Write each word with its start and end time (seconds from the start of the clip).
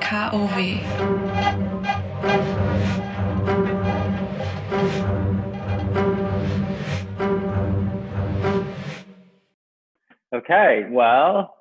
KOW. 0.00 0.80
Okay, 10.32 10.86
well, 10.90 11.54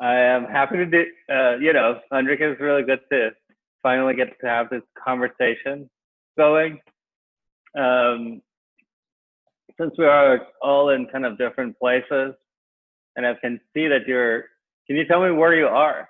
I 0.00 0.14
am 0.16 0.44
happy 0.44 0.76
to 0.76 0.86
do, 0.86 1.04
uh, 1.30 1.56
you 1.56 1.72
know, 1.72 2.00
Hendrik 2.10 2.40
is 2.40 2.58
really 2.60 2.82
good 2.82 3.00
to 3.12 3.30
finally 3.82 4.14
get 4.14 4.28
to 4.40 4.46
have 4.46 4.70
this 4.70 4.82
conversation 5.02 5.90
going. 6.38 6.80
Um, 7.78 8.40
since 9.78 9.92
we 9.98 10.06
are 10.06 10.46
all 10.62 10.90
in 10.90 11.06
kind 11.06 11.26
of 11.26 11.36
different 11.36 11.78
places, 11.78 12.34
and 13.16 13.26
I 13.26 13.34
can 13.34 13.60
see 13.74 13.88
that 13.88 14.06
you're, 14.06 14.44
can 14.86 14.96
you 14.96 15.04
tell 15.06 15.22
me 15.22 15.30
where 15.32 15.54
you 15.54 15.66
are 15.66 16.08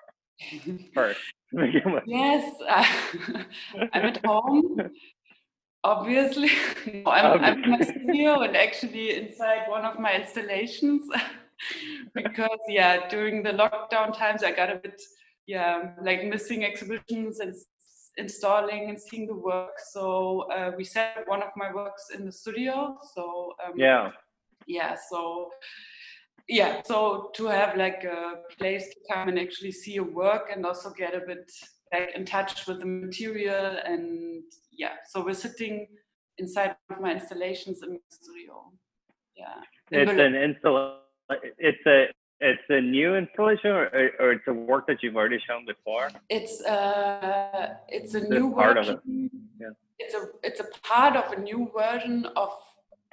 first? 0.93 1.19
yes, 2.05 2.53
uh, 2.67 2.85
I'm 3.93 4.05
at 4.05 4.25
home. 4.25 4.89
Obviously, 5.83 6.49
no, 7.05 7.11
I'm, 7.11 7.43
I'm 7.43 7.63
in 7.63 7.69
my 7.71 7.81
studio 7.81 8.41
and 8.41 8.57
actually 8.57 9.15
inside 9.15 9.67
one 9.67 9.85
of 9.85 9.99
my 9.99 10.15
installations. 10.15 11.07
because 12.13 12.59
yeah, 12.67 13.07
during 13.09 13.43
the 13.43 13.51
lockdown 13.51 14.17
times, 14.17 14.43
I 14.43 14.51
got 14.51 14.69
a 14.69 14.75
bit 14.75 15.01
yeah 15.47 15.93
like 16.01 16.25
missing 16.25 16.65
exhibitions 16.65 17.39
and 17.39 17.55
installing 18.17 18.89
and 18.89 18.99
seeing 18.99 19.27
the 19.27 19.35
work. 19.35 19.79
So 19.91 20.51
uh, 20.51 20.71
we 20.75 20.83
set 20.83 21.23
one 21.27 21.41
of 21.41 21.49
my 21.55 21.73
works 21.73 22.09
in 22.13 22.25
the 22.25 22.31
studio. 22.31 22.97
So 23.15 23.53
um, 23.65 23.73
yeah, 23.77 24.11
yeah. 24.65 24.95
So 25.09 25.49
yeah, 26.49 26.81
so 26.85 27.29
to 27.35 27.45
have 27.47 27.77
like 27.77 28.03
a 28.03 28.35
place 28.57 28.87
to 28.89 28.95
come 29.11 29.27
and 29.29 29.37
actually 29.39 29.71
see 29.71 29.93
your 29.93 30.09
work 30.09 30.49
and 30.53 30.65
also 30.65 30.91
get 30.91 31.13
a 31.13 31.19
bit 31.19 31.51
back 31.91 32.09
in 32.15 32.25
touch 32.25 32.65
with 32.67 32.79
the 32.79 32.85
material 32.85 33.77
and 33.85 34.43
yeah. 34.71 34.93
So 35.09 35.23
we're 35.23 35.33
sitting 35.33 35.87
inside 36.37 36.75
of 36.89 37.01
my 37.01 37.13
installations 37.13 37.83
in 37.83 37.93
the 37.93 37.99
studio. 38.09 38.71
Yeah. 39.35 39.55
It's 39.91 40.11
an 40.11 40.35
install. 40.35 40.99
It's 41.57 41.85
a 41.85 42.07
it's 42.39 42.61
a 42.69 42.79
new 42.79 43.15
installation 43.15 43.71
or, 43.71 44.11
or 44.19 44.31
it's 44.31 44.47
a 44.47 44.53
work 44.53 44.85
that 44.87 45.01
you've 45.01 45.15
already 45.15 45.39
shown 45.47 45.65
before 45.65 46.09
it's 46.29 46.61
uh 46.65 47.73
it's 47.89 48.13
a 48.13 48.21
new 48.29 48.53
part 48.53 48.77
version. 48.77 48.93
of 48.93 49.01
it 49.07 49.31
yeah. 49.59 49.67
it's 49.97 50.13
a 50.13 50.27
it's 50.43 50.59
a 50.59 50.65
part 50.87 51.15
of 51.15 51.31
a 51.31 51.41
new 51.41 51.71
version 51.75 52.27
of 52.35 52.51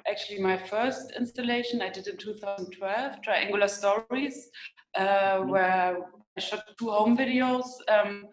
actually 0.08 0.40
my 0.40 0.56
first 0.56 1.12
installation 1.18 1.82
i 1.82 1.88
did 1.88 2.06
in 2.06 2.16
2012 2.16 3.22
triangular 3.22 3.68
stories 3.68 4.50
uh, 4.96 5.00
mm-hmm. 5.00 5.50
where 5.50 5.98
i 6.36 6.40
shot 6.40 6.64
two 6.78 6.90
home 6.90 7.16
videos 7.16 7.66
um, 7.88 8.26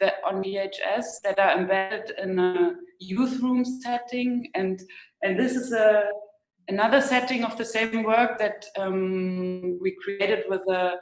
that 0.00 0.14
on 0.26 0.42
vhs 0.42 1.06
that 1.24 1.38
are 1.38 1.58
embedded 1.58 2.12
in 2.22 2.38
a 2.38 2.72
youth 3.00 3.40
room 3.40 3.64
setting 3.64 4.48
and 4.54 4.82
and 5.22 5.38
this 5.38 5.54
is 5.54 5.72
a 5.72 6.04
another 6.68 7.00
setting 7.00 7.44
of 7.44 7.56
the 7.56 7.64
same 7.64 8.02
work 8.02 8.38
that 8.38 8.66
um, 8.78 9.78
we 9.80 9.96
created 10.02 10.44
with 10.48 10.60
a 10.68 10.96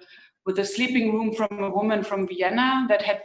with 0.47 0.59
a 0.61 0.65
sleeping 0.65 1.13
room 1.13 1.35
from 1.35 1.65
a 1.65 1.71
woman 1.71 2.03
from 2.03 2.27
Vienna 2.27 2.87
that 2.89 3.03
had 3.03 3.23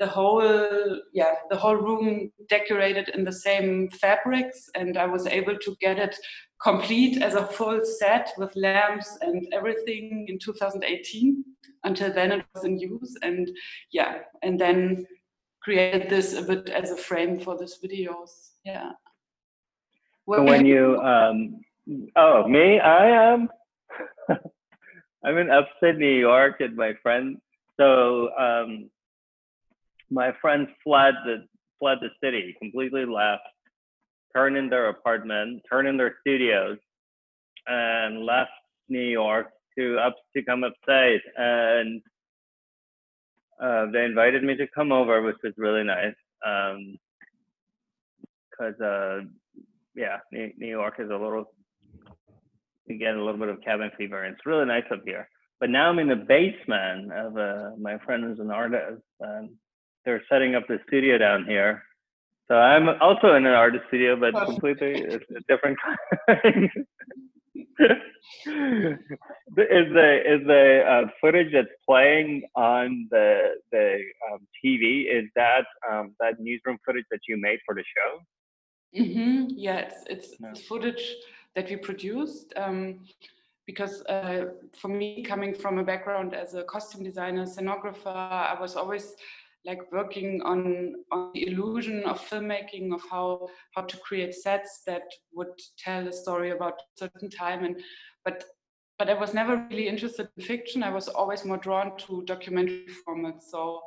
the 0.00 0.06
whole 0.06 1.00
yeah 1.12 1.34
the 1.50 1.56
whole 1.56 1.76
room 1.76 2.30
decorated 2.48 3.08
in 3.10 3.24
the 3.24 3.32
same 3.32 3.88
fabrics 3.90 4.68
and 4.74 4.96
I 4.98 5.06
was 5.06 5.26
able 5.26 5.56
to 5.56 5.76
get 5.80 5.98
it 5.98 6.16
complete 6.62 7.22
as 7.22 7.34
a 7.34 7.46
full 7.46 7.80
set 7.84 8.32
with 8.38 8.54
lamps 8.56 9.18
and 9.20 9.46
everything 9.52 10.26
in 10.28 10.38
2018 10.38 11.44
until 11.84 12.12
then 12.12 12.32
it 12.32 12.44
was 12.54 12.64
in 12.64 12.78
use 12.78 13.14
and 13.22 13.48
yeah 13.92 14.18
and 14.42 14.60
then 14.60 15.06
created 15.62 16.10
this 16.10 16.34
a 16.34 16.42
bit 16.42 16.70
as 16.70 16.90
a 16.90 16.96
frame 16.96 17.38
for 17.38 17.56
these 17.56 17.78
videos 17.82 18.50
yeah 18.64 18.90
when 20.26 20.66
you 20.66 20.98
um, 21.02 21.60
Oh, 22.16 22.48
me? 22.48 22.80
I 22.80 23.32
am. 23.32 23.48
I'm 25.24 25.36
in 25.36 25.50
upstate 25.50 25.98
New 25.98 26.18
York, 26.18 26.60
and 26.60 26.76
my 26.76 26.94
friend. 27.02 27.36
So 27.78 28.30
um, 28.38 28.90
my 30.10 30.32
friends 30.40 30.68
fled 30.82 31.14
the 31.24 31.46
fled 31.78 31.98
the 32.00 32.10
city, 32.22 32.54
completely 32.60 33.04
left, 33.04 33.42
turned 34.34 34.56
in 34.56 34.68
their 34.68 34.88
apartment, 34.88 35.62
turned 35.70 35.88
in 35.88 35.96
their 35.96 36.16
studios, 36.20 36.78
and 37.66 38.24
left 38.24 38.50
New 38.88 39.00
York 39.00 39.48
to 39.78 39.98
up 39.98 40.16
to 40.36 40.42
come 40.42 40.64
upstate. 40.64 41.22
And 41.36 42.02
uh, 43.60 43.86
they 43.92 44.04
invited 44.04 44.42
me 44.42 44.56
to 44.56 44.66
come 44.74 44.92
over, 44.92 45.22
which 45.22 45.36
was 45.42 45.54
really 45.56 45.84
nice. 45.84 46.14
Um, 46.46 46.96
uh, 48.62 49.20
yeah, 49.96 50.18
New, 50.32 50.52
York 50.58 50.94
is 50.98 51.10
a 51.10 51.16
little 51.16 51.46
again 52.88 53.16
a 53.16 53.24
little 53.24 53.40
bit 53.40 53.48
of 53.48 53.62
cabin 53.62 53.90
fever. 53.96 54.24
And 54.24 54.34
it's 54.34 54.46
really 54.46 54.66
nice 54.66 54.84
up 54.92 55.02
here. 55.04 55.28
But 55.60 55.70
now 55.70 55.88
I'm 55.88 55.98
in 55.98 56.08
the 56.08 56.16
basement 56.16 57.12
of 57.12 57.36
uh, 57.36 57.70
my 57.80 57.98
friend 57.98 58.24
who's 58.24 58.40
an 58.40 58.50
artist, 58.50 59.02
and 59.20 59.50
they're 60.04 60.22
setting 60.30 60.54
up 60.54 60.68
the 60.68 60.78
studio 60.86 61.18
down 61.18 61.44
here. 61.46 61.82
So 62.48 62.56
I'm 62.56 62.88
also 63.00 63.34
in 63.34 63.46
an 63.46 63.54
artist 63.54 63.84
studio, 63.88 64.16
but 64.16 64.34
completely 64.44 64.92
it's 64.92 65.24
a 65.30 65.40
different 65.48 65.78
kind. 65.80 66.70
is 67.56 67.68
the 69.92 70.22
is 70.26 70.46
the 70.46 70.82
uh, 70.86 71.06
footage 71.20 71.52
that's 71.52 71.68
playing 71.88 72.42
on 72.54 73.08
the 73.10 73.54
the 73.72 73.98
um, 74.30 74.40
TV 74.62 75.06
is 75.06 75.24
that 75.36 75.64
um, 75.90 76.14
that 76.20 76.38
newsroom 76.38 76.78
footage 76.84 77.06
that 77.10 77.20
you 77.28 77.40
made 77.40 77.60
for 77.64 77.74
the 77.74 77.84
show? 77.96 79.00
Mm-hmm. 79.00 79.54
Yeah, 79.56 79.78
it's, 79.78 80.04
it's, 80.08 80.34
it's 80.40 80.66
footage 80.66 81.14
that 81.56 81.68
we 81.68 81.76
produced. 81.76 82.52
Um, 82.56 83.00
because 83.66 84.02
uh, 84.02 84.46
for 84.78 84.88
me, 84.88 85.22
coming 85.22 85.54
from 85.54 85.78
a 85.78 85.84
background 85.84 86.34
as 86.34 86.54
a 86.54 86.64
costume 86.64 87.02
designer, 87.02 87.46
scenographer, 87.46 88.14
I 88.14 88.56
was 88.60 88.76
always 88.76 89.14
like 89.64 89.80
working 89.92 90.42
on 90.42 90.94
on 91.10 91.30
the 91.34 91.46
illusion 91.48 92.04
of 92.04 92.20
filmmaking 92.28 92.94
of 92.94 93.02
how 93.10 93.48
how 93.74 93.82
to 93.82 93.96
create 93.98 94.34
sets 94.34 94.82
that 94.86 95.04
would 95.32 95.54
tell 95.78 96.06
a 96.06 96.12
story 96.12 96.50
about 96.50 96.74
a 96.74 96.98
certain 96.98 97.30
time 97.30 97.64
and 97.64 97.80
but 98.24 98.44
but 98.98 99.10
I 99.10 99.14
was 99.14 99.34
never 99.34 99.66
really 99.70 99.88
interested 99.88 100.28
in 100.36 100.44
fiction. 100.44 100.82
I 100.82 100.90
was 100.90 101.08
always 101.08 101.44
more 101.44 101.56
drawn 101.56 101.96
to 102.06 102.22
documentary 102.26 102.86
formats. 103.06 103.42
So 103.50 103.80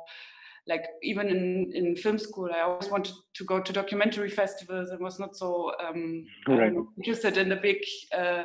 like 0.66 0.84
even 1.02 1.28
in, 1.28 1.72
in 1.74 1.96
film 1.96 2.18
school, 2.18 2.50
I 2.54 2.60
always 2.60 2.90
wanted 2.90 3.14
to 3.34 3.44
go 3.44 3.60
to 3.60 3.72
documentary 3.72 4.28
festivals 4.28 4.90
and 4.90 5.00
was 5.00 5.18
not 5.18 5.34
so 5.34 5.72
um, 5.82 6.24
right. 6.46 6.72
interested 6.98 7.38
in 7.38 7.48
the 7.48 7.56
big 7.56 7.78
uh, 8.16 8.42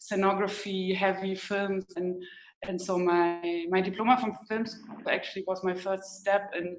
scenography 0.00 0.94
heavy 0.94 1.36
films. 1.36 1.84
And 1.94 2.20
and 2.68 2.80
so 2.80 2.98
my 2.98 3.64
my 3.70 3.80
diploma 3.80 4.18
from 4.18 4.36
film 4.48 4.66
school 4.66 4.96
actually 5.10 5.44
was 5.46 5.64
my 5.64 5.74
first 5.74 6.20
step 6.20 6.52
in 6.56 6.76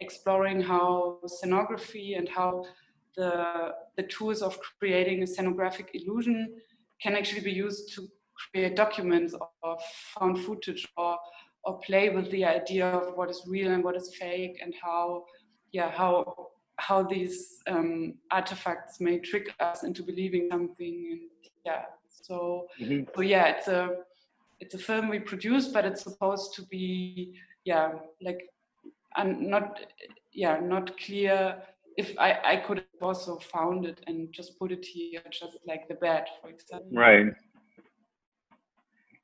exploring 0.00 0.60
how 0.60 1.18
scenography 1.26 2.16
and 2.18 2.28
how 2.28 2.64
the 3.16 3.72
the 3.96 4.02
tools 4.04 4.42
of 4.42 4.58
creating 4.78 5.22
a 5.22 5.26
scenographic 5.26 5.88
illusion 5.94 6.54
can 7.02 7.14
actually 7.14 7.40
be 7.40 7.52
used 7.52 7.92
to 7.94 8.08
create 8.34 8.74
documents 8.76 9.34
of 9.62 9.80
found 10.14 10.38
footage 10.40 10.86
or 10.96 11.16
or 11.64 11.78
play 11.80 12.10
with 12.10 12.30
the 12.30 12.44
idea 12.44 12.86
of 12.86 13.16
what 13.16 13.30
is 13.30 13.42
real 13.46 13.72
and 13.72 13.82
what 13.82 13.96
is 13.96 14.14
fake 14.16 14.58
and 14.62 14.74
how 14.82 15.24
yeah 15.72 15.90
how 15.90 16.48
how 16.78 17.02
these 17.02 17.60
um, 17.68 18.14
artifacts 18.32 19.00
may 19.00 19.18
trick 19.18 19.54
us 19.60 19.84
into 19.84 20.02
believing 20.02 20.48
something 20.50 21.08
and 21.12 21.20
yeah 21.64 21.84
so 22.08 22.66
mm-hmm. 22.80 23.04
so 23.14 23.20
yeah 23.20 23.46
it's 23.46 23.68
a 23.68 23.90
it's 24.60 24.74
a 24.74 24.78
film 24.78 25.08
we 25.08 25.18
produce 25.18 25.68
but 25.68 25.84
it's 25.84 26.02
supposed 26.02 26.54
to 26.54 26.62
be 26.66 27.34
yeah 27.64 27.92
like 28.20 28.48
and 29.16 29.40
not 29.40 29.80
yeah 30.32 30.58
not 30.60 30.98
clear 30.98 31.56
if 31.96 32.12
I, 32.18 32.38
I 32.44 32.56
could 32.56 32.78
have 32.78 33.02
also 33.02 33.36
found 33.36 33.86
it 33.86 34.00
and 34.06 34.32
just 34.32 34.58
put 34.58 34.72
it 34.72 34.84
here 34.84 35.22
just 35.30 35.58
like 35.66 35.86
the 35.88 35.94
bed 35.94 36.24
for 36.40 36.50
example. 36.50 36.88
Right. 36.92 37.32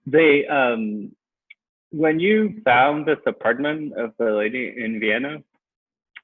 They 0.06 0.46
um 0.46 1.12
when 1.90 2.20
you 2.20 2.60
found 2.64 3.06
this 3.06 3.18
apartment 3.26 3.94
of 3.94 4.12
the 4.18 4.30
lady 4.30 4.74
in 4.76 5.00
Vienna, 5.00 5.42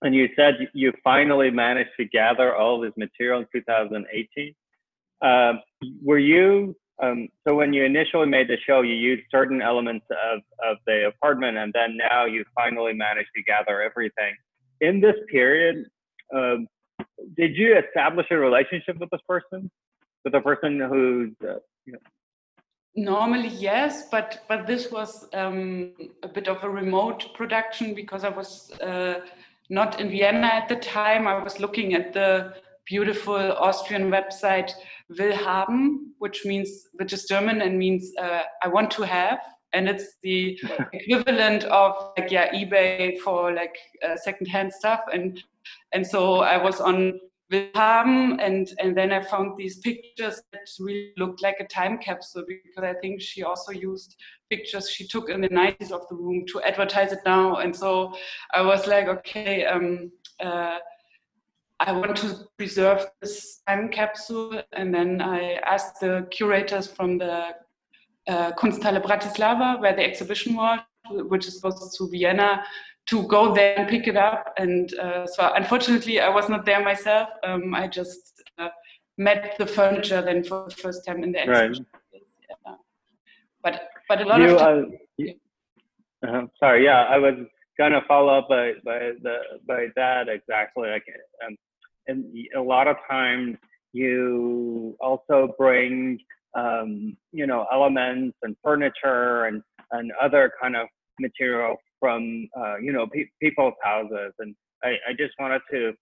and 0.03 0.15
you 0.15 0.29
said 0.37 0.69
you 0.73 0.93
finally 1.03 1.51
managed 1.51 1.91
to 1.97 2.05
gather 2.05 2.55
all 2.55 2.81
this 2.81 2.93
material 2.97 3.41
in 3.41 3.47
2018, 3.53 4.55
um, 5.23 5.61
were 6.03 6.19
you 6.19 6.77
um, 7.03 7.29
so 7.47 7.55
when 7.55 7.73
you 7.73 7.85
initially 7.85 8.27
made 8.27 8.49
the 8.49 8.57
show, 8.67 8.83
you 8.83 8.95
used 8.95 9.25
certain 9.31 9.61
elements 9.61 10.07
of, 10.33 10.41
of 10.65 10.79
the 10.87 11.07
apartment, 11.09 11.59
and 11.59 11.73
then 11.73 11.97
now 11.97 12.25
you 12.25 12.45
finally 12.55 12.93
managed 12.93 13.29
to 13.37 13.43
gather 13.43 13.83
everything. 13.83 14.35
In 14.81 15.01
this 15.01 15.17
period, 15.31 15.87
um, 16.35 16.67
did 17.37 17.57
you 17.57 17.77
establish 17.77 18.27
a 18.31 18.37
relationship 18.37 18.99
with 18.99 19.11
this 19.11 19.21
person, 19.29 19.71
with 20.25 20.33
the 20.33 20.41
person 20.41 20.81
who's 20.81 21.33
uh, 21.47 21.59
you 21.85 21.93
know, 21.93 21.99
normally 22.99 23.49
yes 23.49 24.09
but 24.11 24.43
but 24.49 24.67
this 24.67 24.91
was 24.91 25.29
um, 25.35 25.93
a 26.23 26.29
bit 26.29 26.49
of 26.49 26.65
a 26.65 26.71
remote 26.71 27.27
production 27.35 27.95
because 27.95 28.25
i 28.25 28.29
was 28.31 28.73
uh, 28.81 29.21
not 29.69 30.01
in 30.01 30.11
vienna 30.11 30.47
at 30.47 30.69
the 30.69 30.77
time. 30.77 31.27
I 31.27 31.43
was 31.43 31.59
looking 31.59 31.95
at 31.95 32.13
the 32.13 32.55
beautiful 32.87 33.53
austrian 33.53 34.11
website 34.11 34.73
will 35.19 35.35
haben 35.35 36.13
which 36.19 36.45
means 36.45 36.89
which 36.95 37.13
is 37.13 37.25
german 37.25 37.63
and 37.63 37.79
means 37.79 38.13
uh, 38.21 38.43
i 38.63 38.69
want 38.69 38.91
to 38.91 39.03
have. 39.03 39.41
And 39.73 39.89
it's 39.89 40.17
the 40.23 40.59
equivalent 40.93 41.65
of 41.65 42.13
like 42.17 42.31
yeah 42.31 42.51
ebay 42.55 43.19
for 43.19 43.53
like 43.53 43.77
uh, 44.03 44.17
secondhand 44.17 44.73
stuff. 44.73 45.01
And 45.13 45.43
and 45.93 46.07
so 46.07 46.41
i 46.41 46.57
was 46.57 46.81
on 46.81 47.21
Willhaben, 47.53 48.39
and 48.41 48.73
and 48.81 48.97
then 48.97 49.13
I 49.13 49.23
found 49.23 49.57
these 49.57 49.79
pictures 49.79 50.43
that 50.53 50.69
really 50.81 51.13
looked 51.17 51.43
like 51.43 51.57
a 51.61 51.67
time 51.67 51.99
capsule 51.99 52.45
because 52.47 52.83
I 52.83 52.95
think 52.95 53.21
she 53.21 53.45
also 53.45 53.71
used 53.71 54.17
pictures 54.51 54.91
she 54.91 55.07
took 55.07 55.31
in 55.31 55.41
the 55.41 55.49
90s 55.49 55.93
of 55.93 56.09
the 56.09 56.17
room 56.17 56.45
to 56.49 56.61
advertise 56.63 57.13
it 57.13 57.21
now, 57.25 57.57
and 57.57 57.75
so 57.75 58.15
I 58.53 58.63
was 58.63 58.89
like, 58.89 59.07
okay, 59.07 59.65
um, 59.65 60.11
uh, 60.41 60.79
I 61.79 61.93
want 61.93 62.17
to 62.19 62.49
preserve 62.57 63.07
this 63.21 63.61
time 63.67 63.89
capsule, 63.91 64.63
and 64.73 64.95
then 64.95 65.21
I 65.21 65.55
asked 65.65 66.01
the 66.01 66.27
curators 66.31 66.87
from 66.87 67.19
the 67.19 67.55
uh, 68.29 68.53
Kunsthalle 68.53 69.03
Bratislava, 69.03 69.81
where 69.81 69.95
the 69.95 70.05
exhibition 70.05 70.57
was, 70.57 70.81
which 71.11 71.47
is 71.47 71.61
close 71.61 71.97
to 71.99 72.09
Vienna, 72.09 72.65
to 73.07 73.27
go 73.29 73.55
there 73.55 73.79
and 73.79 73.89
pick 73.89 74.09
it 74.09 74.17
up. 74.17 74.55
And 74.57 74.93
uh, 74.99 75.27
so 75.27 75.53
unfortunately, 75.55 76.21
I 76.21 76.29
was 76.29 76.49
not 76.49 76.65
there 76.65 76.83
myself. 76.83 77.29
Um, 77.45 77.75
I 77.75 77.87
just 77.89 78.43
uh, 78.59 78.69
met 79.19 79.55
the 79.59 79.67
furniture 79.67 80.23
then 80.23 80.45
for 80.45 80.67
the 80.69 80.75
first 80.75 81.05
time 81.07 81.23
in 81.23 81.33
the 81.33 81.41
exhibition. 81.41 81.87
Right. 81.93 82.23
Yeah. 82.67 82.75
But 83.63 83.89
but 84.09 84.23
a 84.23 84.25
lot 84.25 84.41
you, 84.41 84.55
of 84.55 84.59
time, 84.59 84.93
uh, 85.21 86.27
uh-huh. 86.27 86.47
sorry, 86.59 86.85
yeah, 86.85 87.05
I 87.05 87.19
was 87.19 87.35
gonna 87.79 88.01
follow 88.09 88.39
up 88.39 88.49
by 88.49 88.73
by 88.85 89.13
the 89.23 89.37
by 89.67 89.87
that 89.97 90.29
exactly. 90.29 90.89
Like, 90.89 91.05
um, 91.47 91.57
and 92.09 92.25
a 92.57 92.61
lot 92.61 92.89
of 92.89 92.97
times 93.09 93.57
you 93.93 94.97
also 95.01 95.55
bring 95.59 96.19
um, 96.55 97.17
you 97.33 97.47
know 97.47 97.67
elements 97.73 98.37
and 98.43 98.57
furniture 98.63 99.45
and 99.45 99.63
and 99.93 100.13
other 100.23 100.53
kind 100.61 100.77
of 100.77 100.89
material 101.21 101.77
from 102.01 102.49
uh, 102.59 102.77
you 102.79 102.93
know 102.93 103.07
pe- 103.07 103.31
people's 103.41 103.75
houses, 103.83 104.33
and 104.39 104.55
I, 104.83 104.97
I 105.09 105.13
just 105.17 105.33
wanted 105.39 105.63
to 105.73 105.93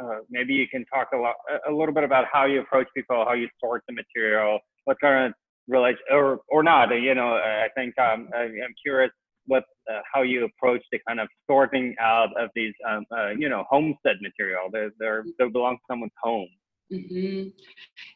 uh, 0.00 0.18
maybe 0.30 0.54
you 0.54 0.66
can 0.68 0.84
talk 0.86 1.08
a 1.14 1.16
lot 1.16 1.34
a 1.68 1.72
little 1.72 1.94
bit 1.94 2.04
about 2.04 2.24
how 2.32 2.46
you 2.46 2.60
approach 2.60 2.88
people, 2.96 3.24
how 3.26 3.34
you 3.34 3.48
sort 3.62 3.82
the 3.88 3.94
material, 3.94 4.58
what 4.84 4.98
kind 5.00 5.26
of 5.26 5.32
relation 5.68 6.00
or 6.10 6.40
or 6.48 6.62
not. 6.62 6.90
You 6.90 7.14
know, 7.14 7.34
I 7.34 7.68
think 7.76 7.98
um, 7.98 8.28
I, 8.34 8.44
am 8.44 8.74
curious 8.82 9.12
what 9.46 9.64
uh, 9.90 10.00
how 10.12 10.22
you 10.22 10.44
approach 10.44 10.82
the 10.92 10.98
kind 11.06 11.20
of 11.20 11.28
sorting 11.48 11.94
out 12.00 12.30
of 12.40 12.50
these 12.54 12.74
um, 12.88 13.04
uh, 13.16 13.30
you 13.30 13.48
know 13.48 13.64
homestead 13.68 14.16
material. 14.20 14.68
They 14.72 14.88
they 14.98 15.48
belong 15.48 15.76
to 15.76 15.82
someone's 15.88 16.12
home. 16.22 16.48
Mm-hmm. 16.92 17.48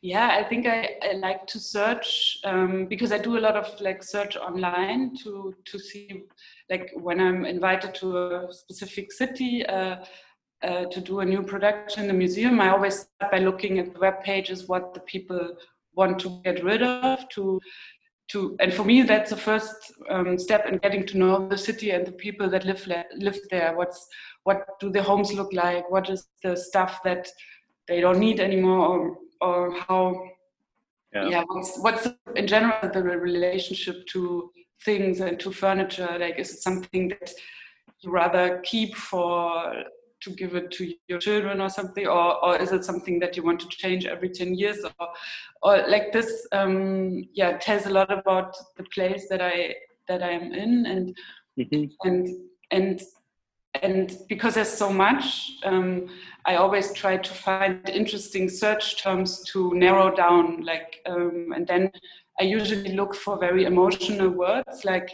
Yeah, 0.02 0.36
I 0.38 0.44
think 0.44 0.66
I, 0.66 0.96
I 1.02 1.12
like 1.14 1.46
to 1.46 1.58
search 1.58 2.38
um, 2.44 2.86
because 2.86 3.10
I 3.10 3.18
do 3.18 3.38
a 3.38 3.40
lot 3.40 3.56
of 3.56 3.80
like 3.80 4.02
search 4.02 4.36
online 4.36 5.16
to 5.22 5.54
to 5.64 5.78
see 5.78 6.24
like 6.68 6.90
when 6.94 7.20
I'm 7.20 7.46
invited 7.46 7.94
to 7.96 8.18
a 8.18 8.52
specific 8.52 9.12
city 9.12 9.64
uh, 9.64 9.96
uh, 10.62 10.84
to 10.86 11.00
do 11.00 11.20
a 11.20 11.24
new 11.24 11.42
production 11.42 12.02
in 12.02 12.08
the 12.08 12.14
museum. 12.14 12.60
I 12.60 12.70
always 12.70 13.06
start 13.16 13.32
by 13.32 13.38
looking 13.38 13.78
at 13.78 13.94
the 13.94 14.00
web 14.00 14.22
pages, 14.22 14.68
what 14.68 14.92
the 14.92 15.00
people 15.00 15.56
want 15.94 16.18
to 16.20 16.40
get 16.44 16.62
rid 16.62 16.82
of, 16.82 17.28
to 17.30 17.58
to 18.28 18.56
and 18.60 18.72
for 18.72 18.84
me 18.84 19.02
that's 19.02 19.30
the 19.30 19.36
first 19.36 19.92
um, 20.10 20.38
step 20.38 20.66
in 20.66 20.78
getting 20.78 21.06
to 21.06 21.18
know 21.18 21.48
the 21.48 21.58
city 21.58 21.90
and 21.90 22.06
the 22.06 22.12
people 22.12 22.50
that 22.50 22.64
live 22.64 22.86
live 23.16 23.38
there. 23.50 23.76
What's 23.76 24.06
what 24.44 24.66
do 24.80 24.90
the 24.90 25.02
homes 25.02 25.32
look 25.32 25.52
like? 25.52 25.90
What 25.90 26.10
is 26.10 26.28
the 26.42 26.56
stuff 26.56 27.00
that 27.04 27.28
they 27.88 28.00
don't 28.00 28.18
need 28.18 28.40
anymore 28.40 28.86
or, 28.88 29.18
or 29.40 29.76
how 29.76 30.22
yeah. 31.14 31.28
yeah 31.28 31.44
what's 31.46 31.78
what's 31.78 32.08
in 32.34 32.46
general 32.46 32.90
the 32.92 33.02
relationship 33.02 34.06
to 34.06 34.50
things 34.84 35.20
and 35.20 35.38
to 35.40 35.50
furniture 35.50 36.16
like 36.20 36.38
is 36.38 36.52
it 36.52 36.62
something 36.62 37.08
that 37.08 37.30
you 38.00 38.10
rather 38.10 38.60
keep 38.64 38.94
for 38.94 39.72
to 40.20 40.30
give 40.30 40.54
it 40.54 40.70
to 40.70 40.92
your 41.08 41.18
children 41.18 41.60
or 41.60 41.68
something 41.68 42.06
or, 42.06 42.44
or 42.44 42.56
is 42.56 42.72
it 42.72 42.84
something 42.84 43.18
that 43.18 43.36
you 43.36 43.42
want 43.42 43.60
to 43.60 43.68
change 43.68 44.06
every 44.06 44.30
10 44.30 44.54
years 44.54 44.78
or, 44.98 45.08
or 45.62 45.88
like 45.88 46.12
this 46.12 46.46
um, 46.52 47.24
yeah 47.32 47.58
tells 47.58 47.86
a 47.86 47.90
lot 47.90 48.10
about 48.10 48.56
the 48.76 48.84
place 48.84 49.26
that 49.28 49.40
i 49.40 49.74
that 50.08 50.22
i 50.22 50.30
am 50.30 50.52
in 50.52 50.86
and 50.86 51.16
mm-hmm. 51.58 52.08
and 52.08 52.28
and 52.70 53.02
and 53.82 54.18
because 54.28 54.54
there's 54.54 54.70
so 54.70 54.90
much, 54.90 55.52
um, 55.64 56.08
I 56.44 56.56
always 56.56 56.92
try 56.92 57.16
to 57.16 57.32
find 57.32 57.88
interesting 57.88 58.48
search 58.48 59.02
terms 59.02 59.42
to 59.52 59.74
narrow 59.74 60.14
down. 60.14 60.62
Like, 60.62 61.00
um, 61.06 61.52
and 61.54 61.66
then 61.66 61.90
I 62.40 62.44
usually 62.44 62.94
look 62.94 63.14
for 63.14 63.38
very 63.38 63.64
emotional 63.64 64.30
words, 64.30 64.84
like 64.84 65.08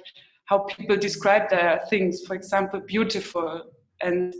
how 0.46 0.58
people 0.60 0.96
describe 0.96 1.48
their 1.50 1.80
things. 1.88 2.24
For 2.26 2.34
example, 2.34 2.80
beautiful, 2.80 3.62
and 4.02 4.34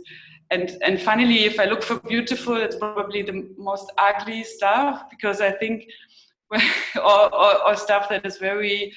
and 0.53 0.77
and 0.83 1.01
finally, 1.01 1.45
if 1.45 1.59
I 1.59 1.65
look 1.65 1.83
for 1.83 1.99
beautiful, 1.99 2.55
it's 2.55 2.75
probably 2.75 3.21
the 3.23 3.49
most 3.57 3.91
ugly 3.97 4.43
stuff 4.43 5.03
because 5.09 5.41
I 5.41 5.51
think, 5.51 5.85
or, 6.95 7.33
or, 7.33 7.67
or 7.67 7.75
stuff 7.75 8.09
that 8.09 8.25
is 8.25 8.37
very 8.37 8.93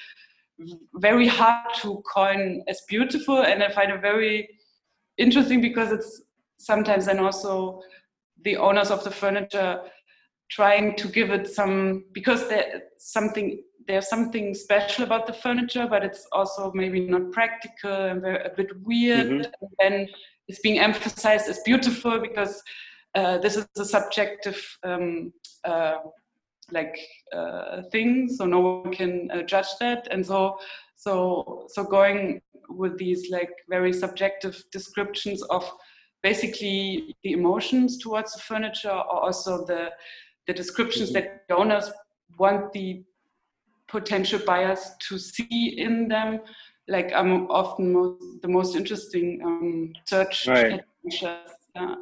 very 0.94 1.26
hard 1.26 1.74
to 1.82 2.02
coin 2.14 2.62
as 2.68 2.80
beautiful, 2.88 3.38
and 3.42 3.62
I 3.62 3.70
find 3.70 3.92
it 3.92 4.00
very 4.00 4.48
interesting 5.18 5.60
because 5.60 5.92
it's 5.92 6.22
sometimes 6.58 7.08
and 7.08 7.20
also 7.20 7.82
the 8.42 8.56
owners 8.56 8.90
of 8.90 9.04
the 9.04 9.10
furniture 9.10 9.80
trying 10.50 10.94
to 10.96 11.08
give 11.08 11.30
it 11.30 11.48
some 11.48 12.04
because 12.12 12.48
there's 12.48 12.82
something 12.98 13.62
there's 13.86 14.08
something 14.08 14.54
special 14.54 15.04
about 15.04 15.26
the 15.26 15.32
furniture 15.32 15.86
but 15.88 16.04
it's 16.04 16.26
also 16.32 16.72
maybe 16.74 17.00
not 17.00 17.30
practical 17.32 17.92
and 17.92 18.20
very, 18.22 18.44
a 18.44 18.50
bit 18.56 18.68
weird 18.82 19.26
mm-hmm. 19.26 19.64
and 19.64 19.70
then 19.78 20.08
it's 20.48 20.60
being 20.60 20.78
emphasized 20.78 21.48
as 21.48 21.60
beautiful 21.64 22.20
because 22.20 22.62
uh, 23.14 23.38
this 23.38 23.56
is 23.56 23.66
a 23.78 23.84
subjective 23.84 24.62
um, 24.84 25.32
uh, 25.64 25.96
like 26.70 26.98
uh, 27.34 27.82
thing 27.92 28.28
so 28.28 28.44
no 28.44 28.60
one 28.60 28.92
can 28.92 29.30
uh, 29.30 29.42
judge 29.42 29.68
that 29.80 30.06
and 30.10 30.24
so 30.24 30.58
so 30.96 31.66
so 31.68 31.84
going 31.84 32.40
with 32.68 32.98
these 32.98 33.30
like 33.30 33.50
very 33.68 33.92
subjective 33.92 34.62
descriptions 34.72 35.42
of 35.44 35.70
basically 36.22 37.14
the 37.22 37.32
emotions 37.32 37.98
towards 37.98 38.32
the 38.34 38.40
furniture 38.40 38.90
or 38.90 39.24
also 39.24 39.64
the 39.66 39.90
the 40.46 40.52
descriptions 40.52 41.12
mm-hmm. 41.12 41.26
that 41.46 41.56
owners 41.56 41.90
want 42.38 42.72
the 42.72 43.02
potential 43.88 44.40
buyers 44.44 44.90
to 45.08 45.18
see 45.18 45.74
in 45.78 46.08
them 46.08 46.40
like 46.88 47.12
i'm 47.14 47.50
often 47.50 47.92
most, 47.92 48.42
the 48.42 48.48
most 48.48 48.76
interesting 48.76 49.40
um, 49.44 49.92
search 50.04 50.46
right. 50.46 50.80
yeah. 51.04 51.94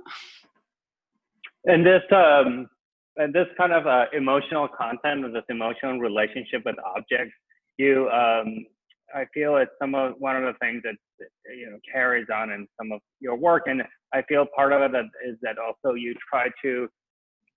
and 1.66 1.86
this 1.86 2.02
um 2.12 2.68
and 3.16 3.32
this 3.32 3.46
kind 3.56 3.72
of 3.72 3.86
uh, 3.86 4.06
emotional 4.12 4.66
content 4.66 5.24
or 5.24 5.30
this 5.30 5.44
emotional 5.48 5.98
relationship 5.98 6.62
with 6.64 6.76
objects 6.96 7.34
you 7.78 8.08
um 8.10 8.66
I 9.14 9.26
feel 9.32 9.56
it's 9.56 9.70
some 9.80 9.94
of 9.94 10.14
one 10.18 10.36
of 10.36 10.42
the 10.42 10.58
things 10.58 10.82
that 10.84 10.96
you 11.56 11.70
know 11.70 11.78
carries 11.90 12.26
on 12.34 12.50
in 12.50 12.66
some 12.78 12.90
of 12.90 13.00
your 13.20 13.36
work, 13.36 13.64
and 13.66 13.82
I 14.12 14.22
feel 14.22 14.46
part 14.56 14.72
of 14.72 14.82
it 14.82 15.06
is 15.26 15.36
that 15.42 15.56
also 15.58 15.94
you 15.94 16.14
try 16.28 16.48
to, 16.62 16.88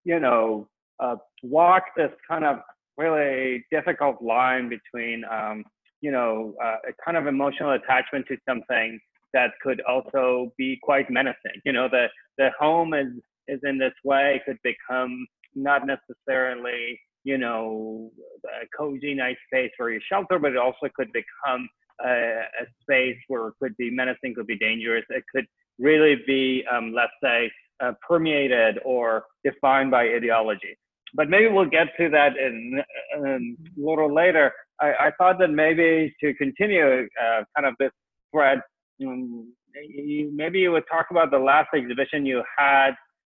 you 0.04 0.20
know, 0.20 0.68
uh, 1.00 1.16
walk 1.44 1.84
this 1.96 2.12
kind 2.28 2.46
of 2.46 2.60
really 2.98 3.66
difficult 3.72 4.22
line 4.22 4.70
between, 4.70 5.24
um, 5.26 5.64
you 6.02 6.12
know, 6.12 6.54
uh, 6.64 6.78
a 6.90 6.94
kind 7.04 7.18
of 7.18 7.28
emotional 7.28 7.72
attachment 7.72 8.26
to 8.28 8.38
something 8.48 9.00
that 9.34 9.52
could 9.62 9.82
also 9.82 10.54
be 10.58 10.80
quite 10.82 11.10
menacing. 11.10 11.62
You 11.66 11.74
know, 11.74 11.88
the 11.90 12.08
the 12.38 12.50
home 12.60 12.94
is 12.94 13.08
is 13.48 13.60
in 13.64 13.78
this 13.78 13.94
way 14.04 14.42
could 14.46 14.58
become 14.64 15.26
not 15.56 15.84
necessarily 15.88 17.00
you 17.28 17.38
know, 17.38 18.10
a 18.46 18.66
cozy, 18.78 19.14
nice 19.14 19.36
space 19.48 19.70
for 19.76 19.92
your 19.92 20.00
shelter, 20.10 20.40
but 20.40 20.54
it 20.54 20.58
also 20.58 20.88
could 20.96 21.12
become 21.12 21.68
a, 22.02 22.10
a 22.10 22.66
space 22.82 23.18
where 23.28 23.50
it 23.50 23.54
could 23.62 23.76
be 23.76 23.92
menacing, 23.92 24.34
could 24.34 24.48
be 24.48 24.58
dangerous. 24.58 25.04
It 25.10 25.26
could 25.36 25.46
really 25.78 26.24
be, 26.26 26.64
um, 26.72 26.94
let's 26.96 27.12
say, 27.22 27.52
uh, 27.84 27.92
permeated 28.08 28.80
or 28.86 29.26
defined 29.44 29.92
by 29.92 30.04
ideology. 30.04 30.78
But 31.14 31.30
maybe 31.30 31.48
we'll 31.48 31.70
get 31.70 31.88
to 32.00 32.10
that 32.10 32.38
in, 32.38 32.82
in 33.16 33.58
a 33.78 33.90
little 33.90 34.14
later. 34.14 34.52
I, 34.80 34.88
I, 34.88 35.12
thought 35.18 35.40
that 35.40 35.50
maybe 35.50 36.14
to 36.22 36.34
continue 36.36 37.08
uh, 37.22 37.44
kind 37.56 37.66
of 37.66 37.74
this 37.80 37.92
thread, 38.32 38.62
um, 39.06 39.54
you, 39.90 40.32
maybe 40.34 40.60
you 40.60 40.72
would 40.72 40.84
talk 40.92 41.08
about 41.12 41.32
the 41.32 41.40
last 41.40 41.70
exhibition 41.74 42.26
you 42.26 42.44
had 42.58 42.92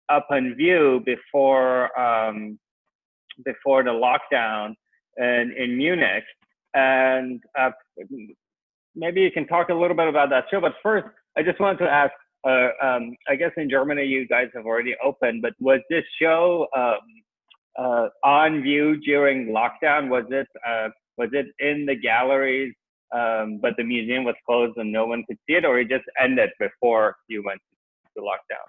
up 0.08 0.26
in 0.30 0.54
view 0.54 1.02
before 1.04 1.96
um, 1.98 2.58
before 3.44 3.84
the 3.84 3.90
lockdown 3.90 4.74
in, 5.16 5.54
in 5.56 5.76
Munich. 5.76 6.24
and 6.74 7.42
uh, 7.58 7.70
maybe 8.94 9.20
you 9.20 9.30
can 9.30 9.46
talk 9.46 9.68
a 9.68 9.74
little 9.74 9.96
bit 9.96 10.08
about 10.08 10.30
that 10.30 10.44
show. 10.50 10.60
But 10.60 10.74
first, 10.82 11.06
I 11.36 11.42
just 11.42 11.60
wanted 11.60 11.78
to 11.84 11.90
ask. 11.90 12.12
Uh, 12.46 12.68
um, 12.80 13.16
I 13.28 13.34
guess 13.34 13.50
in 13.56 13.68
Germany 13.68 14.04
you 14.04 14.26
guys 14.28 14.46
have 14.54 14.64
already 14.64 14.94
opened, 15.04 15.42
but 15.42 15.54
was 15.58 15.80
this 15.90 16.04
show 16.22 16.68
um, 16.76 17.00
uh, 17.78 18.08
on 18.24 18.62
view 18.62 18.96
during 19.00 19.48
lockdown? 19.48 20.08
Was 20.08 20.24
it 20.30 20.48
uh, 20.66 20.88
was 21.16 21.30
it 21.32 21.46
in 21.58 21.86
the 21.86 21.94
galleries, 21.94 22.74
um, 23.14 23.58
but 23.62 23.74
the 23.76 23.84
museum 23.84 24.24
was 24.24 24.34
closed 24.44 24.76
and 24.76 24.92
no 24.92 25.06
one 25.06 25.24
could 25.26 25.38
see 25.46 25.54
it, 25.54 25.64
or 25.64 25.78
it 25.78 25.88
just 25.88 26.04
ended 26.20 26.50
before 26.58 27.16
you 27.28 27.42
went 27.44 27.60
to 28.16 28.22
lockdown? 28.22 28.66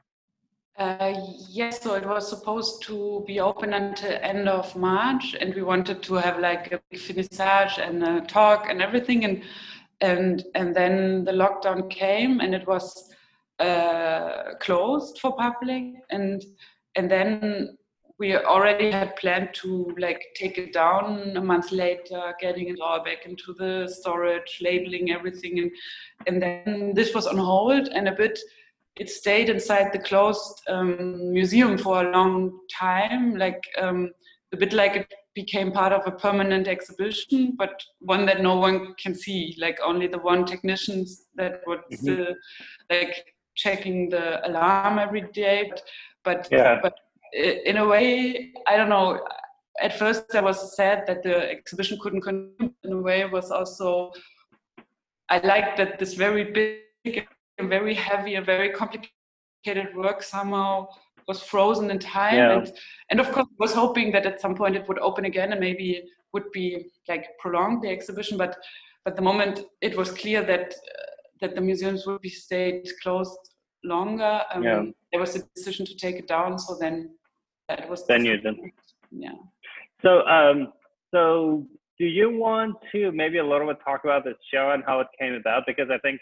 Uh, 0.77 1.13
yes, 1.49 1.81
so 1.81 1.95
it 1.95 2.05
was 2.05 2.29
supposed 2.29 2.81
to 2.83 3.23
be 3.27 3.41
open 3.41 3.73
until 3.73 4.17
end 4.21 4.47
of 4.47 4.73
March, 4.77 5.35
and 5.39 5.53
we 5.53 5.61
wanted 5.61 6.01
to 6.03 6.13
have 6.13 6.39
like 6.39 6.71
a 6.71 6.79
finissage 6.95 7.77
and 7.79 8.01
a 8.03 8.21
talk 8.21 8.67
and 8.69 8.81
everything, 8.81 9.25
and 9.25 9.43
and 10.01 10.45
and 10.55 10.75
then 10.75 11.25
the 11.25 11.33
lockdown 11.33 11.89
came, 11.89 12.39
and 12.39 12.55
it 12.55 12.65
was 12.65 13.13
uh, 13.59 14.53
closed 14.61 15.19
for 15.19 15.35
public, 15.35 15.95
and 16.11 16.45
and 16.95 17.11
then 17.11 17.77
we 18.19 18.35
already 18.35 18.91
had 18.91 19.15
planned 19.15 19.53
to 19.53 19.95
like 19.97 20.21
take 20.35 20.57
it 20.57 20.73
down 20.73 21.37
a 21.37 21.41
month 21.41 21.71
later, 21.71 22.33
getting 22.39 22.67
it 22.67 22.79
all 22.81 23.03
back 23.03 23.25
into 23.25 23.53
the 23.57 23.87
storage, 23.87 24.59
labeling 24.61 25.11
everything, 25.11 25.59
and 25.59 25.71
and 26.27 26.41
then 26.41 26.93
this 26.93 27.13
was 27.15 27.25
on 27.25 27.37
hold 27.37 27.87
and 27.87 28.07
a 28.07 28.11
bit 28.11 28.37
it 28.99 29.09
stayed 29.09 29.49
inside 29.49 29.93
the 29.93 29.99
closed 29.99 30.61
um, 30.67 31.31
museum 31.31 31.77
for 31.77 32.03
a 32.03 32.11
long 32.11 32.59
time, 32.69 33.35
like 33.35 33.63
um, 33.77 34.11
a 34.51 34.57
bit 34.57 34.73
like 34.73 34.95
it 34.97 35.13
became 35.33 35.71
part 35.71 35.93
of 35.93 36.05
a 36.05 36.11
permanent 36.11 36.67
exhibition, 36.67 37.55
but 37.57 37.81
one 37.99 38.25
that 38.25 38.41
no 38.41 38.57
one 38.57 38.93
can 39.01 39.15
see, 39.15 39.55
like 39.57 39.79
only 39.85 40.07
the 40.07 40.17
one 40.17 40.45
technicians 40.45 41.27
that 41.35 41.61
would 41.65 41.79
mm-hmm. 41.93 42.33
like 42.89 43.25
checking 43.55 44.09
the 44.09 44.45
alarm 44.47 44.99
every 44.99 45.25
day. 45.33 45.69
But 45.69 45.81
but, 46.25 46.47
yeah. 46.51 46.79
but 46.81 46.93
in 47.33 47.77
a 47.77 47.85
way, 47.85 48.51
I 48.67 48.77
don't 48.77 48.89
know. 48.89 49.19
At 49.81 49.97
first, 49.97 50.35
I 50.35 50.41
was 50.41 50.75
sad 50.75 51.05
that 51.07 51.23
the 51.23 51.49
exhibition 51.49 51.97
couldn't 52.01 52.21
continue. 52.21 52.73
In 52.83 52.93
a 52.93 53.01
way, 53.01 53.21
it 53.21 53.31
was 53.31 53.51
also 53.51 54.11
I 55.29 55.39
liked 55.39 55.77
that 55.77 55.99
this 55.99 56.15
very 56.15 56.43
big 56.43 57.27
and 57.57 57.69
very 57.69 57.93
heavy 57.93 58.35
and 58.35 58.45
very 58.45 58.69
complicated 58.71 59.95
work 59.95 60.23
somehow 60.23 60.87
was 61.27 61.43
frozen 61.43 61.91
in 61.91 61.99
time 61.99 62.35
yeah. 62.35 62.57
and 62.57 62.73
and 63.11 63.19
of 63.19 63.31
course 63.31 63.47
I 63.47 63.55
was 63.59 63.73
hoping 63.73 64.11
that 64.13 64.25
at 64.25 64.41
some 64.41 64.55
point 64.55 64.75
it 64.75 64.87
would 64.87 64.97
open 64.99 65.25
again 65.25 65.51
and 65.51 65.61
maybe 65.61 66.01
would 66.33 66.51
be 66.51 66.91
like 67.07 67.27
prolonged 67.39 67.83
the 67.83 67.89
exhibition 67.89 68.37
but 68.37 68.57
but 69.05 69.15
the 69.15 69.21
moment 69.21 69.61
it 69.81 69.95
was 69.95 70.11
clear 70.11 70.41
that 70.43 70.73
uh, 70.73 71.11
that 71.41 71.53
the 71.55 71.61
museums 71.61 72.07
would 72.07 72.21
be 72.21 72.29
stayed 72.29 72.87
closed 73.03 73.37
longer 73.83 74.41
um, 74.53 74.63
yeah. 74.63 74.83
there 75.11 75.21
was 75.21 75.35
a 75.35 75.43
decision 75.55 75.85
to 75.85 75.95
take 75.95 76.15
it 76.15 76.27
down 76.27 76.57
so 76.57 76.75
then 76.79 77.11
that 77.69 77.89
was 77.89 78.05
then 78.07 78.25
you 78.25 78.37
did 78.37 78.55
yeah 79.11 79.31
so 80.01 80.25
um 80.27 80.73
so 81.13 81.65
do 81.97 82.05
you 82.05 82.29
want 82.29 82.75
to 82.91 83.11
maybe 83.11 83.37
a 83.37 83.45
little 83.45 83.67
bit 83.67 83.77
talk 83.83 84.01
about 84.03 84.23
this 84.25 84.35
show 84.53 84.71
and 84.71 84.83
how 84.85 84.99
it 84.99 85.07
came 85.19 85.33
about 85.33 85.63
because 85.65 85.89
i 85.91 85.97
think 85.99 86.19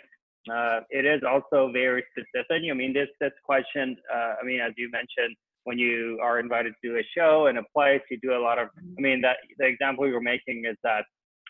uh, 0.49 0.81
it 0.89 1.05
is 1.05 1.21
also 1.27 1.71
very 1.71 2.03
specific. 2.11 2.63
I 2.69 2.73
mean, 2.73 2.93
this 2.93 3.09
this 3.19 3.33
question. 3.43 3.97
Uh, 4.13 4.33
I 4.41 4.45
mean, 4.45 4.61
as 4.61 4.73
you 4.77 4.89
mentioned, 4.91 5.35
when 5.63 5.77
you 5.77 6.19
are 6.21 6.39
invited 6.39 6.73
to 6.83 6.97
a 6.97 7.03
show 7.15 7.47
in 7.47 7.57
a 7.57 7.63
place, 7.75 8.01
you 8.09 8.17
do 8.21 8.33
a 8.33 8.41
lot 8.41 8.59
of. 8.59 8.69
I 8.97 9.01
mean, 9.01 9.21
that 9.21 9.37
the 9.57 9.65
example 9.65 10.07
you're 10.07 10.21
making 10.21 10.63
is 10.69 10.77
that, 10.83 11.03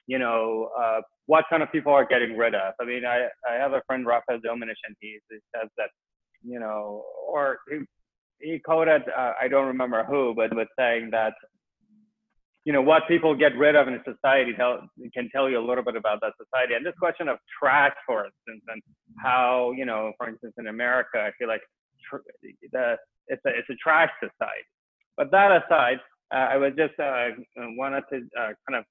you 0.07 0.19
know, 0.19 0.69
uh, 0.77 1.01
what 1.27 1.45
kind 1.49 1.61
of 1.61 1.71
people 1.71 1.93
are 1.93 2.05
getting 2.05 2.35
rid 2.37 2.55
of. 2.55 2.73
I 2.81 2.85
mean, 2.85 3.05
I 3.05 3.27
I 3.49 3.55
have 3.55 3.73
a 3.73 3.81
friend 3.87 4.05
Rafael 4.05 4.39
Domenech, 4.39 4.81
and 4.87 4.95
he, 4.99 5.19
he 5.29 5.37
says 5.55 5.69
that, 5.77 5.89
you 6.41 6.59
know, 6.59 7.03
or 7.27 7.59
he, 8.39 8.59
quoted 8.59 9.03
uh, 9.15 9.33
I 9.41 9.47
don't 9.47 9.67
remember 9.67 10.03
who, 10.03 10.33
but 10.35 10.53
was 10.55 10.67
saying 10.77 11.09
that 11.11 11.33
you 12.65 12.73
know 12.73 12.81
what 12.81 13.07
people 13.07 13.33
get 13.33 13.55
rid 13.55 13.75
of 13.75 13.87
in 13.87 13.93
a 13.93 14.03
society 14.03 14.51
tell, 14.53 14.81
can 15.13 15.29
tell 15.33 15.49
you 15.49 15.57
a 15.57 15.65
little 15.65 15.83
bit 15.83 15.95
about 15.95 16.19
that 16.21 16.33
society. 16.37 16.73
And 16.73 16.85
this 16.85 16.93
question 16.99 17.29
of 17.29 17.37
trash 17.57 17.93
for 18.05 18.25
instance 18.25 18.61
and 18.67 18.81
how 19.23 19.71
you 19.75 19.85
know 19.85 20.11
for 20.17 20.27
instance 20.27 20.53
in 20.57 20.67
america 20.67 21.17
i 21.19 21.31
feel 21.39 21.47
like 21.47 21.61
tr- 22.09 22.27
the 22.73 22.97
it's 23.27 23.41
a 23.45 23.49
it's 23.49 23.69
a 23.69 23.75
trash 23.75 24.09
society. 24.19 24.67
But 25.15 25.31
that 25.31 25.63
aside 25.63 25.99
uh, 26.33 26.47
i 26.53 26.57
was 26.57 26.73
just 26.77 26.99
uh, 26.99 27.29
wanted 27.55 28.03
to 28.11 28.17
uh, 28.37 28.51
kind 28.67 28.79
of 28.79 28.83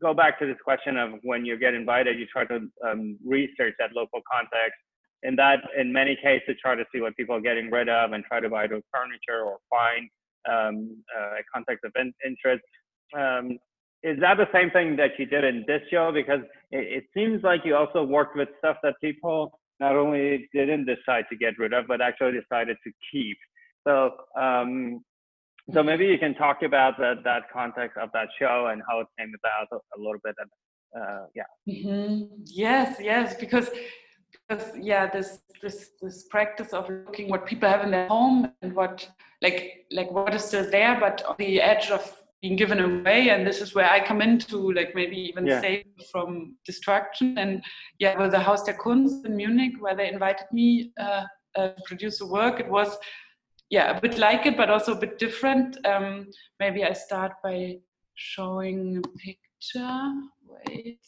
go 0.00 0.12
back 0.12 0.38
to 0.40 0.46
this 0.46 0.56
question 0.64 0.96
of 0.96 1.12
when 1.22 1.44
you 1.44 1.56
get 1.56 1.72
invited 1.72 2.18
you 2.18 2.26
try 2.26 2.44
to 2.46 2.68
um, 2.84 3.16
research 3.24 3.74
that 3.78 3.94
local 3.94 4.20
context 4.30 4.80
in 5.22 5.36
that 5.36 5.60
in 5.78 5.92
many 5.92 6.16
cases 6.16 6.56
try 6.60 6.74
to 6.74 6.84
see 6.92 7.00
what 7.00 7.16
people 7.16 7.34
are 7.34 7.40
getting 7.40 7.70
rid 7.70 7.88
of 7.88 8.12
and 8.12 8.24
try 8.24 8.40
to 8.40 8.48
buy 8.48 8.66
those 8.66 8.82
furniture 8.92 9.42
or 9.44 9.58
find 9.70 10.08
um, 10.50 11.02
uh, 11.16 11.38
a 11.38 11.42
context 11.52 11.84
of 11.84 11.92
in- 11.98 12.12
interest 12.24 12.62
um, 13.16 13.58
is 14.02 14.20
that 14.20 14.36
the 14.36 14.46
same 14.52 14.70
thing 14.70 14.96
that 14.96 15.12
you 15.18 15.24
did 15.24 15.44
in 15.44 15.64
this 15.66 15.80
show? 15.90 16.12
Because 16.12 16.40
it, 16.70 17.02
it, 17.02 17.04
seems 17.14 17.42
like 17.42 17.62
you 17.64 17.74
also 17.74 18.04
worked 18.04 18.36
with 18.36 18.48
stuff 18.58 18.76
that 18.82 18.94
people 19.00 19.58
not 19.80 19.96
only 19.96 20.48
didn't 20.52 20.84
decide 20.84 21.24
to 21.30 21.36
get 21.36 21.58
rid 21.58 21.72
of, 21.72 21.86
but 21.88 22.02
actually 22.02 22.32
decided 22.38 22.76
to 22.84 22.92
keep. 23.10 23.38
So, 23.86 24.10
um, 24.38 25.02
so 25.72 25.82
maybe 25.82 26.04
you 26.04 26.18
can 26.18 26.34
talk 26.34 26.62
about 26.62 26.98
that 26.98 27.24
that 27.24 27.44
context 27.50 27.96
of 27.96 28.10
that 28.12 28.28
show 28.38 28.68
and 28.70 28.82
how 28.86 29.00
it 29.00 29.06
came 29.18 29.32
about 29.42 29.68
a, 29.72 29.76
a 29.76 29.98
little 29.98 30.20
bit. 30.22 30.34
And, 30.38 31.02
uh, 31.02 31.26
yeah. 31.34 31.44
Mm-hmm. 31.66 32.42
Yes, 32.44 32.98
yes, 33.00 33.34
because 33.34 33.70
because 33.70 33.80
yeah, 34.80 35.10
this 35.10 35.40
this 35.62 35.90
this 36.02 36.24
practice 36.24 36.72
of 36.72 36.88
looking 36.88 37.28
what 37.28 37.46
people 37.46 37.68
have 37.68 37.82
in 37.82 37.90
their 37.90 38.08
home 38.08 38.52
and 38.62 38.74
what 38.74 39.08
like 39.42 39.86
like 39.90 40.10
what 40.10 40.34
is 40.34 40.44
still 40.44 40.70
there, 40.70 40.98
but 41.00 41.24
on 41.26 41.36
the 41.38 41.60
edge 41.60 41.90
of 41.90 42.22
being 42.42 42.56
given 42.56 42.80
away. 42.80 43.30
And 43.30 43.46
this 43.46 43.60
is 43.62 43.74
where 43.74 43.90
i 43.90 44.06
come 44.06 44.20
into 44.20 44.72
like 44.72 44.94
maybe 44.94 45.16
even 45.16 45.46
yeah. 45.46 45.60
save 45.60 45.86
from 46.12 46.56
destruction. 46.66 47.38
And 47.38 47.62
yeah 47.98 48.18
with 48.18 48.32
the 48.32 48.40
haus 48.40 48.64
der 48.64 48.74
kunst 48.74 49.24
in 49.24 49.36
munich 49.36 49.72
where 49.80 49.96
they 49.96 50.08
invited 50.08 50.46
me 50.52 50.92
uh, 51.00 51.24
uh, 51.56 51.68
to 51.68 51.82
produce 51.86 52.20
a 52.20 52.26
work 52.26 52.60
it 52.60 52.68
was 52.68 52.98
yeah 53.70 53.96
a 53.96 54.00
bit 54.00 54.18
like 54.18 54.44
it 54.44 54.56
but 54.56 54.70
also 54.70 54.92
a 54.92 55.00
bit 55.00 55.18
different. 55.18 55.78
Um, 55.86 56.26
maybe 56.60 56.84
i 56.84 56.92
start 56.92 57.32
by 57.42 57.78
showing 58.14 59.02
a 59.02 59.08
picture. 59.18 60.12
Wait. 60.46 61.00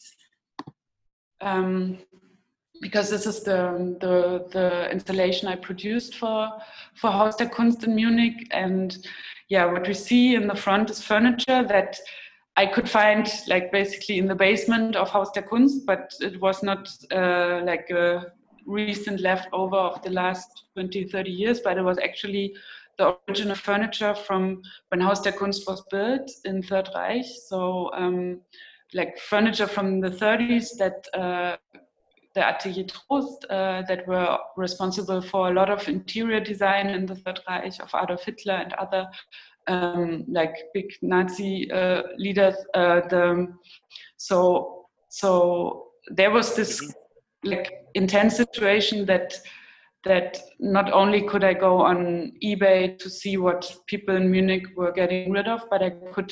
Um, 1.39 1.99
because 2.81 3.09
this 3.09 3.25
is 3.25 3.41
the, 3.41 3.95
the, 3.99 4.47
the 4.51 4.91
installation 4.91 5.47
I 5.47 5.55
produced 5.55 6.15
for 6.15 6.49
for 6.95 7.11
Haus 7.11 7.35
der 7.35 7.47
Kunst 7.47 7.83
in 7.83 7.95
Munich, 7.95 8.47
and 8.51 8.97
yeah, 9.49 9.65
what 9.65 9.87
we 9.87 9.93
see 9.93 10.35
in 10.35 10.47
the 10.47 10.55
front 10.55 10.89
is 10.89 11.01
furniture 11.01 11.63
that 11.63 11.97
I 12.55 12.65
could 12.65 12.89
find 12.89 13.31
like 13.47 13.71
basically 13.71 14.17
in 14.17 14.27
the 14.27 14.35
basement 14.35 14.95
of 14.95 15.09
Haus 15.09 15.31
der 15.31 15.43
Kunst, 15.43 15.85
but 15.85 16.11
it 16.21 16.41
was 16.41 16.63
not 16.63 16.89
uh, 17.11 17.61
like 17.63 17.89
a 17.91 18.31
recent 18.65 19.21
leftover 19.21 19.77
of 19.77 20.01
the 20.01 20.09
last 20.09 20.65
20, 20.73 21.05
30 21.05 21.29
years, 21.29 21.59
but 21.61 21.77
it 21.77 21.83
was 21.83 21.97
actually 21.99 22.55
the 22.97 23.15
original 23.29 23.55
furniture 23.55 24.13
from 24.13 24.61
when 24.89 25.01
Haus 25.01 25.21
der 25.21 25.31
Kunst 25.31 25.67
was 25.67 25.83
built 25.91 26.29
in 26.45 26.63
Third 26.63 26.89
Reich. 26.95 27.25
So 27.47 27.91
um, 27.93 28.41
like 28.93 29.19
furniture 29.19 29.67
from 29.67 29.99
the 29.99 30.09
30s 30.09 30.77
that 30.77 31.05
uh, 31.13 31.57
the 32.37 32.47
Atelier 32.47 32.85
Troost 32.85 33.45
uh, 33.49 33.81
that 33.87 34.07
were 34.07 34.37
responsible 34.57 35.21
for 35.21 35.49
a 35.49 35.53
lot 35.53 35.71
of 35.71 35.87
interior 35.87 36.39
design 36.39 36.87
in 36.87 37.07
the 37.07 37.15
Third 37.15 37.39
Reich 37.49 37.79
of 37.79 37.89
Adolf 37.99 38.23
Hitler 38.25 38.53
and 38.53 38.73
other 38.73 39.07
um, 39.65 40.23
like 40.27 40.55
big 40.71 40.85
Nazi 41.01 41.71
uh, 41.71 42.03
leaders. 42.17 42.53
Uh, 42.75 43.01
the, 43.09 43.47
so 44.17 44.85
so 45.09 45.87
there 46.09 46.29
was 46.29 46.55
this 46.55 46.79
mm-hmm. 46.79 47.49
like 47.49 47.73
intense 47.95 48.37
situation 48.37 49.07
that 49.07 49.33
that 50.05 50.37
not 50.59 50.93
only 50.93 51.23
could 51.23 51.43
I 51.43 51.55
go 51.55 51.81
on 51.81 52.33
eBay 52.43 52.99
to 52.99 53.09
see 53.09 53.37
what 53.37 53.75
people 53.87 54.15
in 54.15 54.29
Munich 54.29 54.67
were 54.75 54.91
getting 54.91 55.31
rid 55.31 55.47
of, 55.47 55.61
but 55.71 55.81
I 55.81 55.89
could 56.13 56.31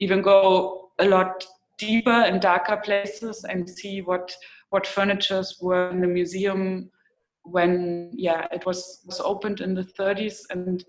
even 0.00 0.20
go 0.20 0.90
a 0.98 1.06
lot 1.06 1.46
deeper 1.78 2.10
and 2.10 2.42
darker 2.42 2.76
places 2.76 3.44
and 3.44 3.68
see 3.68 4.02
what 4.02 4.36
what 4.76 4.86
furnitures 4.86 5.56
were 5.62 5.88
in 5.90 6.02
the 6.02 6.12
museum 6.18 6.90
when 7.44 8.10
yeah 8.12 8.46
it 8.52 8.66
was 8.66 9.00
was 9.06 9.20
opened 9.20 9.60
in 9.66 9.74
the 9.74 9.86
30s 9.98 10.40
and 10.50 10.84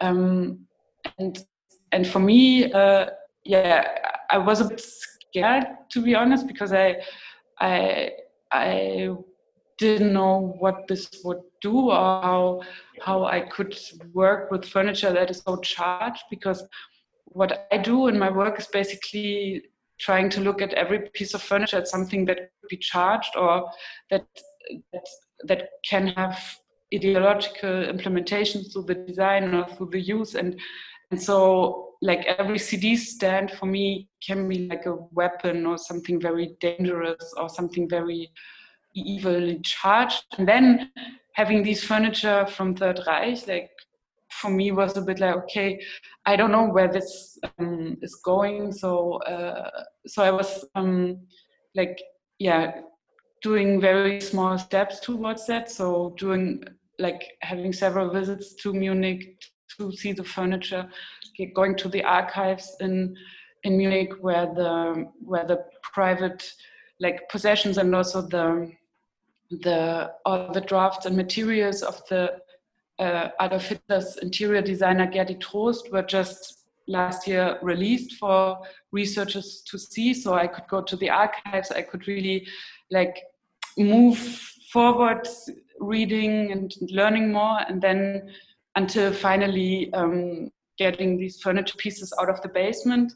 um, 0.00 0.60
and 1.18 1.44
and 1.90 2.06
for 2.06 2.20
me 2.20 2.72
uh, 2.72 3.06
yeah 3.44 3.88
I 4.30 4.38
was 4.38 4.60
a 4.60 4.68
bit 4.68 4.80
scared 4.80 5.66
to 5.90 6.02
be 6.02 6.14
honest 6.14 6.46
because 6.46 6.72
I 6.72 6.88
I 7.58 8.10
I 8.52 9.10
didn't 9.78 10.12
know 10.12 10.54
what 10.60 10.86
this 10.88 11.10
would 11.24 11.42
do 11.60 11.90
or 11.90 11.96
how 11.96 12.62
how 13.00 13.24
I 13.24 13.40
could 13.40 13.76
work 14.12 14.50
with 14.50 14.64
furniture 14.64 15.12
that 15.12 15.30
is 15.30 15.42
so 15.46 15.56
charged. 15.56 16.24
Because 16.30 16.66
what 17.24 17.66
I 17.72 17.78
do 17.78 18.06
in 18.08 18.18
my 18.18 18.30
work 18.30 18.58
is 18.58 18.68
basically 18.68 19.64
trying 20.00 20.28
to 20.30 20.40
look 20.40 20.60
at 20.60 20.74
every 20.74 21.08
piece 21.14 21.34
of 21.34 21.42
furniture 21.42 21.80
as 21.80 21.90
something 21.90 22.24
that 22.24 22.36
could 22.36 22.68
be 22.68 22.76
charged 22.76 23.36
or 23.36 23.70
that 24.10 24.26
that, 24.92 25.06
that 25.44 25.68
can 25.88 26.08
have 26.08 26.38
ideological 26.94 27.84
implementation 27.84 28.64
through 28.64 28.84
the 28.84 28.94
design 28.94 29.54
or 29.54 29.66
through 29.68 29.90
the 29.90 30.00
use. 30.00 30.34
And 30.34 30.58
and 31.10 31.22
so 31.22 31.90
like 32.02 32.24
every 32.26 32.58
cd 32.58 32.96
stand 32.96 33.50
for 33.52 33.66
me 33.66 34.08
can 34.26 34.48
be 34.48 34.66
like 34.68 34.86
a 34.86 34.96
weapon 35.12 35.64
or 35.64 35.78
something 35.78 36.20
very 36.20 36.56
dangerous 36.60 37.32
or 37.36 37.48
something 37.48 37.88
very 37.88 38.30
evilly 38.96 39.60
charged. 39.60 40.24
And 40.38 40.48
then 40.48 40.90
having 41.34 41.62
these 41.62 41.84
furniture 41.84 42.46
from 42.46 42.74
third 42.74 43.00
reich 43.06 43.46
like 43.46 43.70
for 44.40 44.50
me 44.50 44.72
was 44.72 44.96
a 44.96 45.02
bit 45.02 45.20
like 45.20 45.36
okay 45.36 45.80
i 46.26 46.36
don't 46.36 46.52
know 46.52 46.66
where 46.66 46.90
this 46.90 47.38
um, 47.58 47.96
is 48.02 48.14
going. 48.24 48.72
So 48.72 49.18
uh, 49.22 49.70
so 50.06 50.22
i 50.22 50.30
was 50.30 50.64
um, 50.74 51.18
like 51.74 51.98
yeah 52.38 52.72
doing 53.44 53.78
very 53.78 54.20
small 54.20 54.58
steps 54.58 55.00
towards 55.00 55.46
that. 55.46 55.70
So 55.70 56.14
doing 56.18 56.64
like 56.98 57.22
having 57.42 57.72
several 57.72 58.10
visits 58.10 58.54
to 58.54 58.72
munich 58.72 59.22
to 59.76 59.92
see 59.92 60.12
the 60.12 60.24
furniture 60.24 60.88
going 61.54 61.76
to 61.76 61.88
the 61.88 62.02
archives 62.02 62.76
in 62.80 63.14
in 63.64 63.76
munich 63.76 64.12
where 64.20 64.46
the 64.46 65.04
where 65.20 65.46
the 65.46 65.58
private 65.92 66.42
like 67.00 67.28
possessions 67.28 67.76
and 67.78 67.94
also 67.94 68.22
the 68.22 68.70
the 69.50 70.10
all 70.24 70.52
the 70.52 70.60
drafts 70.60 71.06
and 71.06 71.16
materials 71.16 71.82
of 71.82 72.00
the 72.08 72.22
uh, 72.98 73.28
Adolf 73.40 73.66
Hitler's 73.68 74.16
interior 74.18 74.62
designer 74.62 75.06
Gerdy 75.06 75.40
Troost 75.40 75.90
were 75.90 76.02
just 76.02 76.64
last 76.86 77.26
year 77.26 77.58
released 77.62 78.14
for 78.14 78.58
researchers 78.92 79.62
to 79.66 79.78
see. 79.78 80.14
So 80.14 80.34
I 80.34 80.46
could 80.46 80.68
go 80.68 80.82
to 80.82 80.96
the 80.96 81.10
archives. 81.10 81.70
I 81.70 81.82
could 81.82 82.06
really 82.06 82.46
like 82.90 83.16
move 83.76 84.18
forward, 84.72 85.26
reading 85.80 86.52
and 86.52 86.72
learning 86.90 87.32
more, 87.32 87.60
and 87.68 87.80
then 87.80 88.30
until 88.76 89.12
finally 89.12 89.92
um, 89.94 90.50
getting 90.78 91.16
these 91.16 91.40
furniture 91.40 91.76
pieces 91.78 92.12
out 92.20 92.28
of 92.28 92.40
the 92.42 92.48
basement. 92.48 93.12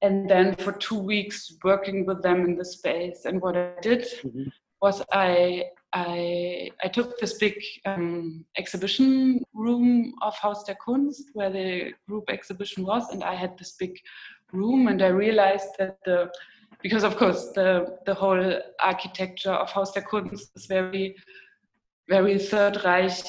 And 0.00 0.30
then 0.30 0.54
for 0.54 0.72
two 0.72 0.98
weeks 0.98 1.56
working 1.64 2.06
with 2.06 2.22
them 2.22 2.44
in 2.44 2.56
the 2.56 2.64
space. 2.64 3.24
And 3.24 3.42
what 3.42 3.56
I 3.56 3.72
did 3.82 4.02
mm-hmm. 4.02 4.44
was 4.80 5.02
I 5.12 5.64
I, 5.92 6.70
I 6.84 6.88
took 6.88 7.18
this 7.18 7.38
big 7.38 7.54
um, 7.86 8.44
exhibition 8.56 9.42
room 9.54 10.14
of 10.22 10.34
Haus 10.34 10.64
der 10.64 10.74
Kunst 10.74 11.30
where 11.32 11.50
the 11.50 11.92
group 12.06 12.24
exhibition 12.28 12.84
was, 12.84 13.08
and 13.10 13.24
I 13.24 13.34
had 13.34 13.56
this 13.58 13.72
big 13.78 13.98
room, 14.52 14.88
and 14.88 15.02
I 15.02 15.08
realized 15.08 15.68
that 15.78 15.96
the 16.04 16.30
because 16.82 17.04
of 17.04 17.16
course 17.16 17.50
the 17.54 17.98
the 18.06 18.14
whole 18.14 18.60
architecture 18.80 19.52
of 19.52 19.70
Haus 19.70 19.92
der 19.92 20.02
Kunst 20.02 20.50
is 20.54 20.66
very 20.66 21.16
very 22.08 22.38
Third 22.38 22.84
Reich 22.84 23.22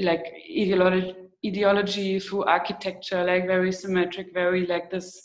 like 0.00 0.24
ideology 0.50 1.14
ideology 1.46 2.18
through 2.18 2.44
architecture, 2.44 3.24
like 3.24 3.46
very 3.46 3.72
symmetric, 3.72 4.32
very 4.32 4.66
like 4.66 4.90
this 4.90 5.22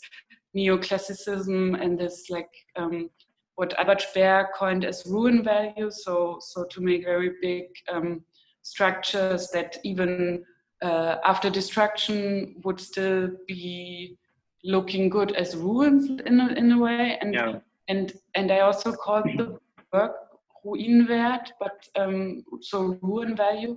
neoclassicism 0.56 1.80
and 1.80 1.98
this 1.98 2.26
like 2.30 2.50
um, 2.76 3.10
what 3.56 3.78
Albert 3.78 4.02
Speer 4.02 4.48
coined 4.56 4.84
as 4.84 5.04
ruin 5.06 5.42
value. 5.44 5.90
So, 5.90 6.38
so 6.40 6.64
to 6.64 6.80
make 6.80 7.04
very 7.04 7.32
big 7.40 7.64
um, 7.92 8.22
structures 8.62 9.48
that 9.50 9.78
even 9.84 10.44
uh, 10.82 11.16
after 11.24 11.50
destruction 11.50 12.56
would 12.64 12.80
still 12.80 13.30
be 13.46 14.16
looking 14.64 15.08
good 15.08 15.32
as 15.32 15.56
ruins 15.56 16.08
in 16.26 16.40
a, 16.40 16.48
in 16.54 16.72
a 16.72 16.78
way. 16.78 17.18
And, 17.20 17.34
yeah. 17.34 17.58
and, 17.88 18.12
and 18.34 18.50
I 18.50 18.60
also 18.60 18.92
called 18.92 19.28
the 19.36 19.58
work 19.92 20.16
Ruinwert, 20.64 21.48
but 21.58 21.88
um, 21.96 22.44
so 22.60 22.98
ruin 23.02 23.36
value 23.36 23.76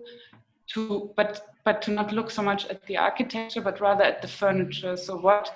to, 0.74 1.12
but, 1.17 1.48
but 1.63 1.82
to 1.84 1.91
not 1.91 2.12
look 2.12 2.29
so 2.29 2.44
much 2.44 2.65
at 2.67 2.86
the 2.86 2.98
architecture, 2.98 3.61
but 3.61 3.81
rather 3.81 4.03
at 4.03 4.22
the 4.22 4.27
furniture. 4.27 4.96
So 4.96 5.18
what 5.18 5.51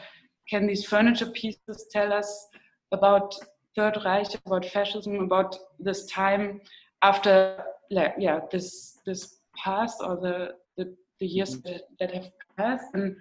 can 0.49 0.65
these 0.65 0.85
furniture 0.85 1.27
pieces 1.27 1.85
tell 1.91 2.11
us 2.11 2.47
about 2.91 3.35
Third 3.75 3.97
Reich, 4.05 4.33
about 4.45 4.65
fascism, 4.65 5.15
about 5.19 5.55
this 5.79 6.05
time 6.05 6.61
after, 7.01 7.63
like, 7.91 8.15
yeah, 8.17 8.39
this 8.51 8.99
this 9.05 9.39
past 9.55 9.97
or 10.01 10.15
the 10.17 10.55
the, 10.77 10.95
the 11.19 11.27
years 11.27 11.57
mm-hmm. 11.57 11.71
that, 11.71 11.81
that 11.99 12.13
have 12.13 12.31
passed. 12.57 12.87
And 12.93 13.15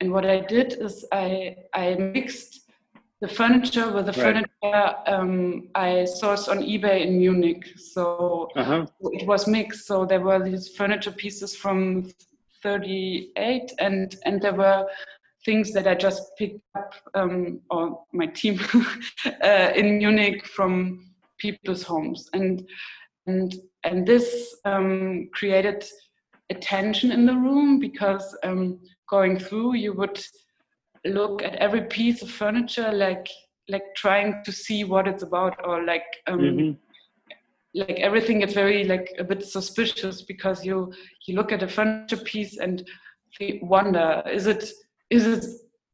and 0.00 0.12
what 0.12 0.24
I 0.24 0.40
did 0.40 0.74
is 0.80 1.04
I 1.12 1.56
I 1.74 1.94
mixed 1.94 2.70
the 3.20 3.28
furniture 3.28 3.92
with 3.92 4.06
the 4.06 4.12
right. 4.12 4.46
furniture 4.62 4.94
um, 5.06 5.68
I 5.74 6.06
sourced 6.20 6.48
on 6.48 6.58
eBay 6.60 7.06
in 7.06 7.18
Munich. 7.18 7.64
So 7.76 8.48
uh-huh. 8.56 8.86
it 9.12 9.26
was 9.26 9.46
mixed. 9.46 9.86
So 9.86 10.06
there 10.06 10.20
were 10.20 10.42
these 10.42 10.68
furniture 10.68 11.12
pieces 11.12 11.54
from 11.54 12.10
38 12.62 13.72
and 13.78 14.16
and 14.24 14.40
there 14.40 14.54
were 14.54 14.86
things 15.50 15.72
that 15.72 15.88
I 15.88 15.96
just 15.96 16.22
picked 16.38 16.60
up, 16.76 16.94
um, 17.14 17.60
or 17.70 18.04
my 18.12 18.26
team 18.26 18.60
uh, 19.42 19.72
in 19.74 19.98
Munich 19.98 20.46
from 20.46 21.10
people's 21.38 21.82
homes, 21.82 22.30
and 22.32 22.68
and 23.26 23.52
and 23.82 24.06
this 24.06 24.26
um, 24.64 25.28
created 25.34 25.84
a 26.50 26.54
tension 26.54 27.10
in 27.10 27.26
the 27.26 27.34
room 27.34 27.80
because 27.80 28.26
um, 28.44 28.78
going 29.08 29.40
through, 29.40 29.74
you 29.74 29.92
would 29.94 30.20
look 31.04 31.42
at 31.42 31.56
every 31.56 31.82
piece 31.82 32.22
of 32.22 32.30
furniture 32.30 32.92
like 32.92 33.28
like 33.68 33.86
trying 33.96 34.42
to 34.44 34.52
see 34.52 34.84
what 34.84 35.08
it's 35.08 35.24
about, 35.24 35.56
or 35.64 35.84
like. 35.84 36.10
Um, 36.28 36.40
mm-hmm 36.40 36.72
like 37.72 38.00
everything 38.00 38.42
is 38.42 38.52
very 38.52 38.82
like 38.82 39.14
a 39.20 39.22
bit 39.22 39.44
suspicious 39.46 40.22
because 40.22 40.64
you 40.64 40.92
you 41.26 41.36
look 41.36 41.52
at 41.52 41.62
a 41.62 41.68
furniture 41.68 42.16
piece 42.16 42.58
and 42.58 42.82
wonder 43.62 44.24
is 44.26 44.48
it 44.48 44.64
is 45.10 45.26
it 45.26 45.44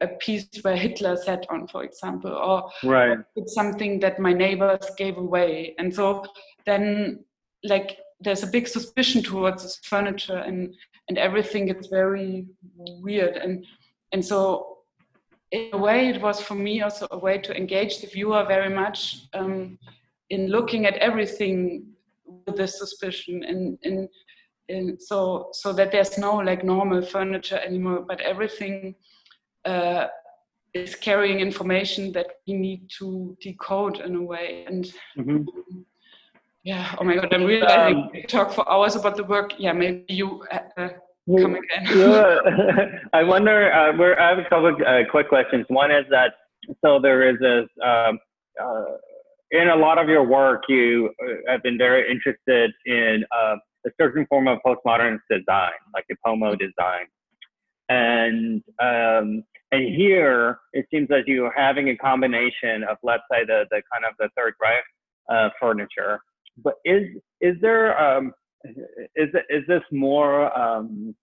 a 0.00 0.08
piece 0.08 0.46
where 0.62 0.76
Hitler 0.76 1.16
sat 1.16 1.46
on, 1.48 1.66
for 1.66 1.82
example, 1.82 2.32
or 2.32 2.70
right. 2.84 3.18
it's 3.34 3.54
something 3.54 3.98
that 4.00 4.18
my 4.18 4.32
neighbors 4.32 4.90
gave 4.98 5.16
away. 5.16 5.74
And 5.78 5.94
so 5.94 6.24
then, 6.66 7.24
like, 7.64 7.98
there's 8.20 8.42
a 8.42 8.46
big 8.46 8.68
suspicion 8.68 9.22
towards 9.22 9.62
this 9.62 9.80
furniture 9.84 10.38
and 10.38 10.74
and 11.08 11.18
everything 11.18 11.66
gets 11.66 11.86
very 11.86 12.46
weird. 12.76 13.36
And 13.36 13.64
and 14.12 14.24
so, 14.24 14.78
in 15.50 15.70
a 15.72 15.78
way, 15.78 16.08
it 16.08 16.20
was 16.20 16.40
for 16.40 16.54
me 16.54 16.82
also 16.82 17.06
a 17.10 17.18
way 17.18 17.38
to 17.38 17.56
engage 17.56 18.00
the 18.00 18.08
viewer 18.08 18.44
very 18.46 18.72
much 18.74 19.28
um, 19.34 19.78
in 20.30 20.48
looking 20.48 20.86
at 20.86 20.96
everything 20.96 21.86
with 22.46 22.56
this 22.56 22.78
suspicion 22.78 23.44
and 23.44 23.78
and 23.84 24.08
and 24.68 25.00
so 25.00 25.48
so 25.52 25.72
that 25.72 25.92
there's 25.92 26.18
no 26.18 26.36
like 26.36 26.64
normal 26.64 27.02
furniture 27.02 27.58
anymore 27.58 28.04
but 28.06 28.20
everything 28.20 28.94
uh, 29.64 30.06
is 30.74 30.94
carrying 30.94 31.40
information 31.40 32.12
that 32.12 32.26
we 32.46 32.54
need 32.54 32.88
to 32.98 33.36
decode 33.40 34.00
in 34.00 34.16
a 34.16 34.22
way 34.22 34.64
and 34.66 34.92
mm-hmm. 35.16 35.42
yeah 36.64 36.94
oh 36.98 37.04
my 37.04 37.14
god 37.14 37.32
i'm 37.32 37.44
really 37.44 37.66
um, 37.66 38.10
talk 38.28 38.52
for 38.52 38.68
hours 38.70 38.96
about 38.96 39.16
the 39.16 39.24
work 39.24 39.52
yeah 39.58 39.72
maybe 39.72 40.04
you 40.08 40.44
uh, 40.52 40.58
uh 40.76 40.88
come 41.38 41.56
again 41.56 41.84
yeah. 41.96 42.86
i 43.12 43.22
wonder 43.22 43.72
uh, 43.72 43.96
where 43.96 44.20
i 44.20 44.28
have 44.28 44.38
a 44.38 44.44
couple 44.44 44.66
of 44.66 44.80
uh, 44.80 45.08
quick 45.10 45.28
questions 45.28 45.64
one 45.68 45.90
is 45.90 46.04
that 46.10 46.32
so 46.84 46.98
there 47.00 47.28
is 47.28 47.36
this 47.40 47.68
um, 47.84 48.18
uh, 48.62 48.84
in 49.52 49.68
a 49.68 49.76
lot 49.76 49.98
of 49.98 50.08
your 50.08 50.24
work 50.24 50.64
you 50.68 51.10
uh, 51.22 51.52
have 51.52 51.62
been 51.62 51.78
very 51.78 52.10
interested 52.10 52.72
in 52.86 53.24
a 53.86 53.90
certain 54.00 54.26
form 54.26 54.48
of 54.48 54.58
postmodern 54.66 55.18
design, 55.30 55.78
like 55.94 56.04
the 56.08 56.16
POMO 56.26 56.58
design. 56.58 57.06
And 57.88 58.62
um, 58.82 59.44
and 59.72 59.94
here 59.94 60.58
it 60.72 60.86
seems 60.90 61.08
that 61.08 61.26
you're 61.26 61.52
having 61.56 61.90
a 61.90 61.96
combination 61.96 62.84
of 62.88 62.96
let's 63.02 63.22
say 63.30 63.44
the 63.44 63.64
the 63.70 63.82
kind 63.92 64.04
of 64.08 64.14
the 64.18 64.28
third 64.36 64.54
Reich 64.60 64.84
uh, 65.30 65.50
furniture. 65.60 66.20
But 66.62 66.74
is 66.84 67.04
is 67.40 67.56
there 67.60 67.98
um, 68.00 68.32
is 69.14 69.28
is 69.50 69.62
this 69.68 69.82
more 69.92 70.56
um, 70.58 71.14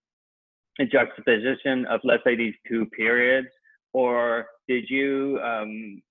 a 0.80 0.86
juxtaposition 0.86 1.86
of 1.86 1.99
let's 2.04 2.23
say 2.23 2.36
these 2.36 2.56
two 2.67 2.86
periods, 2.88 3.47
or 3.93 4.47
did 4.67 4.86
you 4.89 5.39
um, 5.43 6.02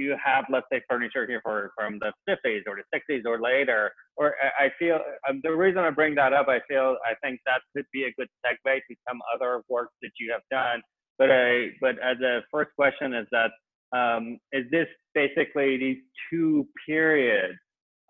you 0.00 0.16
have, 0.24 0.44
let's 0.50 0.66
say, 0.72 0.80
furniture 0.88 1.26
here 1.26 1.40
for 1.42 1.70
from 1.76 1.98
the 1.98 2.12
50s 2.28 2.62
or 2.66 2.76
the 2.76 2.98
60s 2.98 3.22
or 3.26 3.40
later? 3.40 3.92
Or 4.16 4.34
I 4.58 4.70
feel 4.78 4.98
um, 5.28 5.40
the 5.42 5.54
reason 5.54 5.78
I 5.78 5.90
bring 5.90 6.14
that 6.16 6.32
up, 6.32 6.48
I 6.48 6.60
feel 6.68 6.96
I 7.04 7.14
think 7.22 7.40
that 7.46 7.60
could 7.74 7.86
be 7.92 8.04
a 8.04 8.12
good 8.18 8.28
segue 8.44 8.74
to 8.74 8.94
some 9.08 9.20
other 9.34 9.62
work 9.68 9.90
that 10.02 10.10
you 10.18 10.32
have 10.32 10.42
done. 10.50 10.82
But 11.18 11.30
I, 11.30 11.68
but 11.80 11.96
as 12.02 12.18
a 12.20 12.40
first 12.50 12.70
question 12.76 13.14
is 13.14 13.26
that 13.30 13.50
um, 13.96 14.38
is 14.52 14.64
this 14.70 14.86
basically 15.14 15.76
these 15.76 15.98
two 16.30 16.66
periods, 16.86 17.58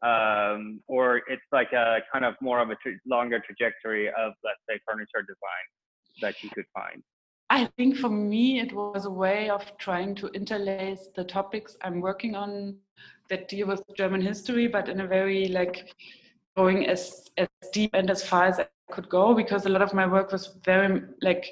um, 0.03 0.81
or 0.89 1.23
it's 1.29 1.43
like 1.53 1.73
a 1.73 1.99
kind 2.13 2.25
of 2.25 2.35
more 2.41 2.61
of 2.61 2.71
a 2.71 2.77
tra- 2.77 2.93
longer 3.07 3.41
trajectory 3.45 4.09
of 4.09 4.33
let's 4.45 4.61
say 4.69 4.79
furniture 4.87 5.23
design 5.23 5.67
that 6.23 6.43
you 6.43 6.51
could 6.51 6.67
find? 6.75 7.03
I 7.51 7.69
think 7.77 7.97
for 7.97 8.09
me 8.09 8.61
it 8.61 8.73
was 8.73 9.07
a 9.07 9.11
way 9.11 9.51
of 9.51 9.77
trying 9.79 10.15
to 10.17 10.29
interlace 10.29 11.09
the 11.17 11.25
topics 11.25 11.77
I'm 11.83 12.01
working 12.01 12.37
on 12.37 12.77
that 13.29 13.49
deal 13.49 13.67
with 13.67 13.83
German 13.97 14.21
history, 14.21 14.69
but 14.69 14.89
in 14.89 15.01
a 15.01 15.07
very 15.07 15.49
like 15.49 15.93
going 16.57 16.87
as 16.87 17.29
as 17.37 17.49
deep 17.73 17.91
and 17.95 18.09
as 18.09 18.25
far 18.25 18.45
as 18.45 18.61
I 18.61 18.69
could 18.93 19.09
go 19.09 19.35
because 19.35 19.67
a 19.67 19.69
lot 19.69 19.83
of 19.83 19.93
my 19.93 20.07
work 20.07 20.31
was 20.31 20.59
very 20.65 21.03
like 21.23 21.47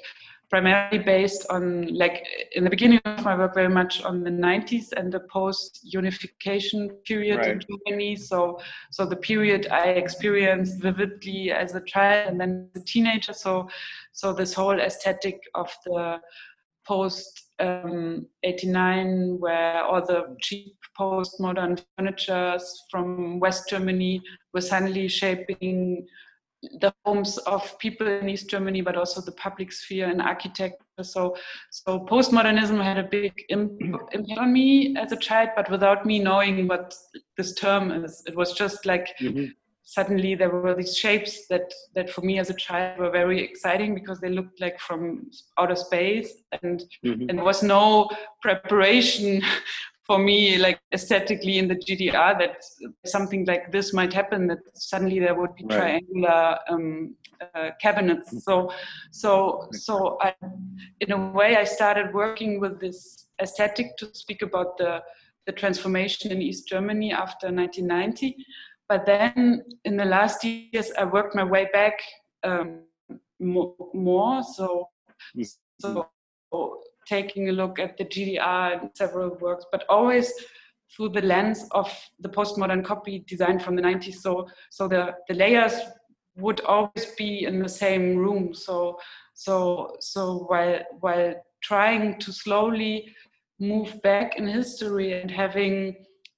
primarily 0.49 0.97
based 0.97 1.45
on 1.49 1.87
like 1.93 2.25
in 2.53 2.63
the 2.63 2.69
beginning 2.69 2.99
of 3.05 3.23
my 3.23 3.37
work 3.37 3.53
very 3.53 3.69
much 3.69 4.01
on 4.03 4.23
the 4.23 4.29
90s 4.29 4.91
and 4.97 5.11
the 5.11 5.19
post 5.31 5.79
unification 5.83 6.89
period 7.05 7.37
right. 7.37 7.51
in 7.51 7.61
germany 7.87 8.15
so 8.15 8.59
so 8.91 9.05
the 9.05 9.15
period 9.15 9.67
i 9.71 9.89
experienced 9.89 10.81
vividly 10.81 11.51
as 11.51 11.75
a 11.75 11.81
child 11.81 12.29
and 12.29 12.41
then 12.41 12.69
as 12.75 12.81
a 12.81 12.85
teenager 12.85 13.33
so 13.33 13.67
so 14.11 14.33
this 14.33 14.53
whole 14.53 14.79
aesthetic 14.79 15.39
of 15.53 15.71
the 15.85 16.19
post 16.85 17.45
um, 17.59 18.25
89 18.43 19.37
where 19.39 19.83
all 19.83 20.03
the 20.03 20.35
cheap 20.41 20.75
postmodern 20.97 21.79
furnitures 21.95 22.85
from 22.89 23.39
west 23.39 23.69
germany 23.69 24.21
were 24.53 24.61
suddenly 24.61 25.07
shaping 25.07 26.07
the 26.61 26.93
homes 27.05 27.37
of 27.39 27.77
people 27.79 28.07
in 28.07 28.27
East 28.27 28.49
Germany, 28.49 28.81
but 28.81 28.97
also 28.97 29.21
the 29.21 29.31
public 29.33 29.71
sphere 29.71 30.09
and 30.09 30.21
architecture. 30.21 30.77
So, 31.01 31.35
so 31.69 31.99
postmodernism 31.99 32.83
had 32.83 32.97
a 32.97 33.03
big 33.03 33.33
impact 33.49 34.15
on 34.37 34.51
me 34.51 34.95
as 34.97 35.11
a 35.11 35.17
child, 35.17 35.49
but 35.55 35.69
without 35.71 36.05
me 36.05 36.19
knowing 36.19 36.67
what 36.67 36.93
this 37.37 37.53
term 37.53 37.91
is. 38.03 38.21
It 38.27 38.35
was 38.35 38.51
just 38.53 38.85
like 38.85 39.15
mm-hmm. 39.21 39.45
suddenly 39.83 40.35
there 40.35 40.49
were 40.49 40.75
these 40.75 40.97
shapes 40.97 41.47
that 41.47 41.73
that 41.95 42.09
for 42.09 42.21
me 42.21 42.39
as 42.39 42.49
a 42.49 42.55
child 42.55 42.99
were 42.99 43.11
very 43.11 43.41
exciting 43.41 43.95
because 43.95 44.19
they 44.19 44.29
looked 44.29 44.59
like 44.59 44.79
from 44.79 45.29
outer 45.57 45.77
space, 45.77 46.33
and 46.61 46.83
mm-hmm. 47.05 47.29
and 47.29 47.37
there 47.37 47.45
was 47.45 47.63
no 47.63 48.09
preparation 48.41 49.41
for 50.09 50.17
me, 50.17 50.57
like 50.57 50.79
aesthetically 50.91 51.59
in 51.59 51.67
the 51.67 51.75
GDR, 51.75 52.39
that 52.39 52.63
something 53.05 53.45
like 53.45 53.71
this 53.71 53.93
might 53.93 54.11
happen. 54.11 54.47
That 54.47 54.57
suddenly 54.73 55.19
there 55.19 55.35
would 55.35 55.53
be 55.53 55.65
right. 55.65 55.77
triangular 55.77 56.57
um, 56.67 57.15
uh, 57.53 57.69
cabinets. 57.79 58.43
So, 58.43 58.73
so, 59.11 59.67
so 59.71 60.17
I, 60.19 60.33
in 60.99 61.11
a 61.11 61.29
way, 61.29 61.57
I 61.57 61.63
started 61.63 62.11
working 62.11 62.59
with 62.59 62.79
this 62.79 63.27
aesthetic 63.39 63.97
to 63.97 64.09
speak 64.13 64.41
about 64.41 64.79
the 64.79 65.03
the 65.45 65.51
transformation 65.53 66.31
in 66.31 66.41
East 66.41 66.67
Germany 66.67 67.11
after 67.11 67.47
1990. 67.47 68.35
But 68.87 69.05
then 69.05 69.63
in 69.85 69.95
the 69.95 70.05
last 70.05 70.43
years, 70.43 70.91
I 70.97 71.05
worked 71.05 71.35
my 71.35 71.43
way 71.43 71.67
back 71.71 71.93
um, 72.43 72.81
more, 73.39 73.75
more. 73.93 74.43
So, 74.43 74.89
so 75.79 76.09
taking 77.09 77.49
a 77.49 77.51
look 77.51 77.79
at 77.79 77.97
the 77.97 78.05
GDR 78.05 78.79
and 78.79 78.89
several 78.93 79.35
works, 79.41 79.65
but 79.71 79.83
always 79.89 80.31
through 80.95 81.09
the 81.09 81.21
lens 81.21 81.65
of 81.71 81.91
the 82.19 82.29
postmodern 82.29 82.83
copy 82.83 83.23
design 83.27 83.59
from 83.59 83.75
the 83.75 83.81
90s. 83.81 84.15
So, 84.15 84.47
so 84.69 84.87
the, 84.87 85.13
the 85.27 85.35
layers 85.35 85.73
would 86.35 86.61
always 86.61 87.05
be 87.17 87.45
in 87.45 87.61
the 87.61 87.69
same 87.69 88.15
room. 88.17 88.53
So, 88.53 88.99
so, 89.33 89.95
so 89.99 90.45
while, 90.47 90.79
while 90.99 91.33
trying 91.61 92.19
to 92.19 92.31
slowly 92.31 93.13
move 93.59 94.01
back 94.01 94.37
in 94.37 94.47
history 94.47 95.19
and 95.19 95.29
having 95.29 95.95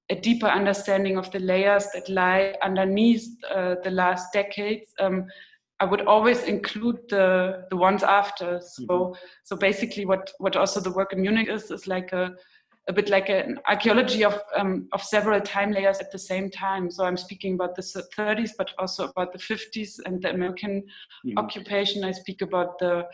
a 0.10 0.16
deeper 0.16 0.48
understanding 0.48 1.18
of 1.18 1.32
the 1.32 1.40
layers 1.40 1.86
that 1.94 2.10
lie 2.10 2.56
underneath 2.62 3.26
uh, 3.50 3.76
the 3.84 3.92
last 3.92 4.34
decades, 4.34 4.94
um, 5.00 5.26
I 5.82 5.86
would 5.86 6.02
always 6.02 6.44
include 6.44 7.00
the 7.10 7.65
the 7.72 7.76
ones 7.76 8.04
after. 8.04 8.62
So 8.62 8.84
mm-hmm. 8.84 9.13
so 9.44 9.56
basically, 9.56 10.06
what 10.06 10.32
what 10.38 10.56
also 10.56 10.80
the 10.80 10.91
work 10.91 11.12
in 11.12 11.22
Munich 11.22 11.50
is 11.50 11.72
is 11.72 11.88
like 11.88 12.13
a 12.13 12.36
a 12.88 12.94
bit 12.94 13.10
like 13.10 13.30
an 13.30 13.58
archaeology 13.67 14.24
of 14.24 14.39
um, 14.56 14.88
of 14.91 15.04
several 15.04 15.41
time 15.41 15.72
layers 15.72 15.98
at 15.98 16.12
the 16.12 16.20
same 16.20 16.52
time. 16.52 16.91
So 16.91 17.04
I'm 17.04 17.17
speaking 17.17 17.56
about 17.56 17.76
the 17.76 17.82
30s, 17.82 18.52
but 18.58 18.72
also 18.78 19.08
about 19.08 19.34
the 19.34 19.39
50s 19.39 20.00
and 20.06 20.22
the 20.22 20.30
American 20.30 20.84
mm-hmm. 21.26 21.38
occupation. 21.38 22.04
I 22.04 22.12
speak 22.12 22.44
about 22.44 22.78
the 22.78 23.08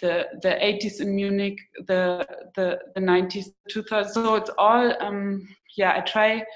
the 0.00 0.26
the 0.42 0.48
80s 0.48 1.00
in 1.02 1.14
Munich, 1.14 1.58
the 1.86 2.26
the 2.56 2.78
the 2.94 3.00
90s, 3.00 3.52
2000s. 3.70 4.10
So 4.10 4.36
it's 4.36 4.50
all 4.56 4.94
um, 5.02 5.46
yeah. 5.76 5.92
I 5.96 6.00
try 6.00 6.46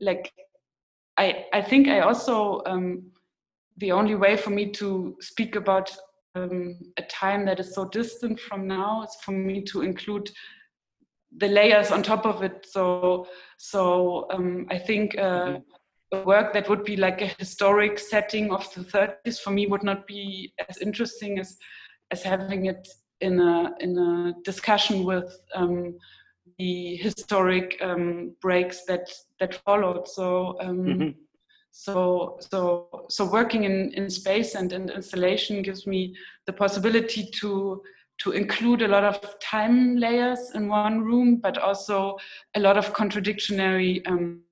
like 0.00 0.32
I 1.16 1.46
I 1.52 1.62
think 1.62 1.86
I 1.86 2.00
also 2.00 2.62
um, 2.66 3.12
the 3.80 3.92
only 3.92 4.14
way 4.14 4.36
for 4.36 4.50
me 4.50 4.70
to 4.70 5.16
speak 5.20 5.56
about 5.56 5.90
um, 6.34 6.78
a 6.96 7.02
time 7.02 7.44
that 7.46 7.58
is 7.58 7.74
so 7.74 7.86
distant 7.86 8.38
from 8.38 8.66
now 8.66 9.02
is 9.02 9.16
for 9.24 9.32
me 9.32 9.62
to 9.62 9.82
include 9.82 10.30
the 11.36 11.48
layers 11.48 11.90
on 11.90 12.02
top 12.02 12.26
of 12.26 12.42
it. 12.42 12.66
So, 12.68 13.26
so 13.56 14.26
um, 14.30 14.66
I 14.70 14.78
think 14.78 15.16
uh, 15.18 15.22
mm-hmm. 15.22 16.18
a 16.18 16.22
work 16.22 16.52
that 16.52 16.68
would 16.68 16.84
be 16.84 16.96
like 16.96 17.22
a 17.22 17.34
historic 17.38 17.98
setting 17.98 18.52
of 18.52 18.72
the 18.74 18.82
30s 18.82 19.40
for 19.40 19.50
me 19.50 19.66
would 19.66 19.82
not 19.82 20.06
be 20.06 20.52
as 20.68 20.78
interesting 20.78 21.38
as 21.38 21.56
as 22.12 22.24
having 22.24 22.66
it 22.66 22.88
in 23.20 23.40
a 23.40 23.72
in 23.78 23.96
a 23.96 24.34
discussion 24.44 25.04
with 25.04 25.32
um, 25.54 25.96
the 26.58 26.96
historic 26.96 27.78
um, 27.80 28.34
breaks 28.42 28.84
that 28.84 29.10
that 29.38 29.54
followed. 29.64 30.06
So. 30.06 30.56
Um, 30.60 30.78
mm-hmm 30.78 31.10
so, 31.72 32.38
so, 32.40 32.88
so 33.08 33.24
working 33.24 33.64
in, 33.64 33.92
in 33.94 34.10
space 34.10 34.54
and 34.54 34.72
in 34.72 34.90
installation 34.90 35.62
gives 35.62 35.86
me 35.86 36.14
the 36.46 36.52
possibility 36.52 37.28
to 37.40 37.82
to 38.20 38.32
include 38.32 38.82
a 38.82 38.88
lot 38.88 39.02
of 39.02 39.38
time 39.40 39.96
layers 39.96 40.50
in 40.54 40.68
one 40.68 41.00
room, 41.00 41.36
but 41.36 41.56
also 41.56 42.18
a 42.54 42.60
lot 42.60 42.76
of 42.76 42.92
contradictory 42.92 44.04
um, 44.04 44.42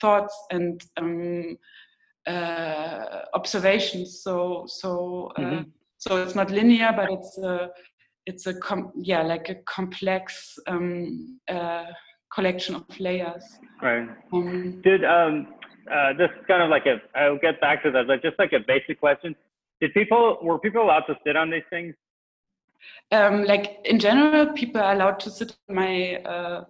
thoughts 0.00 0.34
and 0.52 0.84
um, 0.96 1.58
uh, 2.28 3.22
observations. 3.34 4.20
So, 4.22 4.66
so, 4.68 5.32
uh, 5.36 5.40
mm-hmm. 5.40 5.70
so 5.96 6.22
it's 6.22 6.36
not 6.36 6.52
linear, 6.52 6.92
but 6.94 7.10
it's 7.10 7.38
a, 7.38 7.70
it's 8.26 8.46
a 8.46 8.54
com- 8.54 8.92
yeah, 8.94 9.22
like 9.22 9.48
a 9.48 9.56
complex 9.66 10.56
um, 10.68 11.40
uh, 11.48 11.86
collection 12.32 12.76
of 12.76 13.00
layers. 13.00 13.42
Right. 13.82 14.08
Um, 14.32 14.80
Did 14.82 15.04
um, 15.04 15.54
uh, 15.90 16.12
this 16.16 16.30
is 16.30 16.46
kind 16.46 16.62
of 16.62 16.70
like 16.70 16.86
a, 16.86 17.00
I'll 17.18 17.38
get 17.38 17.60
back 17.60 17.82
to 17.84 17.90
that, 17.90 18.06
but 18.06 18.22
just 18.22 18.38
like 18.38 18.52
a 18.52 18.60
basic 18.60 19.00
question. 19.00 19.34
Did 19.80 19.94
people, 19.94 20.38
were 20.42 20.58
people 20.58 20.82
allowed 20.82 21.06
to 21.06 21.16
sit 21.24 21.36
on 21.36 21.50
these 21.50 21.62
things? 21.70 21.94
Um, 23.10 23.44
like 23.44 23.80
in 23.84 23.98
general, 23.98 24.52
people 24.52 24.80
are 24.80 24.92
allowed 24.92 25.20
to 25.20 25.30
sit 25.30 25.56
on 25.68 25.74
my 25.74 26.16
uh, 26.16 26.64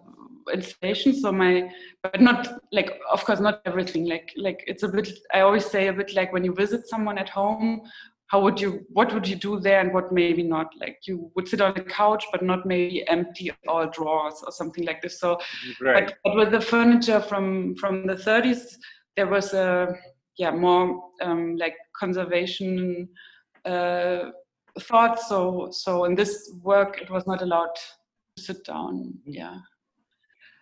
installation. 0.53 1.13
So 1.13 1.31
my, 1.31 1.69
but 2.01 2.21
not 2.21 2.61
like, 2.71 2.99
of 3.11 3.23
course, 3.25 3.39
not 3.39 3.61
everything. 3.65 4.05
Like, 4.05 4.31
like 4.37 4.63
it's 4.67 4.83
a 4.83 4.87
bit. 4.87 5.09
I 5.33 5.41
always 5.41 5.65
say 5.65 5.87
a 5.87 5.93
bit 5.93 6.13
like 6.15 6.33
when 6.33 6.43
you 6.43 6.53
visit 6.53 6.87
someone 6.87 7.17
at 7.17 7.29
home, 7.29 7.81
how 8.27 8.41
would 8.41 8.61
you, 8.61 8.85
what 8.89 9.11
would 9.13 9.27
you 9.27 9.35
do 9.35 9.59
there, 9.59 9.79
and 9.79 9.91
what 9.91 10.11
maybe 10.11 10.43
not? 10.43 10.67
Like 10.79 10.99
you 11.07 11.31
would 11.35 11.47
sit 11.47 11.61
on 11.61 11.75
a 11.75 11.83
couch, 11.83 12.25
but 12.31 12.43
not 12.43 12.65
maybe 12.65 13.07
empty 13.07 13.51
all 13.67 13.89
drawers 13.89 14.35
or 14.45 14.51
something 14.51 14.85
like 14.85 15.01
this. 15.01 15.19
So, 15.19 15.39
right. 15.81 16.05
but, 16.05 16.17
but 16.23 16.35
with 16.35 16.51
the 16.51 16.61
furniture 16.61 17.19
from 17.19 17.75
from 17.75 18.05
the 18.05 18.13
30s, 18.13 18.77
there 19.15 19.27
was 19.27 19.53
a 19.53 19.95
yeah 20.37 20.51
more 20.51 21.03
um, 21.21 21.57
like 21.57 21.75
conservation 21.97 23.07
uh, 23.65 24.31
thought. 24.81 25.19
So 25.19 25.69
so 25.71 26.05
in 26.05 26.15
this 26.15 26.51
work, 26.61 27.01
it 27.01 27.09
was 27.09 27.25
not 27.27 27.41
allowed 27.41 27.75
to 27.75 28.43
sit 28.43 28.65
down. 28.65 28.93
Mm-hmm. 28.95 29.31
Yeah. 29.31 29.57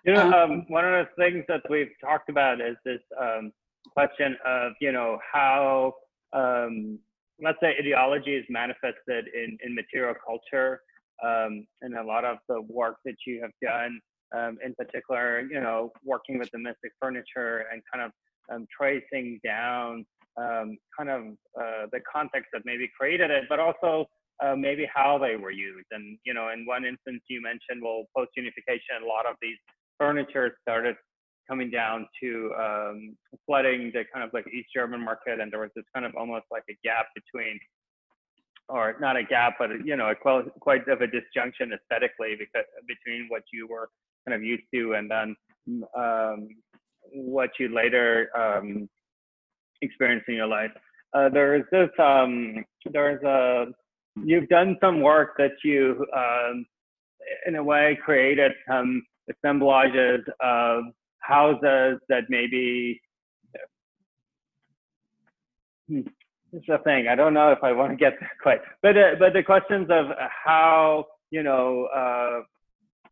You 0.06 0.14
know, 0.14 0.28
um, 0.28 0.52
um, 0.52 0.66
one 0.70 0.86
of 0.86 1.06
the 1.06 1.24
things 1.24 1.44
that 1.50 1.62
we've 1.70 1.92
talked 2.00 2.30
about 2.30 2.62
is 2.62 2.78
this 2.86 3.02
um, 3.20 3.52
question 3.92 4.38
of 4.46 4.72
you 4.80 4.92
know 4.92 5.20
how 5.32 5.94
um, 6.34 7.00
let's 7.42 7.60
say 7.62 7.76
ideology 7.80 8.36
is 8.36 8.46
manifested 8.50 9.26
in 9.34 9.58
in 9.64 9.76
material 9.76 10.16
culture. 10.26 10.82
Um, 11.26 11.66
and 11.82 11.98
a 11.98 12.04
lot 12.04 12.26
of 12.26 12.38
the 12.48 12.62
work 12.62 12.98
that 13.04 13.16
you 13.26 13.42
have 13.42 13.50
done 13.60 14.00
um, 14.36 14.58
in 14.64 14.74
particular, 14.76 15.42
you 15.42 15.60
know, 15.60 15.92
working 16.04 16.38
with 16.38 16.52
domestic 16.52 16.92
furniture 17.00 17.66
and 17.72 17.82
kind 17.92 18.04
of 18.06 18.12
um, 18.54 18.66
tracing 18.76 19.40
down 19.44 20.06
um, 20.38 20.78
kind 20.96 21.10
of 21.10 21.22
uh, 21.60 21.88
the 21.92 22.00
context 22.12 22.50
that 22.54 22.62
maybe 22.66 22.90
created 22.98 23.32
it, 23.32 23.46
but 23.50 23.60
also 23.60 24.06
uh, 24.44 24.56
maybe 24.56 24.88
how 24.94 25.18
they 25.18 25.36
were 25.36 25.52
used. 25.52 25.88
And 25.92 26.18
you 26.24 26.34
know, 26.34 26.50
in 26.50 26.66
one 26.66 26.86
instance, 26.86 27.24
you 27.28 27.42
mentioned 27.42 27.82
well, 27.82 28.06
post 28.16 28.32
unification, 28.36 29.04
a 29.04 29.08
lot 29.08 29.26
of 29.26 29.36
these 29.42 29.58
furniture 29.98 30.56
started 30.62 30.96
coming 31.50 31.72
down 31.72 32.06
to 32.22 32.52
um, 32.60 33.18
flooding 33.46 33.92
the 33.94 34.04
kind 34.14 34.24
of 34.24 34.32
like 34.34 34.46
East 34.54 34.70
German 34.76 35.04
market, 35.04 35.40
and 35.40 35.52
there 35.52 35.62
was 35.62 35.72
this 35.76 35.86
kind 35.94 36.06
of 36.06 36.14
almost 36.16 36.46
like 36.52 36.64
a 36.70 36.78
gap 36.84 37.08
between, 37.16 37.60
or 38.70 38.96
not 39.00 39.16
a 39.16 39.24
gap, 39.24 39.56
but 39.58 39.70
you 39.86 39.96
know, 39.96 40.10
a 40.10 40.16
quite, 40.16 40.46
quite 40.60 40.88
of 40.88 41.02
a 41.02 41.08
disjunction 41.08 41.72
aesthetically 41.74 42.36
because 42.38 42.66
between 42.88 43.28
what 43.30 43.44
you 43.52 43.68
were 43.68 43.90
kind 44.28 44.36
of 44.36 44.44
used 44.44 44.66
to, 44.74 44.94
and 44.94 45.10
then 45.10 45.36
um, 45.96 46.50
what 47.14 47.50
you 47.60 47.74
later 47.74 48.30
um, 48.38 48.90
experience 49.82 50.24
in 50.28 50.36
your 50.36 50.48
life. 50.48 50.72
Uh, 51.14 51.30
there's 51.30 51.64
this, 51.72 51.90
um, 52.00 52.64
there's 52.92 53.24
a 53.24 53.68
you've 54.24 54.48
done 54.50 54.78
some 54.82 55.02
work 55.02 55.36
that 55.38 55.52
you, 55.64 56.06
um, 56.16 56.66
in 57.46 57.56
a 57.56 57.64
way, 57.64 57.98
created 58.04 58.52
some 58.68 59.04
assemblages 59.30 60.26
of 60.42 60.84
houses 61.20 62.00
that 62.10 62.24
maybe. 62.30 63.00
Hmm, 65.90 66.02
it's 66.54 66.68
a 66.70 66.78
thing. 66.80 67.08
I 67.08 67.16
don't 67.16 67.34
know 67.34 67.52
if 67.52 67.60
I 67.64 67.72
want 67.72 67.92
to 67.92 67.98
get 67.98 68.14
that 68.20 68.32
quite, 68.42 68.60
but 68.82 68.98
uh, 68.98 69.16
but 69.20 69.34
the 69.34 69.44
questions 69.44 69.88
of 69.90 70.08
how 70.46 71.06
you 71.30 71.44
know 71.44 71.88
uh, 71.96 72.42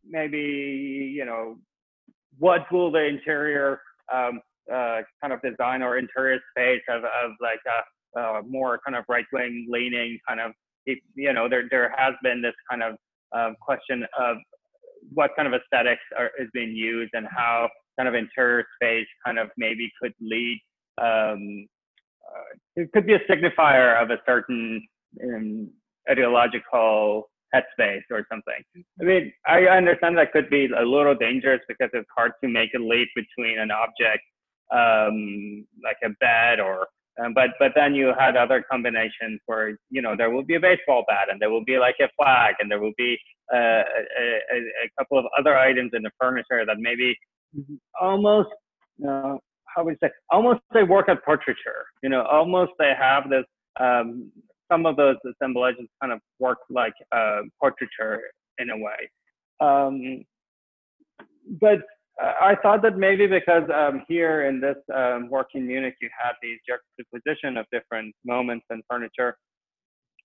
maybe 0.07 1.11
you 1.15 1.25
know 1.25 1.57
what 2.37 2.71
will 2.71 2.91
the 2.91 3.03
interior 3.03 3.79
um, 4.13 4.39
uh, 4.71 5.01
kind 5.21 5.33
of 5.33 5.41
design 5.41 5.81
or 5.81 5.97
interior 5.97 6.39
space 6.51 6.81
of, 6.89 7.03
of 7.03 7.31
like 7.41 7.59
a, 7.67 8.19
a 8.19 8.43
more 8.43 8.79
kind 8.85 8.95
of 8.97 9.03
right 9.07 9.25
wing 9.31 9.67
leaning 9.69 10.17
kind 10.27 10.39
of 10.39 10.51
you 10.85 11.33
know 11.33 11.49
there 11.49 11.63
there 11.71 11.93
has 11.97 12.13
been 12.23 12.41
this 12.41 12.53
kind 12.69 12.83
of 12.83 12.95
um, 13.35 13.55
question 13.59 14.05
of 14.19 14.37
what 15.13 15.31
kind 15.35 15.47
of 15.47 15.53
aesthetics 15.53 16.01
are, 16.17 16.31
is 16.39 16.47
being 16.53 16.75
used 16.75 17.11
and 17.13 17.27
how 17.29 17.67
kind 17.97 18.07
of 18.07 18.15
interior 18.15 18.65
space 18.75 19.07
kind 19.25 19.39
of 19.39 19.49
maybe 19.57 19.89
could 20.01 20.13
lead 20.21 20.59
um, 21.01 21.67
uh, 22.27 22.55
it 22.75 22.91
could 22.93 23.05
be 23.05 23.13
a 23.13 23.19
signifier 23.29 24.01
of 24.01 24.09
a 24.09 24.17
certain 24.25 24.81
um, 25.23 25.69
ideological 26.09 27.29
headspace 27.55 28.03
or 28.11 28.25
something. 28.31 28.85
I 28.99 29.03
mean, 29.03 29.31
I 29.47 29.61
understand 29.65 30.17
that 30.17 30.31
could 30.31 30.49
be 30.49 30.67
a 30.77 30.83
little 30.83 31.15
dangerous 31.15 31.61
because 31.67 31.89
it's 31.93 32.09
hard 32.15 32.33
to 32.43 32.49
make 32.49 32.73
a 32.75 32.79
leap 32.79 33.09
between 33.15 33.59
an 33.59 33.71
object 33.71 34.23
um, 34.73 35.65
like 35.83 35.97
a 36.03 36.09
bed 36.19 36.59
or 36.59 36.87
um, 37.23 37.33
but 37.33 37.51
but 37.59 37.71
then 37.75 37.95
you 37.95 38.11
had 38.17 38.35
other 38.35 38.63
combinations 38.69 39.39
where 39.45 39.77
you 39.89 40.01
know 40.01 40.15
there 40.17 40.31
will 40.31 40.43
be 40.43 40.55
a 40.55 40.59
baseball 40.59 41.05
bat 41.07 41.27
and 41.29 41.41
there 41.41 41.49
will 41.49 41.63
be 41.63 41.77
like 41.77 41.95
a 42.01 42.09
flag 42.17 42.55
and 42.59 42.69
there 42.69 42.81
will 42.81 42.93
be 42.97 43.17
uh, 43.53 43.57
a, 43.57 43.81
a, 44.51 44.57
a, 44.57 44.89
couple 44.99 45.17
of 45.17 45.25
other 45.37 45.57
items 45.57 45.91
in 45.93 46.01
the 46.01 46.11
furniture 46.19 46.65
that 46.65 46.77
maybe 46.79 47.15
almost 48.01 48.49
uh, 49.07 49.37
how 49.65 49.83
would 49.83 49.91
you 49.91 50.07
say 50.07 50.11
almost 50.29 50.59
they 50.73 50.83
work 50.83 51.07
at 51.07 51.23
portraiture 51.23 51.85
you 52.03 52.09
know 52.09 52.23
almost 52.23 52.71
they 52.79 52.93
have 52.97 53.29
this 53.29 53.45
um, 53.79 54.31
some 54.71 54.85
of 54.85 54.95
those 54.95 55.17
assemblages 55.29 55.87
kind 56.01 56.11
of 56.13 56.19
work 56.39 56.59
like 56.69 56.93
uh, 57.11 57.41
portraiture 57.59 58.21
in 58.59 58.69
a 58.69 58.77
way 58.77 59.09
um, 59.61 60.23
but 61.61 61.79
I 62.19 62.55
thought 62.61 62.81
that 62.83 62.97
maybe 62.97 63.27
because 63.27 63.63
um, 63.73 64.03
here 64.07 64.45
in 64.47 64.61
this 64.61 64.77
um, 64.95 65.29
work 65.29 65.47
in 65.53 65.67
Munich, 65.67 65.95
you 66.01 66.09
have 66.23 66.35
these 66.41 66.59
juxtaposition 66.67 67.57
of 67.57 67.65
different 67.71 68.15
moments 68.23 68.65
and 68.69 68.81
furniture. 68.89 69.37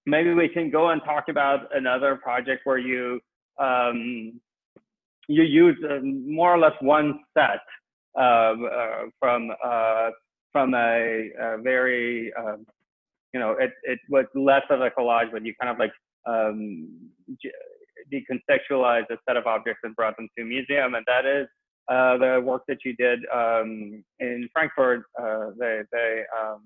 Maybe 0.06 0.32
we 0.32 0.48
can 0.48 0.70
go 0.70 0.90
and 0.90 1.02
talk 1.04 1.24
about 1.28 1.74
another 1.74 2.16
project 2.16 2.62
where 2.64 2.78
you 2.78 3.20
um, 3.58 4.40
you 5.28 5.42
use 5.42 5.76
uh, 5.84 5.98
more 6.02 6.54
or 6.54 6.58
less 6.58 6.72
one 6.80 7.20
set 7.36 7.60
uh, 8.18 8.54
from 9.18 9.50
uh, 9.64 10.10
from 10.52 10.74
a, 10.74 11.30
a 11.38 11.58
very 11.58 12.32
um, 12.34 12.66
you 13.32 13.40
know 13.40 13.52
it 13.52 13.72
it 13.84 13.98
was 14.08 14.26
less 14.34 14.62
of 14.70 14.80
a 14.80 14.90
collage, 14.90 15.30
but 15.32 15.44
you 15.44 15.54
kind 15.60 15.70
of 15.70 15.78
like 15.78 15.92
um, 16.26 16.88
decontextualize 18.12 19.04
a 19.10 19.16
set 19.28 19.36
of 19.36 19.46
objects 19.46 19.80
and 19.84 19.94
brought 19.96 20.16
them 20.16 20.28
to 20.36 20.42
a 20.42 20.46
museum, 20.46 20.94
and 20.94 21.04
that 21.06 21.26
is 21.26 21.46
uh, 21.90 22.16
the 22.18 22.40
work 22.42 22.62
that 22.68 22.78
you 22.84 22.94
did 22.94 23.20
um, 23.34 24.04
in 24.20 24.48
Frankfurt, 24.52 25.00
uh, 25.18 25.50
the, 25.58 25.84
the 25.90 26.22
um, 26.38 26.62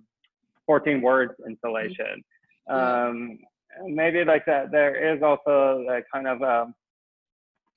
14 0.67 1.01
words 1.01 1.33
installation. 1.47 2.23
Um, 2.69 3.39
maybe 3.87 4.25
like 4.25 4.45
that, 4.47 4.71
there 4.71 5.15
is 5.15 5.23
also 5.23 5.87
a 5.89 6.01
kind 6.13 6.27
of 6.27 6.43
um, 6.43 6.75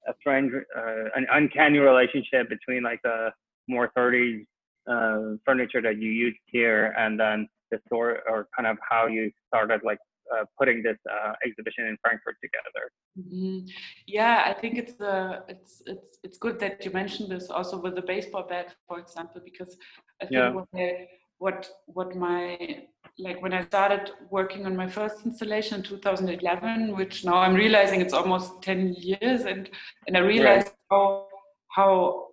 a 0.07 0.13
strange, 0.19 0.51
uh, 0.77 1.03
an 1.15 1.25
uncanny 1.31 1.79
relationship 1.79 2.49
between 2.49 2.83
like 2.83 3.01
the 3.03 3.31
more 3.67 3.91
30s 3.97 4.45
uh, 4.89 5.37
furniture 5.45 5.81
that 5.81 6.01
you 6.01 6.09
used 6.09 6.37
here 6.45 6.93
and 6.97 7.19
then 7.19 7.47
the 7.71 7.79
story 7.87 8.17
or 8.29 8.47
kind 8.55 8.67
of 8.67 8.77
how 8.89 9.07
you 9.07 9.31
started 9.49 9.81
like 9.83 9.99
uh, 10.35 10.43
putting 10.57 10.83
this 10.83 10.97
uh, 11.09 11.33
exhibition 11.45 11.85
in 11.85 11.97
Frankfurt 12.03 12.35
together. 12.41 12.91
Mm-hmm. 13.17 13.67
Yeah, 14.07 14.43
I 14.45 14.53
think 14.59 14.77
it's 14.77 14.99
uh, 14.99 15.41
it's 15.47 15.81
it's 15.85 16.19
it's 16.23 16.37
good 16.37 16.59
that 16.59 16.83
you 16.83 16.91
mentioned 16.91 17.31
this 17.31 17.49
also 17.49 17.79
with 17.79 17.95
the 17.95 18.01
baseball 18.01 18.45
bat, 18.47 18.75
for 18.87 18.99
example, 18.99 19.41
because 19.43 19.77
I 20.21 20.25
think 20.25 20.33
yeah. 20.33 20.51
what, 20.51 20.67
I, 20.75 21.07
what 21.37 21.69
what 21.85 22.15
my 22.15 22.83
like 23.19 23.41
when 23.41 23.53
I 23.53 23.63
started 23.65 24.11
working 24.29 24.65
on 24.65 24.75
my 24.75 24.87
first 24.87 25.25
installation 25.25 25.77
in 25.77 25.83
2011, 25.83 26.95
which 26.95 27.25
now 27.25 27.37
I'm 27.37 27.55
realizing 27.55 28.01
it's 28.01 28.13
almost 28.13 28.61
10 28.61 28.95
years, 28.99 29.41
and 29.45 29.69
and 30.07 30.17
I 30.17 30.19
realized 30.19 30.67
right. 30.67 30.75
how 30.91 31.27
how 31.69 32.27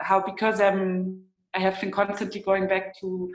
how 0.00 0.20
because 0.20 0.60
I'm 0.60 1.22
I 1.54 1.58
have 1.58 1.80
been 1.80 1.90
constantly 1.90 2.40
going 2.40 2.68
back 2.68 2.98
to 3.00 3.32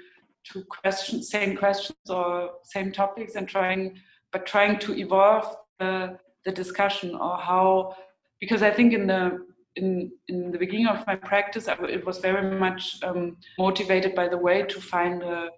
to 0.51 0.63
questions, 0.63 1.29
same 1.29 1.55
questions 1.55 2.09
or 2.09 2.51
same 2.63 2.91
topics, 2.91 3.35
and 3.35 3.47
trying, 3.47 3.97
but 4.31 4.45
trying 4.45 4.79
to 4.79 4.97
evolve 4.97 5.55
the, 5.79 6.17
the 6.45 6.51
discussion 6.51 7.15
or 7.15 7.37
how, 7.37 7.95
because 8.39 8.61
I 8.61 8.71
think 8.71 8.93
in 8.93 9.07
the 9.07 9.45
in 9.75 10.11
in 10.27 10.51
the 10.51 10.57
beginning 10.57 10.87
of 10.87 11.05
my 11.05 11.15
practice, 11.15 11.67
I, 11.67 11.73
it 11.85 12.05
was 12.05 12.19
very 12.19 12.57
much 12.57 12.97
um, 13.03 13.37
motivated 13.59 14.15
by 14.15 14.27
the 14.27 14.37
way 14.37 14.63
to 14.63 14.79
find 14.79 15.21
a, 15.21 15.49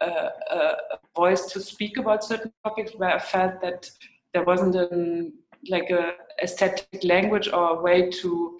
a, 0.00 0.06
a, 0.06 0.76
voice 1.16 1.46
to 1.46 1.60
speak 1.60 1.96
about 1.96 2.24
certain 2.24 2.52
topics 2.64 2.92
where 2.94 3.14
I 3.14 3.18
felt 3.18 3.60
that 3.62 3.90
there 4.32 4.44
wasn't 4.44 4.76
an 4.76 5.32
like 5.68 5.90
a 5.90 6.12
aesthetic 6.42 7.04
language 7.04 7.48
or 7.48 7.70
a 7.70 7.82
way 7.82 8.10
to 8.10 8.58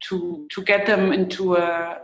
to 0.00 0.46
to 0.50 0.62
get 0.62 0.86
them 0.86 1.12
into 1.12 1.56
a, 1.56 2.00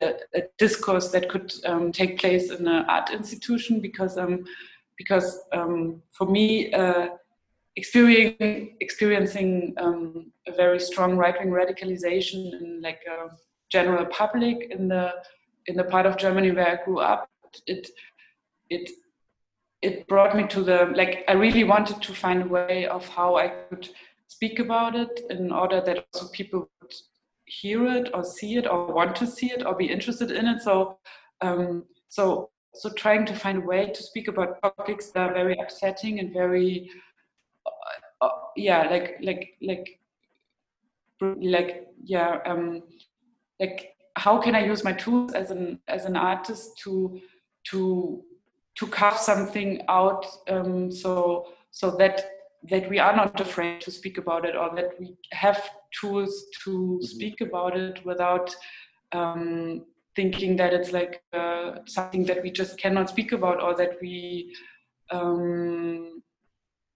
a, 0.00 0.14
a 0.34 0.42
discourse 0.58 1.08
that 1.08 1.28
could 1.28 1.52
um, 1.64 1.92
take 1.92 2.18
place 2.18 2.50
in 2.50 2.66
an 2.68 2.84
art 2.88 3.10
institution 3.10 3.80
because 3.80 4.16
um, 4.16 4.44
because 4.96 5.40
um, 5.52 6.02
for 6.12 6.26
me 6.26 6.72
uh, 6.72 7.08
experiencing 7.76 8.76
experiencing 8.80 9.74
um, 9.78 10.32
a 10.46 10.52
very 10.52 10.78
strong 10.78 11.16
right 11.16 11.38
wing 11.38 11.50
radicalization 11.50 12.52
in 12.60 12.80
like 12.82 13.00
a 13.06 13.34
general 13.70 14.06
public 14.06 14.70
in 14.70 14.88
the 14.88 15.12
in 15.66 15.76
the 15.76 15.84
part 15.84 16.06
of 16.06 16.16
Germany 16.16 16.50
where 16.52 16.78
I 16.78 16.84
grew 16.84 17.00
up 17.00 17.28
it 17.66 17.88
it 18.70 18.90
it 19.80 20.06
brought 20.06 20.36
me 20.36 20.46
to 20.48 20.62
the 20.62 20.92
like 20.94 21.24
I 21.28 21.32
really 21.32 21.64
wanted 21.64 22.00
to 22.02 22.14
find 22.14 22.42
a 22.42 22.46
way 22.46 22.86
of 22.86 23.08
how 23.08 23.36
I 23.36 23.48
could 23.48 23.88
speak 24.28 24.58
about 24.58 24.94
it 24.94 25.20
in 25.30 25.52
order 25.52 25.80
that 25.80 26.06
also 26.12 26.28
people 26.28 26.70
would 26.80 26.94
hear 27.60 27.86
it 27.86 28.10
or 28.14 28.24
see 28.24 28.56
it 28.56 28.66
or 28.66 28.92
want 28.92 29.14
to 29.16 29.26
see 29.26 29.50
it 29.52 29.64
or 29.66 29.74
be 29.74 29.86
interested 29.86 30.30
in 30.30 30.46
it. 30.46 30.62
So, 30.62 30.98
um, 31.40 31.84
so, 32.08 32.50
so 32.74 32.90
trying 32.90 33.26
to 33.26 33.34
find 33.34 33.58
a 33.58 33.66
way 33.66 33.86
to 33.86 34.02
speak 34.02 34.28
about 34.28 34.60
topics 34.62 35.10
that 35.10 35.30
are 35.30 35.34
very 35.34 35.56
upsetting 35.58 36.20
and 36.20 36.32
very, 36.32 36.90
uh, 37.66 38.24
uh, 38.24 38.30
yeah, 38.56 38.88
like, 38.88 39.18
like, 39.20 39.58
like, 39.60 40.00
like, 41.20 41.88
yeah, 42.02 42.38
um, 42.46 42.82
like, 43.60 43.94
how 44.16 44.38
can 44.38 44.54
I 44.54 44.64
use 44.64 44.84
my 44.84 44.92
tools 44.92 45.32
as 45.32 45.50
an 45.50 45.80
as 45.88 46.04
an 46.04 46.16
artist 46.16 46.78
to 46.84 47.20
to 47.70 48.22
to 48.74 48.86
carve 48.86 49.16
something 49.16 49.82
out 49.88 50.26
um, 50.48 50.90
so 50.90 51.46
so 51.70 51.90
that 51.92 52.24
that 52.70 52.88
we 52.88 52.98
are 52.98 53.16
not 53.16 53.40
afraid 53.40 53.80
to 53.80 53.90
speak 53.90 54.18
about 54.18 54.44
it 54.44 54.54
or 54.54 54.74
that 54.76 54.90
we 55.00 55.16
have 55.32 55.70
tools 56.00 56.46
to 56.64 56.70
mm-hmm. 56.70 57.04
speak 57.04 57.40
about 57.40 57.76
it 57.76 58.04
without 58.04 58.54
um, 59.12 59.84
thinking 60.14 60.56
that 60.56 60.72
it's 60.72 60.92
like 60.92 61.22
uh, 61.32 61.76
something 61.86 62.24
that 62.24 62.42
we 62.42 62.50
just 62.50 62.78
cannot 62.78 63.08
speak 63.08 63.32
about 63.32 63.62
or 63.62 63.74
that 63.74 63.98
we 64.00 64.54
um, 65.10 66.22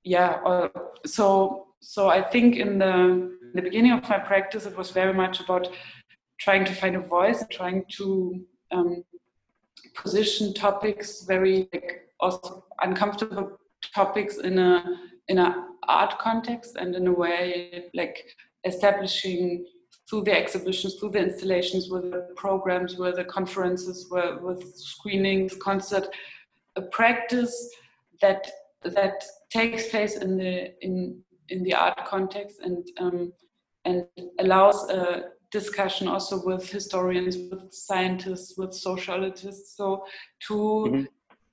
yeah 0.04 0.38
or, 0.44 0.70
so 1.04 1.66
so 1.80 2.08
i 2.08 2.22
think 2.22 2.56
in 2.56 2.78
the, 2.78 2.92
in 2.94 3.52
the 3.54 3.62
beginning 3.62 3.92
of 3.92 4.08
my 4.08 4.18
practice 4.18 4.66
it 4.66 4.76
was 4.76 4.90
very 4.90 5.12
much 5.12 5.40
about 5.40 5.68
trying 6.38 6.64
to 6.64 6.72
find 6.74 6.96
a 6.96 7.00
voice 7.00 7.44
trying 7.50 7.84
to 7.88 8.44
um, 8.72 9.04
position 9.94 10.52
topics 10.54 11.24
very 11.24 11.68
like 11.72 12.08
also 12.20 12.64
uncomfortable 12.82 13.58
topics 13.94 14.38
in 14.38 14.58
a 14.58 14.84
in 15.28 15.38
an 15.38 15.54
art 15.88 16.18
context 16.18 16.76
and 16.76 16.94
in 16.94 17.06
a 17.06 17.12
way 17.12 17.84
like 17.94 18.24
establishing 18.66 19.66
through 20.08 20.22
the 20.22 20.36
exhibitions, 20.36 20.94
through 20.94 21.10
the 21.10 21.18
installations, 21.18 21.90
with 21.90 22.10
the 22.10 22.28
programs, 22.36 22.96
with 22.96 23.16
the 23.16 23.24
conferences, 23.24 24.06
with, 24.10 24.40
with 24.40 24.76
screenings, 24.76 25.54
concert, 25.56 26.08
a 26.76 26.82
practice 26.82 27.70
that 28.20 28.50
that 28.82 29.24
takes 29.50 29.88
place 29.88 30.16
in 30.16 30.36
the 30.36 30.72
in 30.84 31.20
in 31.48 31.62
the 31.62 31.74
art 31.74 32.04
context 32.06 32.60
and 32.60 32.86
um, 32.98 33.32
and 33.84 34.06
allows 34.38 34.88
a 34.90 35.30
discussion 35.50 36.08
also 36.08 36.44
with 36.44 36.68
historians, 36.68 37.36
with 37.50 37.72
scientists, 37.72 38.56
with 38.58 38.72
sociologists, 38.74 39.76
so 39.76 40.04
to 40.46 40.54
mm-hmm. 40.54 41.04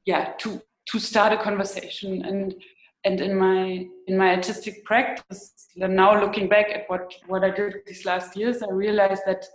yeah 0.05 0.33
to 0.37 0.61
to 0.89 0.99
start 0.99 1.31
a 1.33 1.37
conversation 1.37 2.23
and 2.25 2.55
and 3.05 3.19
in 3.19 3.35
my 3.35 3.87
in 4.07 4.17
my 4.17 4.35
artistic 4.35 4.83
practice 4.85 5.67
now 5.75 6.19
looking 6.19 6.47
back 6.47 6.69
at 6.69 6.89
what 6.89 7.13
what 7.27 7.43
i 7.43 7.49
did 7.49 7.75
these 7.85 8.05
last 8.05 8.35
years 8.35 8.61
i 8.63 8.71
realized 8.71 9.23
that 9.25 9.45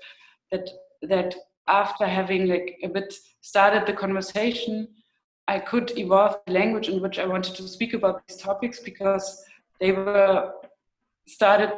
that 0.50 0.68
that 1.02 1.34
after 1.66 2.06
having 2.06 2.46
like 2.46 2.78
a 2.82 2.88
bit 2.88 3.14
started 3.40 3.86
the 3.86 3.92
conversation 3.92 4.88
i 5.46 5.58
could 5.58 5.96
evolve 5.98 6.36
the 6.46 6.52
language 6.52 6.88
in 6.88 7.00
which 7.00 7.18
i 7.18 7.26
wanted 7.26 7.54
to 7.54 7.68
speak 7.68 7.94
about 7.94 8.26
these 8.26 8.38
topics 8.38 8.80
because 8.80 9.44
they 9.80 9.92
were 9.92 10.52
started 11.26 11.72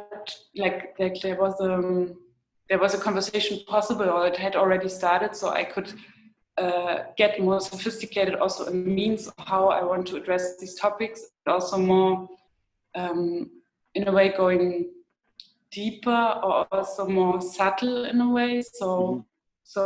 like 0.55 0.95
like 0.99 1.21
there 1.21 1.39
was 1.39 1.59
um 1.61 2.15
there 2.69 2.79
was 2.79 2.93
a 2.93 2.97
conversation 2.97 3.59
possible 3.67 4.09
or 4.09 4.27
it 4.27 4.37
had 4.37 4.55
already 4.55 4.89
started 4.89 5.35
so 5.35 5.49
i 5.49 5.63
could 5.63 5.93
uh, 6.61 7.05
get 7.21 7.31
more 7.47 7.59
sophisticated 7.59 8.35
also 8.35 8.61
in 8.71 8.77
means 9.01 9.21
of 9.27 9.33
how 9.51 9.63
I 9.69 9.81
want 9.91 10.03
to 10.09 10.15
address 10.17 10.57
these 10.59 10.75
topics, 10.75 11.19
but 11.43 11.53
also 11.53 11.77
more 11.77 12.29
um, 12.93 13.49
in 13.95 14.07
a 14.07 14.11
way 14.11 14.27
going 14.29 14.91
deeper 15.71 16.21
or 16.45 16.67
also 16.71 17.07
more 17.07 17.41
subtle 17.41 18.05
in 18.05 18.21
a 18.21 18.29
way. 18.37 18.61
So 18.61 18.87
mm-hmm. 18.87 19.21
so 19.63 19.83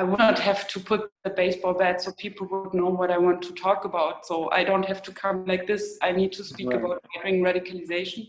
I 0.00 0.02
would 0.08 0.18
not 0.18 0.38
have 0.38 0.66
to 0.72 0.80
put 0.90 1.00
the 1.24 1.30
baseball 1.30 1.74
bat 1.74 1.96
so 2.02 2.12
people 2.12 2.46
would 2.50 2.74
know 2.80 2.90
what 3.00 3.10
I 3.16 3.18
want 3.26 3.40
to 3.48 3.52
talk 3.66 3.84
about. 3.84 4.26
So 4.28 4.34
I 4.50 4.64
don't 4.64 4.86
have 4.92 5.02
to 5.08 5.12
come 5.12 5.44
like 5.52 5.66
this. 5.66 5.84
I 6.08 6.10
need 6.20 6.32
to 6.38 6.44
speak 6.44 6.68
right. 6.68 6.80
about 6.80 7.04
right 7.24 7.34
radicalization, 7.48 8.28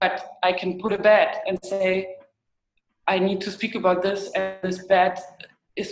but 0.00 0.14
I 0.42 0.52
can 0.52 0.70
put 0.82 0.92
a 0.92 0.98
bat 0.98 1.30
and 1.46 1.58
say 1.62 2.16
I 3.06 3.18
need 3.18 3.40
to 3.42 3.50
speak 3.50 3.74
about 3.74 4.02
this, 4.02 4.30
and 4.32 4.56
this 4.62 4.86
bat 4.86 5.20
is 5.76 5.90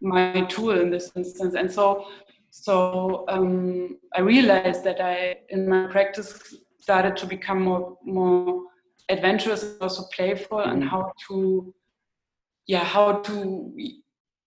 my 0.00 0.42
tool 0.48 0.80
in 0.80 0.90
this 0.90 1.10
instance. 1.16 1.54
And 1.54 1.70
so, 1.70 2.06
so 2.50 3.24
um, 3.28 3.98
I 4.14 4.20
realized 4.20 4.84
that 4.84 5.00
I, 5.00 5.38
in 5.50 5.68
my 5.68 5.86
practice, 5.86 6.54
started 6.80 7.16
to 7.16 7.26
become 7.26 7.62
more 7.62 7.98
more 8.04 8.62
adventurous 9.08 9.76
also 9.80 10.04
playful, 10.14 10.58
mm-hmm. 10.58 10.70
and 10.70 10.84
how 10.84 11.12
to, 11.28 11.74
yeah, 12.66 12.84
how 12.84 13.20
to 13.20 13.72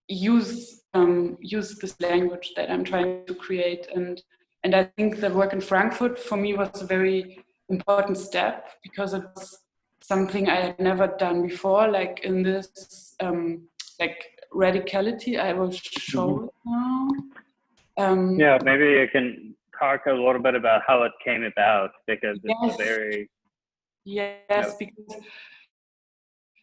use 0.07 0.81
um, 0.93 1.37
use 1.41 1.77
this 1.77 1.99
language 1.99 2.53
that 2.55 2.71
I'm 2.71 2.83
trying 2.83 3.25
to 3.27 3.35
create. 3.35 3.87
And 3.93 4.21
and 4.63 4.75
I 4.75 4.83
think 4.97 5.19
the 5.19 5.29
work 5.29 5.53
in 5.53 5.61
Frankfurt 5.61 6.19
for 6.19 6.37
me 6.37 6.53
was 6.53 6.81
a 6.81 6.85
very 6.85 7.39
important 7.69 8.17
step 8.17 8.69
because 8.83 9.13
it 9.13 9.23
was 9.35 9.59
something 10.01 10.49
I 10.49 10.55
had 10.55 10.79
never 10.79 11.07
done 11.07 11.47
before, 11.47 11.87
like 11.87 12.21
in 12.23 12.43
this 12.43 13.15
um, 13.19 13.67
like 13.99 14.25
radicality. 14.53 15.39
I 15.39 15.53
will 15.53 15.71
show 15.71 16.51
mm-hmm. 16.67 17.15
it 17.15 17.23
now. 17.97 18.05
Um, 18.05 18.39
yeah, 18.39 18.57
maybe 18.63 18.85
you 18.85 19.07
can 19.11 19.55
talk 19.77 20.05
a 20.05 20.11
little 20.11 20.41
bit 20.41 20.55
about 20.55 20.81
how 20.87 21.03
it 21.03 21.11
came 21.23 21.43
about 21.43 21.91
because 22.07 22.39
yes. 22.43 22.57
it's 22.63 22.77
very. 22.77 23.29
Yes, 24.05 24.75
because 24.79 25.21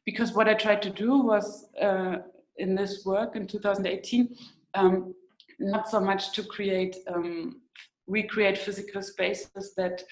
because 0.05 0.33
what 0.33 0.49
I 0.49 0.55
tried 0.55 0.83
to 0.83 0.91
do 0.91 1.19
was 1.19 1.67
uh, 1.81 2.19
in 2.59 2.75
this 2.75 3.05
work 3.05 3.37
in 3.37 3.47
2018, 3.47 4.35
um, 4.75 5.15
not 5.59 5.89
so 5.89 6.01
much 6.01 6.33
to 6.33 6.45
create 6.45 6.97
um, 7.13 7.61
recreate 8.07 8.57
physical 8.57 9.03
spaces 9.03 9.75
that, 9.77 10.03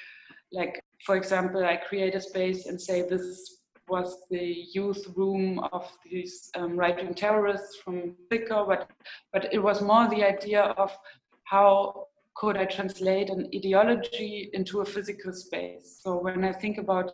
like 0.52 0.82
for 1.06 1.16
example, 1.16 1.64
I 1.64 1.76
create 1.76 2.14
a 2.14 2.20
space 2.20 2.66
and 2.66 2.80
say 2.80 3.02
this 3.02 3.53
was 3.88 4.18
the 4.30 4.66
youth 4.72 5.06
room 5.16 5.60
of 5.72 5.90
these 6.04 6.50
um, 6.56 6.76
right-wing 6.76 7.14
terrorists 7.14 7.76
from 7.76 8.14
Zwickau, 8.30 8.66
but, 8.66 8.90
but 9.32 9.52
it 9.52 9.62
was 9.62 9.82
more 9.82 10.08
the 10.08 10.24
idea 10.24 10.62
of 10.62 10.96
how 11.44 12.06
could 12.34 12.56
I 12.56 12.64
translate 12.64 13.30
an 13.30 13.48
ideology 13.54 14.50
into 14.52 14.80
a 14.80 14.84
physical 14.84 15.32
space. 15.32 16.00
So 16.02 16.20
when 16.20 16.44
I 16.44 16.52
think 16.52 16.78
about 16.78 17.12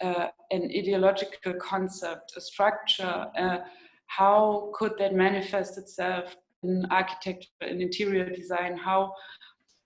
uh, 0.00 0.28
an 0.50 0.70
ideological 0.76 1.54
concept, 1.54 2.32
a 2.36 2.40
structure, 2.40 3.26
uh, 3.38 3.58
how 4.06 4.70
could 4.74 4.92
that 4.98 5.14
manifest 5.14 5.78
itself 5.78 6.36
in 6.62 6.86
architecture, 6.90 7.48
in 7.62 7.80
interior 7.80 8.30
design? 8.30 8.76
How, 8.76 9.12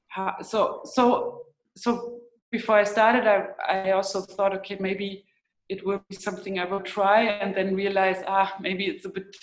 how 0.08 0.36
so 0.42 0.82
so 0.84 1.42
so 1.76 2.20
before 2.50 2.76
I 2.76 2.84
started, 2.84 3.26
I, 3.26 3.46
I 3.68 3.90
also 3.92 4.20
thought, 4.20 4.54
okay, 4.56 4.76
maybe 4.80 5.24
it 5.70 5.86
will 5.86 6.02
be 6.08 6.16
something 6.16 6.58
I 6.58 6.64
will 6.64 6.80
try 6.80 7.22
and 7.22 7.54
then 7.54 7.76
realize, 7.76 8.22
ah, 8.26 8.54
maybe 8.60 8.86
it's 8.86 9.04
a 9.04 9.08
bit 9.08 9.34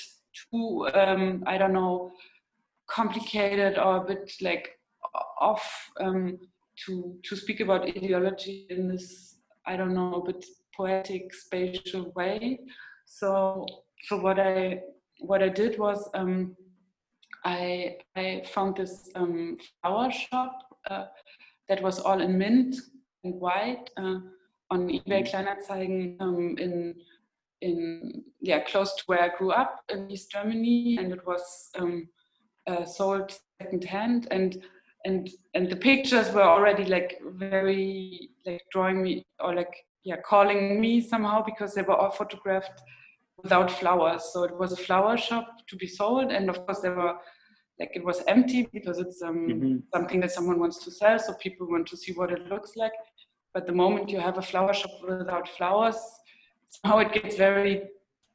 too, 0.52 0.88
um, 0.94 1.44
I 1.48 1.58
don't 1.58 1.74
know, 1.74 2.12
complicated 2.88 3.78
or 3.78 3.98
a 3.98 4.06
bit 4.06 4.32
like 4.42 4.70
off 5.40 5.90
um, 6.00 6.38
to 6.86 7.16
to 7.24 7.36
speak 7.36 7.62
about 7.62 7.88
ideology 7.88 8.68
in 8.70 8.90
this, 8.90 9.38
I 9.66 9.78
don't 9.78 9.94
know, 9.94 10.16
a 10.16 10.26
bit 10.32 10.46
poetic, 10.76 11.34
spatial 11.34 12.12
way. 12.16 12.60
So 13.06 13.66
so 14.04 14.18
what 14.18 14.38
I 14.40 14.82
what 15.20 15.42
I 15.42 15.50
did 15.50 15.80
was 15.80 16.10
um, 16.14 16.58
I 17.46 17.98
I 18.18 18.44
found 18.54 18.76
this 18.76 19.10
um, 19.16 19.58
flower 19.82 20.12
shop 20.12 20.60
uh, 20.90 21.06
that 21.70 21.82
was 21.82 22.00
all 22.00 22.22
in 22.22 22.38
mint 22.38 22.76
and 23.24 23.36
white. 23.36 23.90
Uh, 23.96 24.20
on 24.70 24.88
eBay 24.88 25.22
mhm. 25.22 25.28
Kleinanzeigen 25.28 26.18
um, 26.20 26.58
in 26.58 26.96
in 27.62 28.24
yeah 28.40 28.60
close 28.60 28.96
to 28.96 29.04
where 29.08 29.22
I 29.22 29.30
grew 29.38 29.52
up 29.52 29.80
in 29.90 30.12
East 30.12 30.32
Germany, 30.32 30.98
and 31.00 31.12
it 31.12 31.26
was 31.26 31.72
um, 31.80 32.08
uh, 32.68 32.86
sold 32.86 33.38
second 33.62 33.84
hand 33.84 34.28
and 34.32 34.64
and 35.06 35.30
and 35.54 35.70
the 35.70 35.76
pictures 35.76 36.32
were 36.32 36.44
already 36.44 36.86
like 36.86 37.20
very 37.26 38.30
like 38.46 38.62
drawing 38.72 39.02
me 39.02 39.26
or 39.40 39.56
like 39.56 39.74
yeah 40.04 40.18
calling 40.28 40.80
me 40.80 41.02
somehow 41.02 41.44
because 41.44 41.74
they 41.74 41.82
were 41.82 41.96
all 41.96 42.12
photographed 42.12 42.82
without 43.42 43.72
flowers 43.72 44.24
so 44.34 44.44
it 44.44 44.58
was 44.58 44.72
a 44.72 44.84
flower 44.88 45.16
shop 45.18 45.48
to 45.68 45.76
be 45.76 45.88
sold 45.88 46.32
and 46.32 46.50
of 46.50 46.66
course 46.66 46.80
there 46.82 46.96
were 46.96 47.16
like 47.80 47.92
it 47.94 48.04
was 48.04 48.24
empty 48.28 48.68
because 48.74 48.98
it's 48.98 49.22
um, 49.22 49.48
mm-hmm. 49.48 49.78
something 49.94 50.20
that 50.20 50.32
someone 50.32 50.60
wants 50.60 50.84
to 50.84 50.92
sell 50.92 51.18
so 51.20 51.34
people 51.36 51.68
want 51.70 51.88
to 51.88 51.98
see 51.98 52.14
what 52.14 52.32
it 52.32 52.48
looks 52.48 52.76
like 52.76 52.94
but 53.58 53.66
the 53.66 53.74
moment 53.74 54.08
you 54.08 54.20
have 54.20 54.38
a 54.38 54.42
flower 54.44 54.72
shop 54.72 54.92
without 55.02 55.50
flowers, 55.58 55.98
somehow 56.70 57.00
it 57.00 57.12
gets 57.12 57.36
very 57.38 57.90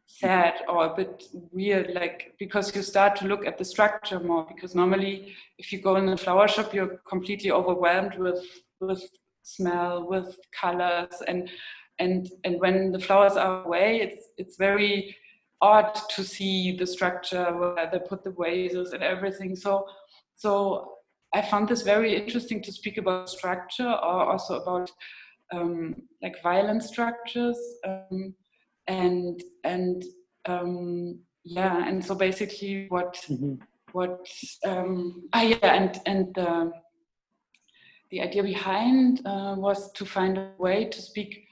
sad 0.09 0.55
or 0.69 0.87
a 0.87 0.97
bit 0.97 1.23
weird, 1.53 1.95
like 1.95 2.35
because 2.41 2.75
you 2.75 2.83
start 2.83 3.15
to 3.19 3.29
look 3.29 3.47
at 3.47 3.57
the 3.57 3.65
structure 3.65 4.19
more. 4.19 4.45
Because 4.53 4.75
normally, 4.75 5.33
if 5.59 5.73
you 5.73 5.81
go 5.81 5.95
in 5.95 6.09
a 6.09 6.17
flower 6.17 6.49
shop, 6.49 6.75
you're 6.75 6.97
completely 7.09 7.53
overwhelmed 7.53 8.17
with 8.19 8.45
with 8.81 9.09
smell, 9.45 10.09
with 10.09 10.37
colors, 10.61 11.15
and 11.29 11.49
and 12.01 12.29
and 12.43 12.59
when 12.59 12.91
the 12.91 12.99
flowers 12.99 13.37
are 13.37 13.65
away, 13.65 14.01
it's 14.01 14.25
it's 14.39 14.57
very 14.57 15.17
odd 15.61 15.95
to 16.17 16.25
see 16.25 16.77
the 16.77 16.89
structure 16.97 17.45
where 17.57 17.89
they 17.93 18.01
put 18.01 18.25
the 18.25 18.35
vases 18.37 18.93
and 18.93 19.05
everything. 19.05 19.55
So 19.55 19.87
so 20.35 20.95
I 21.35 21.42
found 21.42 21.68
this 21.68 21.83
very 21.83 22.14
interesting 22.14 22.62
to 22.62 22.73
speak 22.73 22.99
about 22.99 23.29
structure 23.29 23.88
or 23.88 24.33
also 24.33 24.61
about 24.61 24.90
um, 25.53 25.95
like 26.23 26.42
violent 26.42 26.83
structures 26.83 27.59
um, 27.87 28.35
and 28.87 29.42
and 29.64 30.05
um, 30.47 31.18
yeah 31.45 31.87
and 31.87 32.05
so 32.05 32.14
basically 32.14 32.87
what 32.88 33.14
mm-hmm. 33.29 33.55
what 33.92 34.27
um, 34.66 35.29
ah 35.33 35.42
yeah 35.42 35.75
and 35.75 36.01
and 36.07 36.38
uh, 36.38 36.66
the 38.11 38.21
idea 38.21 38.42
behind 38.42 39.27
uh, 39.27 39.55
was 39.57 39.90
to 39.92 40.05
find 40.05 40.37
a 40.38 40.51
way 40.59 40.85
to 40.85 41.01
speak 41.01 41.47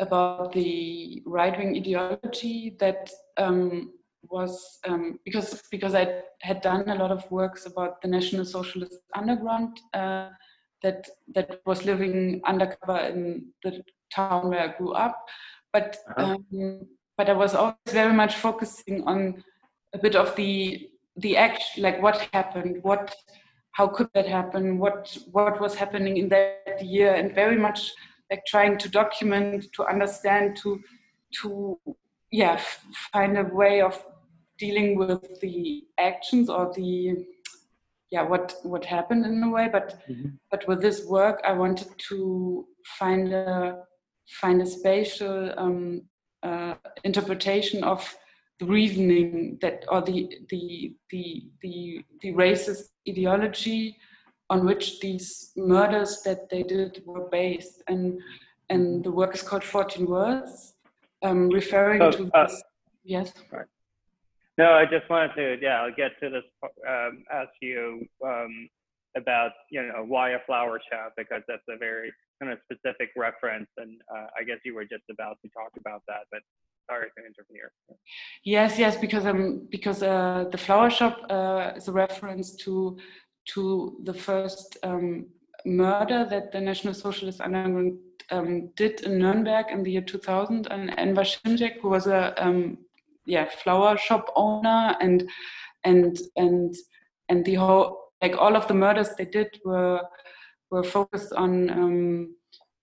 about 0.00 0.52
the 0.52 1.22
right 1.26 1.58
wing 1.58 1.76
ideology 1.76 2.76
that 2.78 3.10
um, 3.36 3.92
was 4.22 4.78
um, 4.86 5.18
because 5.24 5.62
because 5.70 5.94
I 5.94 6.22
had 6.40 6.60
done 6.60 6.88
a 6.88 6.94
lot 6.94 7.10
of 7.10 7.30
works 7.30 7.66
about 7.66 8.02
the 8.02 8.08
National 8.08 8.44
Socialist 8.44 8.98
Underground 9.14 9.80
uh, 9.94 10.30
that 10.82 11.08
that 11.34 11.60
was 11.66 11.84
living 11.84 12.40
undercover 12.44 12.98
in 12.98 13.52
the 13.62 13.82
town 14.14 14.50
where 14.50 14.60
I 14.60 14.76
grew 14.76 14.92
up, 14.92 15.16
but 15.72 15.96
uh-huh. 16.16 16.36
um, 16.52 16.80
but 17.16 17.28
I 17.28 17.32
was 17.32 17.54
always 17.54 17.76
very 17.88 18.12
much 18.12 18.36
focusing 18.36 19.04
on 19.06 19.42
a 19.92 19.98
bit 19.98 20.14
of 20.14 20.34
the 20.36 20.88
the 21.16 21.36
act, 21.36 21.64
like 21.76 22.00
what 22.00 22.28
happened, 22.32 22.82
what 22.82 23.14
how 23.72 23.86
could 23.86 24.08
that 24.14 24.26
happen, 24.26 24.78
what 24.78 25.16
what 25.32 25.60
was 25.60 25.74
happening 25.74 26.16
in 26.16 26.28
that 26.28 26.84
year, 26.84 27.14
and 27.14 27.34
very 27.34 27.56
much 27.56 27.92
like 28.30 28.44
trying 28.46 28.78
to 28.78 28.88
document, 28.88 29.66
to 29.74 29.84
understand, 29.84 30.56
to 30.62 30.80
to 31.40 31.78
yeah 32.30 32.60
find 33.12 33.38
a 33.38 33.44
way 33.44 33.80
of 33.80 34.04
dealing 34.58 34.98
with 34.98 35.40
the 35.40 35.84
actions 35.98 36.48
or 36.48 36.72
the 36.74 37.26
yeah 38.10 38.22
what 38.22 38.54
what 38.62 38.84
happened 38.84 39.24
in 39.24 39.42
a 39.42 39.50
way 39.50 39.68
but 39.70 40.00
mm-hmm. 40.08 40.28
but 40.50 40.66
with 40.66 40.80
this 40.80 41.04
work 41.06 41.40
i 41.44 41.52
wanted 41.52 41.88
to 41.98 42.66
find 42.98 43.32
a 43.32 43.82
find 44.40 44.60
a 44.60 44.66
spatial 44.66 45.52
um, 45.56 46.02
uh, 46.42 46.74
interpretation 47.04 47.82
of 47.82 48.14
the 48.60 48.66
reasoning 48.66 49.58
that 49.60 49.84
or 49.88 50.02
the 50.02 50.28
the 50.50 50.94
the 51.10 51.44
the, 51.62 52.04
the 52.20 52.32
racist 52.32 52.88
ideology 53.08 53.96
on 54.50 54.64
which 54.64 55.00
these 55.00 55.52
murders 55.56 56.22
that 56.22 56.48
they 56.48 56.62
did 56.62 57.02
were 57.04 57.28
based. 57.30 57.82
And 57.88 58.20
and 58.70 59.04
the 59.04 59.10
work 59.10 59.34
is 59.34 59.42
called 59.42 59.64
14 59.64 60.06
Words, 60.06 60.74
um, 61.22 61.48
referring 61.48 62.02
oh, 62.02 62.10
to 62.10 62.30
uh, 62.34 62.46
this. 62.46 62.62
Yes. 63.04 63.32
Right. 63.50 63.66
No, 64.58 64.72
I 64.72 64.84
just 64.86 65.08
wanted 65.08 65.34
to, 65.36 65.56
yeah, 65.62 65.82
I'll 65.82 65.94
get 65.94 66.18
to 66.20 66.30
this, 66.30 66.42
um, 66.86 67.22
ask 67.32 67.50
you 67.62 68.04
um, 68.26 68.68
about, 69.16 69.52
you 69.70 69.80
know, 69.80 70.04
why 70.04 70.30
a 70.30 70.40
flower 70.46 70.80
shop, 70.90 71.12
because 71.16 71.42
that's 71.46 71.62
a 71.70 71.78
very 71.78 72.12
kind 72.42 72.52
of 72.52 72.58
specific 72.64 73.10
reference. 73.16 73.68
And 73.76 74.00
uh, 74.12 74.26
I 74.38 74.42
guess 74.42 74.58
you 74.64 74.74
were 74.74 74.84
just 74.84 75.04
about 75.10 75.36
to 75.44 75.50
talk 75.50 75.70
about 75.78 76.02
that, 76.08 76.22
but 76.32 76.40
sorry 76.90 77.06
to 77.16 77.24
interfere. 77.24 77.70
Yes, 78.44 78.78
yes, 78.78 78.96
because 78.96 79.26
um, 79.26 79.68
because 79.70 80.02
uh, 80.02 80.46
the 80.50 80.58
flower 80.58 80.90
shop 80.90 81.18
uh, 81.30 81.72
is 81.76 81.86
a 81.88 81.92
reference 81.92 82.56
to 82.64 82.98
to 83.54 84.00
the 84.04 84.14
first 84.14 84.76
um, 84.82 85.26
murder 85.64 86.26
that 86.28 86.50
the 86.52 86.60
National 86.60 86.94
Socialist 86.94 87.40
Underground 87.40 87.98
um, 88.30 88.70
did 88.76 89.02
in 89.02 89.18
Nuremberg 89.18 89.66
in 89.70 89.82
the 89.82 89.92
year 89.92 90.02
2000, 90.02 90.66
and 90.70 90.90
Enver 90.98 91.24
Şimşek, 91.24 91.80
who 91.80 91.90
was 91.90 92.06
a 92.06 92.34
um, 92.44 92.78
yeah 93.28 93.48
flower 93.62 93.96
shop 93.96 94.32
owner, 94.34 94.96
and 95.00 95.28
and 95.84 96.18
and 96.36 96.74
and 97.28 97.44
the 97.44 97.54
whole 97.54 97.98
like 98.22 98.36
all 98.36 98.56
of 98.56 98.66
the 98.66 98.74
murders 98.74 99.10
they 99.16 99.26
did 99.26 99.48
were 99.64 100.00
were 100.70 100.82
focused 100.82 101.32
on 101.32 101.70
um, 101.70 102.34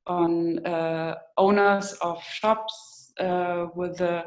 on 0.07 0.65
uh, 0.65 1.15
owners 1.37 1.93
of 2.01 2.23
shops 2.23 3.13
uh, 3.19 3.67
with 3.75 3.99
a 4.01 4.25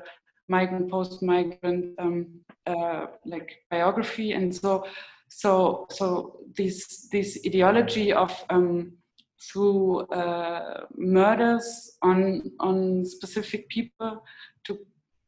migrant 0.49 0.91
post 0.91 1.23
migrant 1.23 1.95
um, 1.99 2.27
uh, 2.67 3.07
like 3.25 3.63
biography, 3.71 4.33
and 4.33 4.55
so 4.55 4.85
so 5.29 5.87
so 5.91 6.41
this 6.57 7.09
this 7.11 7.39
ideology 7.47 8.13
of 8.13 8.33
um, 8.51 8.93
through 9.41 10.01
uh, 10.07 10.85
murders 10.97 11.97
on 12.03 12.51
on 12.61 13.05
specific 13.05 13.69
people 13.69 14.23
to 14.65 14.79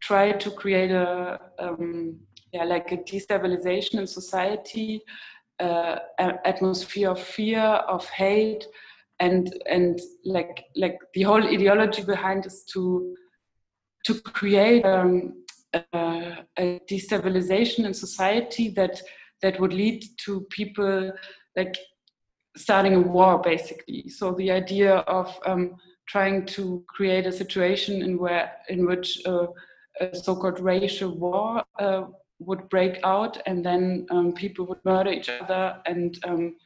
try 0.01 0.33
to 0.33 0.51
create 0.51 0.91
a 0.91 1.39
um, 1.59 2.19
yeah 2.53 2.65
like 2.65 2.93
a 2.93 2.97
destabilization 2.97 3.99
in 4.01 4.07
society, 4.07 5.01
uh, 5.61 5.97
atmosphere 6.19 7.11
of 7.11 7.21
fear, 7.21 7.61
of 7.61 8.09
hate, 8.09 8.67
and 9.21 9.55
and 9.67 10.01
like 10.25 10.65
like 10.77 10.99
the 11.15 11.23
whole 11.23 11.43
ideology 11.43 12.03
behind 12.03 12.47
is 12.47 12.65
to 12.73 13.15
to 14.05 14.15
create 14.23 14.85
um, 14.85 15.45
a, 15.93 16.81
destabilization 16.91 17.85
in 17.85 17.95
society 17.95 18.69
that 18.71 19.01
that 19.43 19.61
would 19.61 19.73
lead 19.73 20.05
to 20.25 20.41
people 20.51 21.13
like 21.57 21.77
starting 22.57 22.95
a 22.95 23.01
war 23.01 23.39
basically. 23.39 24.09
So 24.09 24.33
the 24.33 24.51
idea 24.51 24.97
of 24.97 25.39
um, 25.47 25.77
trying 26.09 26.47
to 26.47 26.85
create 26.89 27.27
a 27.27 27.33
situation 27.33 28.03
in 28.03 28.19
where 28.19 28.53
in 28.69 28.87
which 28.87 29.25
uh, 29.27 29.47
a 30.01 30.15
so-called 30.15 30.61
racial 30.61 31.15
war 31.17 31.63
uh, 31.79 32.05
would 32.39 32.69
break 32.69 32.99
out 33.05 33.41
and 33.47 33.65
then 33.65 34.07
um, 34.11 34.33
people 34.33 34.67
would 34.67 34.85
murder 34.85 35.11
each 35.11 35.29
other 35.29 35.81
and 35.87 36.19
um, 36.25 36.57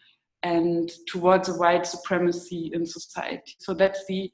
and 0.43 0.91
towards 1.09 1.49
a 1.49 1.55
white 1.55 1.87
supremacy 1.87 2.71
in 2.75 2.85
society. 2.85 3.57
So 3.59 3.73
that's 3.73 4.05
the 4.07 4.31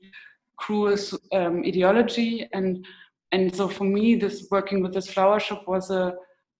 cruel 0.57 0.97
um, 1.33 1.63
ideology. 1.65 2.49
And 2.53 2.85
and 3.33 3.55
so 3.55 3.69
for 3.69 3.85
me 3.85 4.17
this 4.17 4.49
working 4.51 4.83
with 4.83 4.93
this 4.93 5.09
flower 5.09 5.41
shop 5.41 5.67
was 5.67 5.91
a 5.91 6.15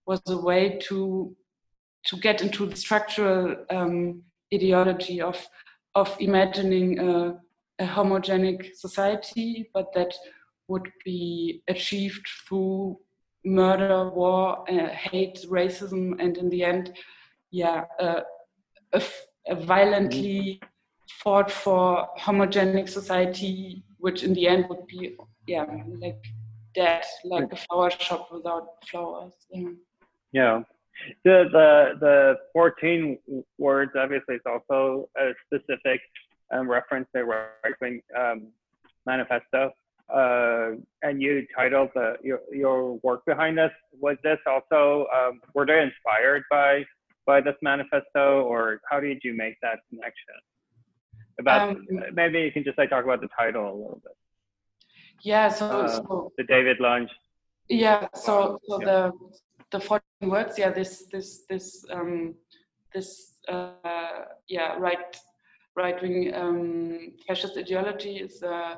was 0.07 0.21
a 0.27 0.37
way 0.37 0.79
to 0.87 1.35
to 2.05 2.17
get 2.17 2.41
into 2.41 2.65
the 2.65 2.75
structural 2.75 3.55
um, 3.69 4.23
ideology 4.53 5.21
of 5.21 5.37
of 5.95 6.15
imagining 6.19 6.99
a, 6.99 7.37
a, 7.79 7.85
homogenic 7.85 8.73
society, 8.75 9.69
but 9.73 9.93
that 9.93 10.13
would 10.71 10.89
be 11.05 11.63
achieved 11.67 12.25
through 12.47 12.97
murder, 13.43 14.09
war, 14.09 14.69
uh, 14.69 14.87
hate, 15.09 15.39
racism, 15.49 16.03
and 16.23 16.37
in 16.37 16.49
the 16.49 16.63
end, 16.63 16.93
yeah, 17.51 17.85
uh, 17.99 18.21
a, 18.93 19.55
violently 19.55 20.61
fought 21.21 21.51
for 21.51 22.07
homogenic 22.19 22.87
society, 22.87 23.83
which 23.97 24.23
in 24.23 24.33
the 24.33 24.47
end 24.47 24.65
would 24.69 24.85
be, 24.87 25.17
yeah, 25.47 25.65
like 25.99 26.23
dead, 26.73 27.03
like 27.25 27.51
a 27.51 27.55
flower 27.55 27.91
shop 27.91 28.29
without 28.31 28.67
flowers. 28.89 29.33
Yeah. 29.51 29.69
Yeah. 30.31 30.63
The 31.25 31.37
the 31.51 31.67
the 31.99 32.35
14 32.53 33.17
words 33.57 33.91
obviously 33.97 34.35
is 34.35 34.41
also 34.45 35.09
a 35.17 35.27
specific 35.45 35.99
um, 36.53 36.69
reference 36.69 37.07
to 37.15 37.23
right 37.23 37.75
wing 37.81 38.01
um, 38.17 38.47
manifesto. 39.05 39.71
You 41.21 41.45
titled 41.55 41.89
the, 41.93 42.07
your 42.23 42.39
your 42.63 42.77
work 43.07 43.21
behind 43.31 43.53
this. 43.61 43.73
Was 44.05 44.17
this 44.23 44.39
also 44.53 45.05
um, 45.17 45.33
were 45.53 45.67
they 45.67 45.79
inspired 45.89 46.43
by 46.49 46.83
by 47.27 47.41
this 47.47 47.57
manifesto, 47.61 48.41
or 48.51 48.81
how 48.89 48.99
did 48.99 49.19
you 49.23 49.33
make 49.43 49.55
that 49.61 49.77
connection? 49.89 50.37
About 51.39 51.69
um, 51.69 51.87
maybe 52.19 52.39
you 52.39 52.51
can 52.51 52.63
just 52.63 52.77
like 52.79 52.89
talk 52.89 53.03
about 53.03 53.21
the 53.21 53.29
title 53.39 53.65
a 53.73 53.75
little 53.81 54.01
bit. 54.03 54.17
Yeah. 55.21 55.49
So, 55.49 55.65
uh, 55.67 55.87
so 55.87 56.31
the 56.39 56.43
David 56.43 56.77
Lane. 56.79 57.07
Yeah. 57.69 58.07
So 58.15 58.59
so 58.67 58.81
yeah. 58.81 58.85
the 58.89 59.11
the 59.73 59.79
14 59.79 60.29
words, 60.35 60.57
yeah, 60.57 60.71
this 60.71 61.05
this 61.11 61.45
this 61.47 61.85
um, 61.91 62.33
this 62.93 63.37
uh, 63.47 64.25
yeah 64.47 64.75
right 64.79 65.15
right 65.75 66.01
wing 66.01 66.33
um, 66.33 67.13
fascist 67.27 67.57
ideology 67.57 68.13
is. 68.25 68.41
Uh, 68.41 68.77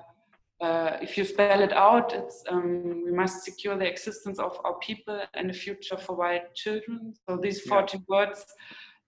uh, 0.63 0.97
if 1.01 1.17
you 1.17 1.25
spell 1.25 1.59
it 1.61 1.73
out, 1.73 2.13
it's 2.13 2.41
um, 2.47 3.03
we 3.03 3.11
must 3.11 3.43
secure 3.43 3.77
the 3.77 3.85
existence 3.85 4.39
of 4.39 4.57
our 4.63 4.75
people 4.79 5.19
and 5.33 5.49
a 5.49 5.53
future 5.53 5.97
for 5.97 6.15
white 6.15 6.55
children. 6.55 7.13
So 7.27 7.35
these 7.35 7.59
14 7.61 7.99
yeah. 7.99 8.05
words 8.07 8.45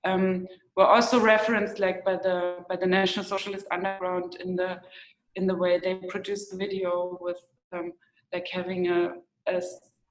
um, 0.04 0.48
were 0.76 0.86
also 0.86 1.18
referenced, 1.18 1.80
like 1.80 2.04
by 2.04 2.18
the 2.18 2.58
by 2.68 2.76
the 2.76 2.86
National 2.86 3.24
Socialist 3.24 3.66
Underground 3.72 4.36
in 4.44 4.58
the 4.58 4.82
in 5.36 5.48
the 5.48 5.56
way 5.56 5.80
they 5.80 5.96
produced 6.10 6.52
the 6.52 6.58
video 6.58 7.18
with 7.22 7.40
um, 7.72 7.94
like 8.34 8.48
having 8.52 8.90
a, 8.90 9.14
a 9.48 9.62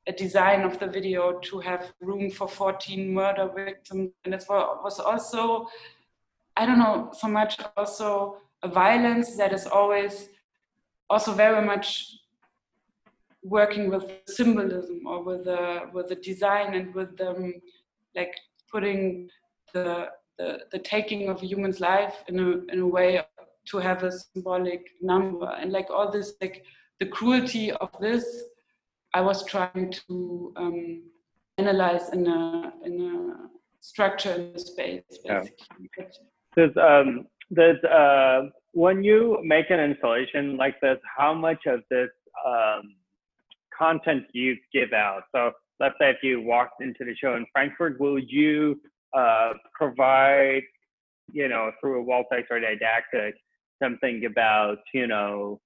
a 0.06 0.12
design 0.12 0.62
of 0.62 0.78
the 0.78 0.86
video 0.86 1.38
to 1.40 1.60
have 1.60 1.92
room 2.00 2.30
for 2.30 2.48
14 2.48 3.12
murder 3.12 3.50
victims. 3.54 4.10
And 4.24 4.34
it 4.34 4.44
was 4.48 5.00
also, 5.00 5.66
I 6.56 6.66
don't 6.66 6.78
know, 6.78 7.10
so 7.12 7.28
much 7.28 7.58
also 7.76 8.36
a 8.62 8.68
violence 8.68 9.36
that 9.36 9.52
is 9.52 9.66
always 9.66 10.28
also 11.10 11.32
very 11.32 11.64
much 11.64 12.16
working 13.42 13.90
with 13.90 14.04
symbolism 14.26 15.06
or 15.06 15.22
with 15.22 15.44
the 15.44 15.82
with 15.92 16.08
the 16.08 16.16
design 16.16 16.74
and 16.74 16.94
with 16.94 17.16
them 17.16 17.52
like 18.14 18.34
putting 18.70 19.28
the, 19.72 20.08
the 20.38 20.60
the 20.72 20.78
taking 20.78 21.28
of 21.28 21.42
a 21.42 21.46
human's 21.46 21.80
life 21.80 22.24
in 22.28 22.38
a 22.38 22.72
in 22.72 22.80
a 22.80 22.86
way 22.86 23.22
to 23.66 23.78
have 23.78 24.02
a 24.02 24.12
symbolic 24.12 24.90
number 25.00 25.50
and 25.60 25.72
like 25.72 25.90
all 25.90 26.10
this 26.10 26.34
like 26.40 26.64
the 27.00 27.06
cruelty 27.06 27.70
of 27.72 27.90
this 28.00 28.44
I 29.14 29.20
was 29.20 29.44
trying 29.44 29.94
to 30.08 30.52
um, 30.56 31.02
analyze 31.56 32.10
in 32.10 32.26
a 32.26 32.72
in 32.84 33.00
a 33.00 33.48
structure 33.80 34.32
in 34.32 34.52
the 34.52 34.58
space. 34.58 35.02
Basically. 35.24 35.90
Yeah. 35.96 36.04
Does 36.56 36.76
um, 36.76 37.26
does 37.52 37.76
uh, 37.84 38.48
when 38.72 39.04
you 39.04 39.38
make 39.42 39.70
an 39.70 39.80
installation 39.80 40.56
like 40.56 40.80
this, 40.80 40.98
how 41.16 41.34
much 41.34 41.66
of 41.66 41.80
this 41.90 42.08
um, 42.46 42.94
content 43.76 44.24
do 44.32 44.38
you 44.38 44.56
give 44.72 44.92
out? 44.92 45.22
So 45.34 45.52
let's 45.80 45.94
say 46.00 46.10
if 46.10 46.18
you 46.22 46.40
walked 46.40 46.82
into 46.82 47.04
the 47.04 47.14
show 47.16 47.34
in 47.36 47.46
Frankfurt, 47.52 48.00
will 48.00 48.18
you 48.18 48.80
uh, 49.16 49.52
provide, 49.74 50.62
you 51.32 51.48
know, 51.48 51.70
through 51.80 52.00
a 52.00 52.02
wall 52.02 52.24
text 52.32 52.50
or 52.50 52.60
didactic, 52.60 53.34
something 53.82 54.24
about, 54.24 54.78
you 54.92 55.06
know, 55.06 55.60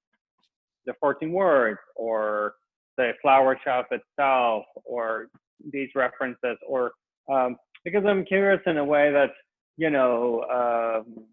the 0.87 0.95
14 1.01 1.33
words 1.33 1.79
or 1.97 2.55
the 2.97 3.13
flower 3.23 3.59
shop 3.65 3.89
itself 3.91 4.65
or 4.85 5.29
these 5.73 5.89
references 5.95 6.57
or 6.67 6.93
um, 7.31 7.57
because 7.85 8.05
I'm 8.07 8.25
curious 8.25 8.61
in 8.67 8.79
a 8.79 8.85
way 8.85 9.13
that 9.13 9.31
you 9.77 9.91
know 9.91 10.43
um, 10.51 11.25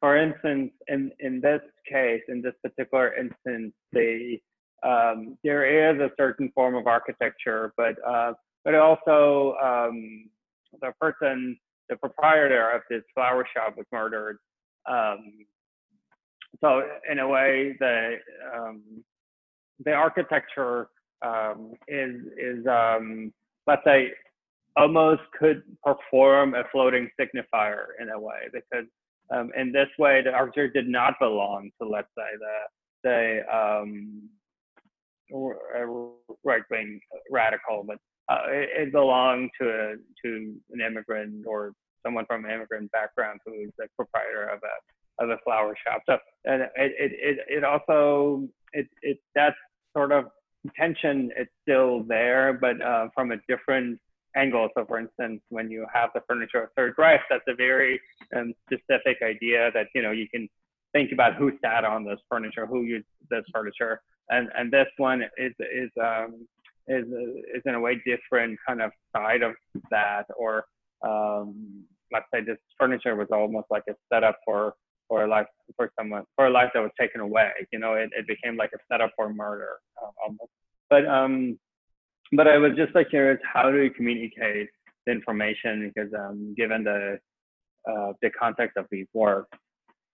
for 0.00 0.16
instance 0.16 0.72
in 0.88 1.10
in 1.20 1.40
this 1.40 1.60
case 1.88 2.22
in 2.28 2.42
this 2.42 2.54
particular 2.62 3.14
instance 3.14 3.72
the 3.92 4.38
um, 4.82 5.36
there 5.44 5.92
is 5.92 6.00
a 6.00 6.10
certain 6.16 6.50
form 6.54 6.74
of 6.74 6.86
architecture 6.86 7.72
but 7.76 7.94
uh, 8.06 8.32
but 8.64 8.74
also 8.74 9.56
um, 9.62 10.28
the 10.80 10.92
person 11.00 11.58
the 11.90 11.96
proprietor 11.96 12.70
of 12.70 12.82
this 12.88 13.02
flower 13.14 13.46
shop 13.54 13.74
was 13.76 13.84
murdered. 13.92 14.38
Um, 14.88 15.44
so 16.60 16.82
in 17.10 17.18
a 17.18 17.28
way 17.28 17.76
the 17.78 18.16
um, 18.56 18.82
the 19.84 19.92
architecture 19.92 20.88
um, 21.22 21.72
is 21.88 22.16
is 22.38 22.66
um, 22.66 23.32
let's 23.66 23.82
say 23.84 24.12
almost 24.76 25.22
could 25.38 25.62
perform 25.84 26.54
a 26.54 26.62
floating 26.70 27.10
signifier 27.20 27.86
in 28.00 28.10
a 28.10 28.18
way 28.18 28.48
because 28.52 28.86
um, 29.34 29.50
in 29.56 29.72
this 29.72 29.88
way 29.98 30.22
the 30.22 30.30
architecture 30.30 30.68
did 30.68 30.88
not 30.88 31.14
belong 31.20 31.70
to 31.80 31.88
let's 31.88 32.08
say 32.16 32.24
the 32.38 32.56
the 33.02 33.40
um, 33.52 34.28
right 36.44 36.62
wing 36.70 37.00
radical, 37.30 37.84
but 37.86 37.98
uh, 38.28 38.42
it, 38.48 38.68
it, 38.76 38.92
belonged 38.92 39.50
to 39.60 39.68
a, 39.68 39.94
to 40.24 40.54
an 40.72 40.80
immigrant 40.80 41.44
or 41.46 41.72
someone 42.04 42.24
from 42.26 42.44
an 42.44 42.50
immigrant 42.50 42.90
background 42.92 43.40
who 43.44 43.52
is 43.54 43.70
the 43.78 43.86
proprietor 43.96 44.44
of 44.44 44.60
a 44.62 45.24
of 45.24 45.30
a 45.30 45.38
flower 45.44 45.74
shop. 45.86 46.02
So 46.08 46.18
and 46.44 46.62
it 46.62 46.70
it 46.76 47.12
it, 47.12 47.38
it 47.48 47.64
also 47.64 48.48
it 48.72 48.86
it 49.02 49.18
that 49.34 49.54
sort 49.96 50.12
of 50.12 50.26
tension 50.76 51.30
it's 51.36 51.50
still 51.62 52.04
there, 52.04 52.58
but 52.60 52.80
uh, 52.80 53.08
from 53.14 53.32
a 53.32 53.36
different 53.48 53.98
angle. 54.36 54.68
So 54.76 54.84
for 54.86 54.98
instance, 54.98 55.40
when 55.48 55.70
you 55.70 55.86
have 55.92 56.10
the 56.14 56.20
furniture 56.28 56.62
of 56.62 56.70
Third 56.76 56.94
Reich, 56.98 57.20
that's 57.28 57.44
a 57.48 57.54
very 57.54 58.00
um, 58.36 58.54
specific 58.66 59.18
idea 59.22 59.70
that 59.74 59.86
you 59.94 60.02
know 60.02 60.10
you 60.10 60.28
can 60.28 60.48
think 60.92 61.12
about 61.12 61.34
who 61.34 61.52
sat 61.62 61.84
on 61.84 62.04
this 62.04 62.18
furniture, 62.28 62.66
who 62.66 62.82
used 62.82 63.06
this 63.30 63.44
furniture, 63.52 64.00
and 64.28 64.48
and 64.56 64.72
this 64.72 64.88
one 64.96 65.22
is 65.36 65.52
is 65.58 65.90
um, 66.02 66.46
is 66.88 67.04
is 67.54 67.62
in 67.64 67.74
a 67.74 67.80
way 67.80 68.00
different 68.04 68.58
kind 68.66 68.82
of 68.82 68.90
side 69.14 69.42
of 69.42 69.52
that, 69.90 70.24
or 70.36 70.64
um, 71.02 71.84
let's 72.12 72.26
say 72.32 72.40
this 72.42 72.58
furniture 72.78 73.16
was 73.16 73.28
almost 73.32 73.66
like 73.70 73.84
a 73.88 73.94
setup 74.12 74.38
for 74.44 74.74
for 75.08 75.24
a 75.24 75.28
life 75.28 75.46
for 75.76 75.90
someone 75.98 76.24
for 76.36 76.46
a 76.46 76.50
life 76.50 76.70
that 76.74 76.80
was 76.80 76.92
taken 76.98 77.20
away. 77.20 77.50
You 77.72 77.78
know, 77.78 77.94
it, 77.94 78.10
it 78.16 78.26
became 78.26 78.56
like 78.56 78.70
a 78.74 78.78
setup 78.90 79.12
for 79.16 79.32
murder 79.32 79.78
uh, 80.00 80.10
almost. 80.22 80.50
But 80.88 81.06
um, 81.06 81.58
but 82.32 82.46
I 82.46 82.58
was 82.58 82.72
just 82.76 82.94
like 82.94 83.10
curious, 83.10 83.40
how 83.42 83.70
do 83.70 83.78
you 83.82 83.90
communicate 83.90 84.68
the 85.06 85.12
information? 85.12 85.92
Because 85.94 86.12
um, 86.14 86.54
given 86.56 86.84
the 86.84 87.18
uh, 87.90 88.12
the 88.22 88.30
context 88.30 88.76
of 88.76 88.86
these 88.90 89.06
works, 89.14 89.56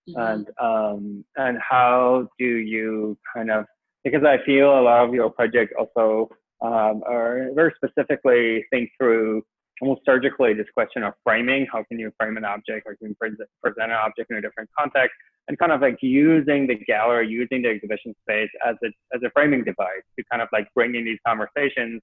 mm-hmm. 0.09 0.21
and 0.21 0.47
um, 0.61 1.25
and 1.37 1.59
how 1.59 2.29
do 2.39 2.45
you 2.45 3.19
kind 3.35 3.51
of 3.51 3.67
because 4.05 4.23
I 4.25 4.45
feel 4.45 4.79
a 4.79 4.83
lot 4.83 5.05
of 5.07 5.15
your 5.15 5.31
project 5.31 5.75
also 5.79 6.31
um, 6.63 7.03
are 7.07 7.51
very 7.55 7.73
specifically 7.77 8.65
think 8.71 8.91
through 8.99 9.43
almost 9.81 10.03
surgically 10.05 10.55
this 10.55 10.67
question 10.73 11.03
of 11.03 11.15
framing. 11.23 11.67
How 11.71 11.85
can 11.85 11.99
you 11.99 12.13
frame 12.19 12.37
an 12.37 12.45
object 12.45 12.87
or 12.87 12.97
can 12.97 13.09
you 13.09 13.15
present, 13.15 13.49
an 13.63 13.91
object 13.91 14.31
in 14.31 14.39
a 14.39 14.41
different 14.41 14.71
context? 14.79 15.15
And 15.49 15.59
kind 15.59 15.71
of 15.71 15.81
like 15.81 15.99
using 16.01 16.67
the 16.67 16.75
gallery, 16.75 17.29
using 17.29 17.63
the 17.63 17.69
exhibition 17.69 18.15
space 18.23 18.51
as 18.67 18.75
a, 18.83 18.89
as 19.15 19.23
a 19.25 19.31
framing 19.31 19.63
device 19.63 20.03
to 20.19 20.25
kind 20.31 20.43
of 20.43 20.49
like 20.53 20.67
bring 20.75 20.95
in 20.95 21.05
these 21.05 21.19
conversations 21.25 22.03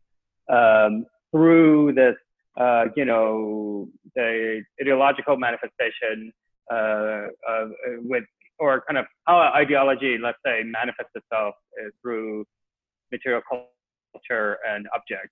um, 0.50 1.06
through 1.32 1.94
this, 1.94 2.16
uh, 2.58 2.86
you 2.96 3.06
know, 3.06 3.90
the 4.16 4.62
ideological 4.82 5.36
manifestation 5.38 6.32
uh, 6.72 7.28
uh, 7.50 7.66
with, 8.04 8.24
or 8.60 8.84
kind 8.88 8.98
of 8.98 9.06
how 9.26 9.40
ideology, 9.54 10.18
let's 10.22 10.38
say, 10.46 10.62
manifests 10.64 11.12
itself 11.16 11.56
uh, 11.82 11.90
through 12.02 12.46
material 13.12 13.42
culture 13.50 14.58
and 14.68 14.88
object. 14.96 15.30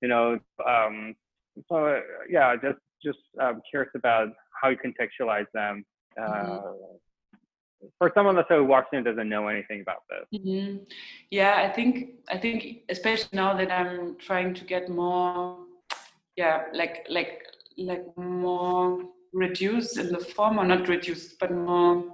You 0.00 0.08
know, 0.08 0.38
um, 0.66 1.14
so 1.68 1.86
uh, 1.86 2.00
yeah, 2.28 2.54
just 2.56 2.78
just 3.02 3.18
um, 3.40 3.60
curious 3.68 3.90
about 3.94 4.28
how 4.60 4.68
you 4.68 4.76
contextualize 4.76 5.46
them. 5.54 5.84
Uh, 6.20 6.22
mm-hmm. 6.22 7.86
For 7.98 8.12
someone 8.14 8.36
that 8.36 8.44
so 8.48 8.62
walks 8.62 8.88
in 8.92 9.04
doesn't 9.04 9.28
know 9.28 9.48
anything 9.48 9.80
about 9.80 10.02
this. 10.10 10.40
Mm-hmm. 10.40 10.84
Yeah, 11.30 11.54
I 11.56 11.72
think 11.72 12.10
I 12.28 12.36
think 12.36 12.82
especially 12.90 13.30
now 13.32 13.56
that 13.56 13.70
I'm 13.70 14.16
trying 14.18 14.52
to 14.54 14.64
get 14.64 14.90
more, 14.90 15.58
yeah, 16.36 16.64
like 16.74 17.06
like 17.08 17.42
like 17.78 18.04
more 18.16 19.02
reduced 19.32 19.96
in 19.96 20.12
the 20.12 20.18
form 20.18 20.58
or 20.58 20.66
not 20.66 20.88
reduced, 20.88 21.38
but 21.38 21.52
more 21.52 22.04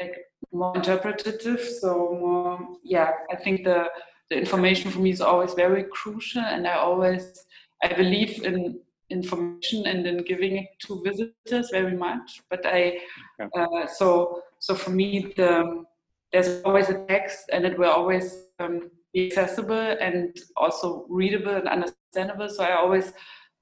like 0.00 0.16
more 0.50 0.74
interpretative. 0.76 1.60
So 1.60 2.16
more, 2.18 2.76
yeah, 2.82 3.10
I 3.30 3.36
think 3.36 3.64
the 3.64 3.88
the 4.30 4.38
information 4.38 4.90
for 4.90 5.00
me 5.00 5.10
is 5.10 5.20
always 5.20 5.52
very 5.52 5.84
crucial, 5.84 6.40
and 6.40 6.66
I 6.66 6.76
always 6.76 7.44
I 7.82 7.92
believe 7.92 8.44
in 8.44 8.80
information 9.10 9.86
and 9.86 10.06
in 10.06 10.24
giving 10.24 10.56
it 10.56 10.68
to 10.86 11.02
visitors 11.02 11.70
very 11.70 11.96
much. 11.96 12.42
But 12.48 12.64
I, 12.64 12.98
uh, 13.40 13.86
so 13.86 14.42
so 14.58 14.74
for 14.76 14.90
me, 14.90 15.32
the, 15.36 15.84
there's 16.32 16.62
always 16.62 16.88
a 16.88 17.04
text, 17.06 17.50
and 17.52 17.64
it 17.64 17.76
will 17.78 17.90
always 17.90 18.44
um, 18.60 18.90
be 19.12 19.26
accessible 19.26 19.96
and 20.00 20.36
also 20.56 21.04
readable 21.08 21.56
and 21.56 21.68
understandable. 21.68 22.48
So 22.48 22.62
I 22.62 22.76
always, 22.76 23.12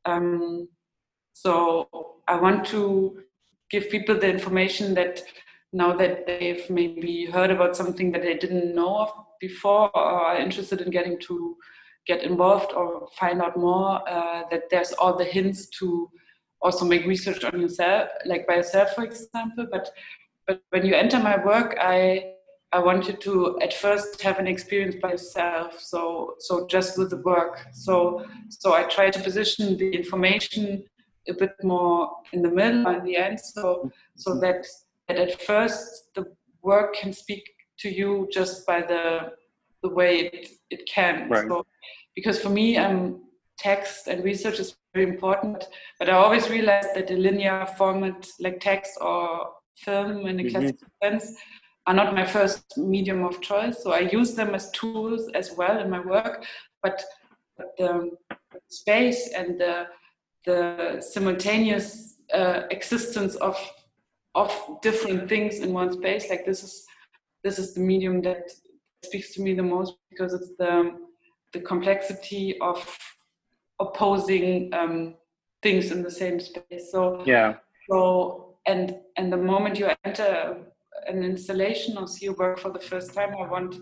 um, 0.05 0.69
so 1.33 1.89
I 2.29 2.37
want 2.39 2.67
to 2.67 3.23
give 3.71 3.89
people 3.89 4.19
the 4.19 4.29
information 4.29 4.93
that 4.95 5.23
now 5.73 5.97
that 5.97 6.27
they've 6.27 6.69
maybe 6.69 7.25
heard 7.27 7.51
about 7.51 7.77
something 7.77 8.13
that 8.13 8.23
they 8.23 8.37
didn't 8.37 8.75
know 8.75 8.99
of 8.99 9.13
before 9.41 9.91
or 9.95 10.03
are 10.03 10.37
interested 10.37 10.83
in 10.83 10.91
getting 10.91 11.19
to 11.21 11.57
get 12.13 12.23
involved 12.31 12.73
or 12.81 13.09
find 13.21 13.39
out 13.45 13.57
more, 13.57 13.91
uh, 14.17 14.43
that 14.51 14.65
there's 14.71 14.93
all 15.01 15.15
the 15.17 15.29
hints 15.37 15.61
to 15.79 15.87
also 16.63 16.85
make 16.93 17.05
research 17.15 17.43
on 17.45 17.61
yourself, 17.61 18.09
like 18.27 18.47
by 18.49 18.57
yourself, 18.61 18.89
for 18.95 19.05
example. 19.05 19.67
But 19.75 19.87
but 20.47 20.63
when 20.71 20.85
you 20.89 20.95
enter 20.95 21.19
my 21.31 21.37
work, 21.53 21.71
I 21.81 22.01
I 22.73 22.79
want 22.89 23.09
you 23.09 23.15
to 23.27 23.33
at 23.67 23.73
first 23.85 24.23
have 24.27 24.39
an 24.43 24.49
experience 24.55 24.97
by 25.05 25.11
yourself. 25.17 25.81
So 25.93 26.01
so 26.47 26.53
just 26.75 26.99
with 26.99 27.11
the 27.15 27.23
work. 27.33 27.55
So 27.73 27.95
so 28.49 28.67
I 28.81 28.83
try 28.97 29.07
to 29.11 29.21
position 29.29 29.77
the 29.83 29.91
information 30.01 30.65
a 31.33 31.35
bit 31.43 31.55
more 31.63 31.99
in 32.35 32.41
the 32.47 32.53
middle 32.61 32.83
or 32.89 32.95
in 33.01 33.05
the 33.05 33.17
end. 33.27 33.39
So 33.41 33.91
so 34.17 34.31
that 34.45 34.61
that 35.07 35.17
at 35.25 35.33
first 35.51 35.85
the 36.17 36.25
work 36.71 36.89
can 37.01 37.13
speak 37.13 37.45
to 37.83 37.89
you 37.99 38.11
just 38.39 38.67
by 38.71 38.81
the 38.93 39.05
the 39.83 39.93
way 40.01 40.13
it, 40.27 40.49
it 40.71 40.83
can. 40.87 41.29
Right. 41.29 41.49
So, 41.49 41.67
because 42.15 42.41
for 42.41 42.51
me, 42.51 42.77
um, 42.77 43.23
text 43.59 44.09
and 44.09 44.25
research 44.25 44.59
is 44.59 44.77
very 44.95 45.09
important, 45.09 45.65
but 45.99 46.09
I 46.09 46.15
always 46.15 46.49
realized 46.49 46.89
that 46.95 47.09
the 47.09 47.17
linear 47.17 47.67
format, 47.77 48.29
like 48.41 48.61
text 48.61 48.99
or 49.01 49.51
film 49.77 50.27
in 50.27 50.41
a 50.41 50.43
mm-hmm. 50.43 50.51
classical 50.51 50.89
sense, 51.03 51.37
are 51.87 51.95
not 51.95 52.15
my 52.15 52.27
first 52.27 52.77
medium 52.77 53.25
of 53.25 53.41
choice. 53.41 53.83
So 53.83 53.93
I 53.93 54.01
use 54.01 54.35
them 54.35 54.55
as 54.55 54.71
tools 54.73 55.31
as 55.35 55.53
well 55.57 55.79
in 55.81 55.91
my 55.91 56.01
work, 56.01 56.45
but, 56.83 57.03
but 57.57 57.77
the 57.79 58.11
space 58.69 59.31
and 59.35 59.61
the 59.61 59.87
the 60.47 61.01
simultaneous 61.01 62.17
uh, 62.33 62.63
existence 62.71 63.35
of 63.37 63.57
of 64.35 64.53
different 64.81 65.29
things 65.29 65.59
in 65.59 65.73
one 65.73 65.93
space 65.93 66.31
like 66.31 66.47
this 66.47 66.63
is 66.63 66.87
this 67.43 67.59
is 67.59 67.75
the 67.75 67.81
medium 67.81 68.23
that 68.23 68.51
speaks 69.05 69.35
to 69.35 69.43
me 69.43 69.55
the 69.55 69.63
most 69.63 69.95
because 70.09 70.33
it's 70.33 70.53
the 70.59 70.93
the 71.53 71.61
complexity 71.61 72.59
of 72.61 72.99
opposing 73.81 74.73
um, 74.73 75.15
things 75.63 75.91
in 75.91 76.03
the 76.03 76.11
same 76.11 76.41
space. 76.41 76.91
So 76.91 77.23
yeah. 77.27 77.57
So 77.89 78.57
and 78.67 78.97
and 79.17 79.33
the 79.33 79.37
moment 79.37 79.79
you 79.79 79.91
enter 80.05 80.59
an 81.07 81.23
installation 81.23 81.97
or 81.97 82.07
see 82.07 82.27
a 82.27 82.33
work 82.33 82.59
for 82.59 82.71
the 82.71 82.79
first 82.79 83.15
time, 83.15 83.31
I 83.31 83.47
want 83.49 83.77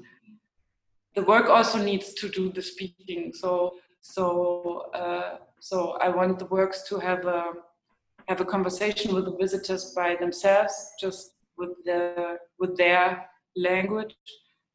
the 1.15 1.23
work 1.23 1.47
also 1.47 1.83
needs 1.83 2.15
to 2.15 2.29
do 2.29 2.51
the 2.53 2.63
speaking. 2.63 3.33
So 3.35 3.75
so 4.01 4.91
uh, 4.95 5.39
so 5.61 5.99
I 6.01 6.09
want 6.09 6.39
the 6.39 6.47
works 6.47 6.83
to 6.89 6.99
have 6.99 7.27
a 7.27 7.53
have 8.29 8.41
a 8.41 8.45
conversation 8.45 9.15
with 9.15 9.25
the 9.25 9.37
visitors 9.37 9.93
by 9.95 10.15
themselves, 10.15 10.93
just 11.01 11.33
with 11.57 11.71
the 11.85 12.39
with 12.59 12.77
their 12.77 13.27
language 13.57 14.15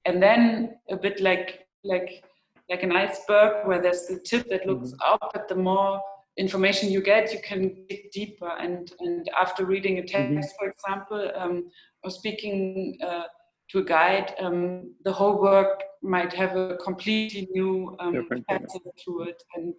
and 0.06 0.22
then 0.22 0.76
a 0.90 0.98
bit 0.98 1.20
like 1.22 1.68
like 1.84 2.24
like 2.70 2.84
an 2.84 2.92
iceberg 2.92 3.68
where 3.68 3.82
there's 3.82 4.06
the 4.08 4.20
tip 4.20 4.48
that 4.50 4.66
looks 4.66 4.92
mm-hmm. 4.92 5.14
up 5.14 5.32
but 5.34 5.48
the 5.48 5.56
more 5.56 6.02
information 6.38 6.90
you 6.90 7.02
get 7.02 7.32
you 7.32 7.40
can 7.44 7.86
dig 7.90 8.12
deeper 8.12 8.50
and 8.60 8.94
and 9.00 9.30
after 9.40 9.66
reading 9.66 10.00
a 10.00 10.02
mm-hmm. 10.02 10.36
text 10.36 10.50
mm-hmm. 10.50 10.66
for 10.66 10.70
example 10.70 11.32
um, 11.36 11.70
or 12.04 12.12
speaking 12.12 12.98
uh, 13.06 13.24
to 13.70 13.80
a 13.80 13.84
guide 13.84 14.34
um, 14.40 14.94
the 15.04 15.12
whole 15.12 15.40
work 15.42 15.84
might 16.02 16.34
have 16.34 16.56
a 16.56 16.78
completely 16.78 17.48
new 17.52 17.96
um, 18.00 18.28
facet 18.50 18.82
to 19.06 19.22
it 19.24 19.42
and 19.56 19.74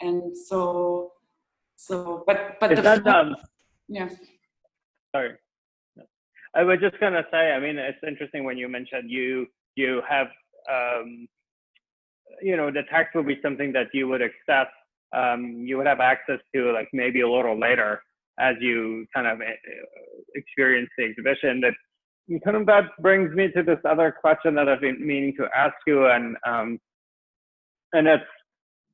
and 0.00 0.36
so 0.36 1.12
so 1.76 2.24
but 2.26 2.56
but 2.60 2.72
Is 2.72 2.78
the 2.78 2.82
that, 2.82 3.06
um, 3.06 3.36
yeah 3.88 4.08
sorry 5.14 5.36
I 6.54 6.64
was 6.64 6.78
just 6.80 6.98
gonna 6.98 7.24
say, 7.30 7.52
I 7.52 7.60
mean, 7.60 7.78
it's 7.78 7.98
interesting 8.06 8.44
when 8.44 8.58
you 8.58 8.68
mentioned 8.68 9.10
you 9.10 9.46
you 9.76 10.02
have 10.08 10.26
um, 10.70 11.28
you 12.42 12.56
know 12.56 12.70
the 12.70 12.82
text 12.90 13.14
would 13.14 13.26
be 13.26 13.38
something 13.42 13.72
that 13.72 13.88
you 13.92 14.08
would 14.08 14.22
access, 14.22 14.72
um, 15.12 15.64
you 15.66 15.76
would 15.76 15.86
have 15.86 16.00
access 16.00 16.38
to 16.54 16.72
like 16.72 16.88
maybe 16.92 17.20
a 17.20 17.30
little 17.30 17.58
later 17.58 18.02
as 18.38 18.56
you 18.60 19.06
kind 19.14 19.26
of 19.26 19.40
uh, 19.40 19.44
experience 20.34 20.88
the 20.96 21.04
exhibition 21.04 21.60
that 21.60 21.74
kind 22.44 22.56
of 22.56 22.66
that 22.66 22.84
brings 23.00 23.34
me 23.34 23.48
to 23.56 23.62
this 23.62 23.78
other 23.88 24.14
question 24.20 24.54
that 24.54 24.68
I've 24.68 24.80
been 24.80 25.04
meaning 25.04 25.34
to 25.38 25.46
ask 25.54 25.74
you 25.86 26.06
and 26.06 26.36
um, 26.46 26.78
and 27.92 28.06
it's 28.06 28.24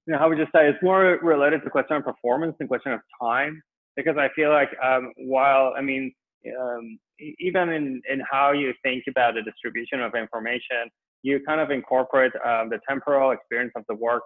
you 0.07 0.12
know, 0.12 0.18
how 0.18 0.28
would 0.28 0.39
you 0.39 0.47
say 0.55 0.68
it's 0.68 0.82
more 0.82 1.18
related 1.22 1.62
to 1.64 1.70
question 1.70 1.97
of 1.97 2.05
performance 2.05 2.55
than 2.59 2.68
question 2.68 2.93
of 2.93 3.01
time? 3.20 3.61
Because 3.97 4.16
I 4.16 4.28
feel 4.37 4.51
like 4.51 4.70
um, 4.82 5.12
while 5.16 5.72
I 5.76 5.82
mean, 5.82 6.12
um, 6.61 6.99
even 7.41 7.70
in 7.70 8.03
in 8.09 8.22
how 8.30 8.53
you 8.53 8.72
think 8.82 9.05
about 9.09 9.34
the 9.34 9.43
distribution 9.43 10.01
of 10.01 10.14
information, 10.14 10.91
you 11.27 11.41
kind 11.45 11.61
of 11.61 11.70
incorporate 11.72 12.33
um, 12.45 12.68
the 12.70 12.79
temporal 12.89 13.33
experience 13.33 13.72
of 13.74 13.83
the 13.89 13.97
work 13.97 14.22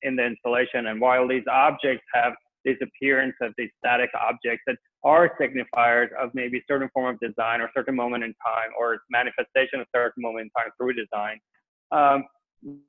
in 0.00 0.16
the 0.16 0.24
installation. 0.24 0.86
And 0.86 0.98
while 0.98 1.28
these 1.28 1.44
objects 1.50 2.06
have 2.14 2.32
this 2.64 2.78
appearance 2.82 3.34
of 3.42 3.52
these 3.58 3.68
static 3.78 4.08
objects 4.18 4.62
that 4.66 4.76
are 5.04 5.30
signifiers 5.40 6.08
of 6.20 6.30
maybe 6.32 6.62
certain 6.66 6.88
form 6.94 7.14
of 7.14 7.20
design 7.20 7.60
or 7.60 7.68
certain 7.76 7.94
moment 7.94 8.24
in 8.24 8.32
time 8.52 8.70
or 8.80 8.98
manifestation 9.10 9.80
of 9.80 9.86
certain 9.94 10.22
moment 10.22 10.46
in 10.46 10.50
time 10.58 10.70
through 10.78 10.94
design. 10.94 11.38
Um, 11.92 12.24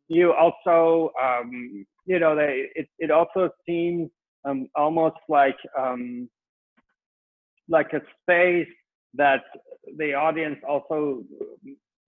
you 0.07 0.31
also, 0.33 1.11
um, 1.21 1.85
you 2.05 2.17
know, 2.17 2.35
they, 2.35 2.67
it, 2.75 2.87
it 2.97 3.11
also 3.11 3.49
seems 3.67 4.09
um, 4.45 4.67
almost 4.75 5.17
like 5.27 5.57
um, 5.77 6.29
like 7.67 7.91
a 7.93 8.01
space 8.21 8.73
that 9.15 9.43
the 9.97 10.13
audience 10.13 10.59
also 10.67 11.23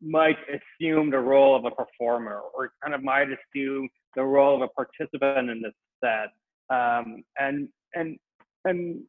might 0.02 0.38
assume 0.50 1.12
the 1.12 1.20
role 1.20 1.56
of 1.56 1.66
a 1.66 1.72
performer 1.72 2.42
or 2.56 2.72
kind 2.82 2.96
of 2.96 3.04
might 3.04 3.28
assume 3.28 3.88
the 4.16 4.24
role 4.24 4.56
of 4.56 4.62
a 4.62 4.68
participant 4.70 5.50
in 5.50 5.62
this 5.62 5.74
set. 6.04 6.30
Um, 6.76 7.24
and 7.38 7.70
and 7.94 8.18
and 8.66 9.02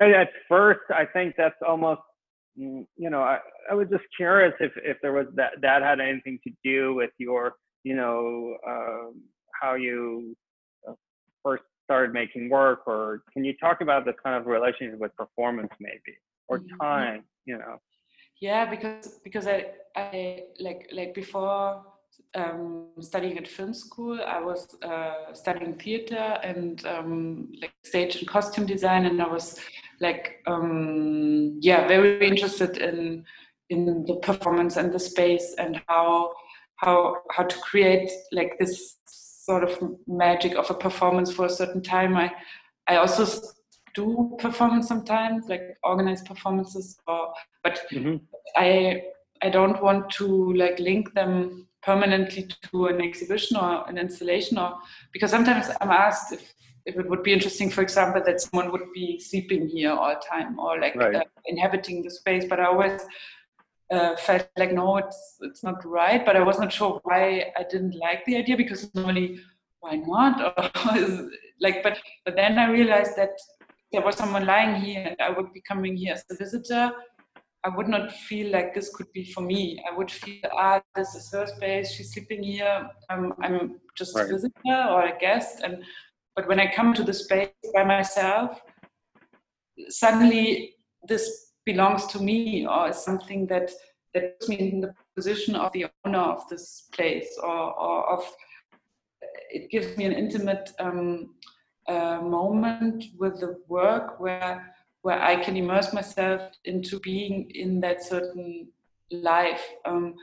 and 0.00 0.14
at 0.14 0.28
first, 0.48 0.80
I 0.90 1.04
think 1.06 1.34
that's 1.36 1.54
almost 1.66 2.02
mm, 2.58 2.86
you 2.96 3.10
know 3.10 3.22
I, 3.22 3.38
I 3.70 3.74
was 3.74 3.88
just 3.90 4.04
curious 4.16 4.52
if 4.60 4.72
if 4.76 4.96
there 5.02 5.12
was 5.12 5.26
that 5.36 5.52
that 5.62 5.82
had 5.82 6.00
anything 6.00 6.38
to 6.44 6.52
do 6.64 6.94
with 6.94 7.10
your 7.18 7.54
you 7.84 7.96
know 7.96 8.56
um, 8.66 9.22
how 9.60 9.74
you 9.74 10.36
uh, 10.88 10.94
first 11.42 11.62
started 11.84 12.12
making 12.12 12.48
work 12.48 12.80
or 12.86 13.22
can 13.32 13.44
you 13.44 13.54
talk 13.60 13.82
about 13.82 14.04
this 14.04 14.14
kind 14.22 14.36
of 14.36 14.46
relationship 14.46 14.98
with 14.98 15.14
performance 15.16 15.70
maybe 15.78 16.16
or 16.48 16.62
time 16.80 17.22
you 17.44 17.56
know 17.58 17.78
yeah 18.48 18.64
because 18.74 19.20
because 19.26 19.46
i 19.46 19.58
i 19.96 20.42
like 20.66 20.82
like 20.98 21.12
before 21.22 21.82
um, 22.36 22.88
studying 23.00 23.38
at 23.38 23.46
film 23.46 23.72
school, 23.74 24.20
I 24.20 24.40
was 24.40 24.76
uh, 24.82 25.32
studying 25.32 25.74
theater 25.74 26.38
and 26.42 26.84
um, 26.84 27.52
like 27.60 27.72
stage 27.84 28.16
and 28.16 28.26
costume 28.26 28.66
design, 28.66 29.06
and 29.06 29.22
I 29.22 29.28
was 29.28 29.60
like, 30.00 30.42
um, 30.46 31.58
yeah, 31.60 31.86
very 31.86 32.26
interested 32.26 32.78
in 32.78 33.24
in 33.70 34.04
the 34.04 34.16
performance 34.16 34.76
and 34.76 34.92
the 34.92 34.98
space 34.98 35.54
and 35.58 35.80
how 35.88 36.32
how 36.76 37.16
how 37.30 37.44
to 37.44 37.58
create 37.60 38.10
like 38.32 38.58
this 38.58 38.96
sort 39.06 39.62
of 39.62 39.78
magic 40.06 40.56
of 40.56 40.70
a 40.70 40.74
performance 40.74 41.32
for 41.32 41.46
a 41.46 41.56
certain 41.60 41.82
time. 41.82 42.16
I 42.16 42.32
I 42.88 42.96
also 42.96 43.24
do 43.94 44.36
performance 44.38 44.88
sometimes, 44.88 45.48
like 45.48 45.76
organize 45.82 46.22
performances, 46.22 46.98
or 47.06 47.32
but 47.62 47.82
mm-hmm. 47.92 48.16
I 48.56 49.02
I 49.42 49.50
don't 49.50 49.82
want 49.82 50.10
to 50.12 50.52
like 50.54 50.78
link 50.78 51.14
them 51.14 51.66
permanently 51.84 52.48
to 52.62 52.86
an 52.86 53.00
exhibition 53.00 53.56
or 53.56 53.88
an 53.88 53.98
installation 53.98 54.58
or 54.58 54.76
because 55.12 55.30
sometimes 55.30 55.66
i'm 55.80 55.90
asked 55.90 56.32
if, 56.32 56.54
if 56.86 56.96
it 56.96 57.08
would 57.08 57.22
be 57.22 57.32
interesting 57.32 57.70
for 57.70 57.82
example 57.82 58.22
that 58.24 58.40
someone 58.40 58.72
would 58.72 58.88
be 58.94 59.20
sleeping 59.20 59.68
here 59.68 59.92
all 59.92 60.08
the 60.08 60.22
time 60.28 60.58
or 60.58 60.80
like 60.80 60.94
right. 60.96 61.16
uh, 61.16 61.24
inhabiting 61.46 62.02
the 62.02 62.10
space 62.10 62.44
but 62.48 62.58
i 62.58 62.64
always 62.64 63.00
uh, 63.90 64.16
felt 64.16 64.48
like 64.56 64.72
no 64.72 64.96
it's 64.96 65.36
it's 65.42 65.62
not 65.62 65.84
right 65.84 66.24
but 66.24 66.36
i 66.36 66.42
was 66.42 66.58
not 66.58 66.72
sure 66.72 67.00
why 67.04 67.52
i 67.56 67.64
didn't 67.70 67.94
like 68.06 68.24
the 68.24 68.36
idea 68.36 68.56
because 68.56 68.92
normally 68.94 69.38
why 69.80 69.96
not 69.96 70.40
or 70.58 71.28
like 71.60 71.82
but 71.82 71.98
but 72.24 72.34
then 72.34 72.58
i 72.58 72.70
realized 72.70 73.14
that 73.16 73.36
there 73.94 74.04
was 74.04 74.16
someone 74.16 74.46
lying 74.46 74.74
here 74.80 75.02
and 75.08 75.16
i 75.20 75.30
would 75.30 75.52
be 75.52 75.62
coming 75.72 75.96
here 75.96 76.14
as 76.14 76.24
a 76.30 76.36
visitor 76.36 76.92
I 77.66 77.70
would 77.70 77.88
not 77.88 78.12
feel 78.12 78.52
like 78.52 78.74
this 78.74 78.94
could 78.94 79.10
be 79.14 79.24
for 79.24 79.40
me. 79.40 79.82
I 79.90 79.96
would 79.96 80.10
feel, 80.10 80.42
ah, 80.52 80.82
this 80.94 81.14
is 81.14 81.32
her 81.32 81.46
space. 81.46 81.92
She's 81.92 82.12
sleeping 82.12 82.42
here. 82.42 82.90
I'm, 83.08 83.32
I'm 83.42 83.80
just 83.96 84.14
right. 84.14 84.26
a 84.26 84.32
visitor 84.34 84.86
or 84.90 85.06
a 85.06 85.18
guest. 85.18 85.62
And 85.64 85.82
but 86.36 86.46
when 86.46 86.60
I 86.60 86.70
come 86.70 86.92
to 86.92 87.02
the 87.02 87.14
space 87.14 87.48
by 87.72 87.84
myself, 87.84 88.60
suddenly 89.88 90.74
this 91.08 91.52
belongs 91.64 92.06
to 92.08 92.20
me, 92.20 92.66
or 92.66 92.90
is 92.90 92.98
something 92.98 93.46
that 93.46 93.70
that 94.12 94.38
puts 94.38 94.48
me 94.50 94.56
in 94.56 94.80
the 94.80 94.94
position 95.16 95.56
of 95.56 95.72
the 95.72 95.86
owner 96.04 96.18
of 96.18 96.46
this 96.48 96.88
place, 96.92 97.38
or, 97.42 97.48
or 97.48 98.12
of 98.12 98.24
it 99.50 99.70
gives 99.70 99.96
me 99.96 100.04
an 100.04 100.12
intimate 100.12 100.70
um, 100.80 101.34
uh, 101.88 102.20
moment 102.20 103.04
with 103.18 103.40
the 103.40 103.58
work 103.68 104.20
where 104.20 104.74
where 105.02 105.22
I 105.22 105.36
can 105.36 105.54
immerse 105.54 105.92
myself 105.92 106.40
into 106.64 106.98
being 107.00 107.50
in 107.50 107.78
that 107.80 108.02
certain 108.02 108.68
life. 109.10 109.62
Um, 109.84 110.14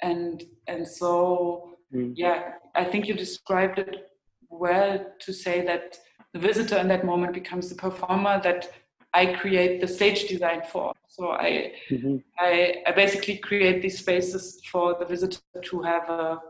and 0.00 0.44
and 0.68 0.86
so 0.86 1.78
mm. 1.92 2.12
yeah, 2.14 2.52
I 2.74 2.84
think 2.84 3.06
you 3.08 3.14
described 3.14 3.80
it 3.80 4.10
well 4.48 5.04
to 5.18 5.32
say 5.32 5.64
that 5.66 5.98
the 6.32 6.38
visitor 6.38 6.76
in 6.78 6.88
that 6.88 7.04
moment 7.04 7.34
becomes 7.34 7.68
the 7.68 7.74
performer 7.74 8.40
that 8.42 8.70
I 9.14 9.26
create 9.26 9.80
the 9.80 9.88
stage 9.88 10.28
design 10.28 10.62
for. 10.70 10.92
So 11.08 11.30
I, 11.30 11.72
mm-hmm. 11.90 12.16
I, 12.38 12.76
I 12.86 12.92
basically 12.92 13.38
create 13.38 13.82
these 13.82 13.98
spaces 13.98 14.60
for 14.70 14.96
the 14.98 15.06
visitor 15.06 15.40
to 15.62 15.82
have 15.82 16.08
a, 16.08 16.40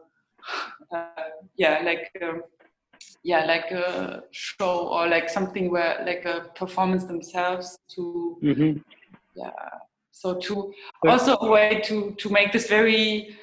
uh, 0.92 1.06
yeah, 1.56 1.80
like 1.84 2.10
um, 2.22 2.42
yeah 3.22 3.44
like 3.44 3.70
a 3.70 4.22
show 4.30 4.88
or 4.88 5.08
like 5.08 5.28
something 5.28 5.70
where 5.70 6.02
like 6.06 6.24
a 6.24 6.48
performance 6.54 7.04
themselves 7.04 7.78
to 7.88 8.38
mm-hmm. 8.42 8.78
yeah 9.34 9.50
so 10.10 10.34
to 10.38 10.72
also 11.06 11.36
a 11.40 11.50
way 11.50 11.80
to 11.84 12.14
to 12.18 12.28
make 12.28 12.52
this 12.52 12.68
very 12.68 13.36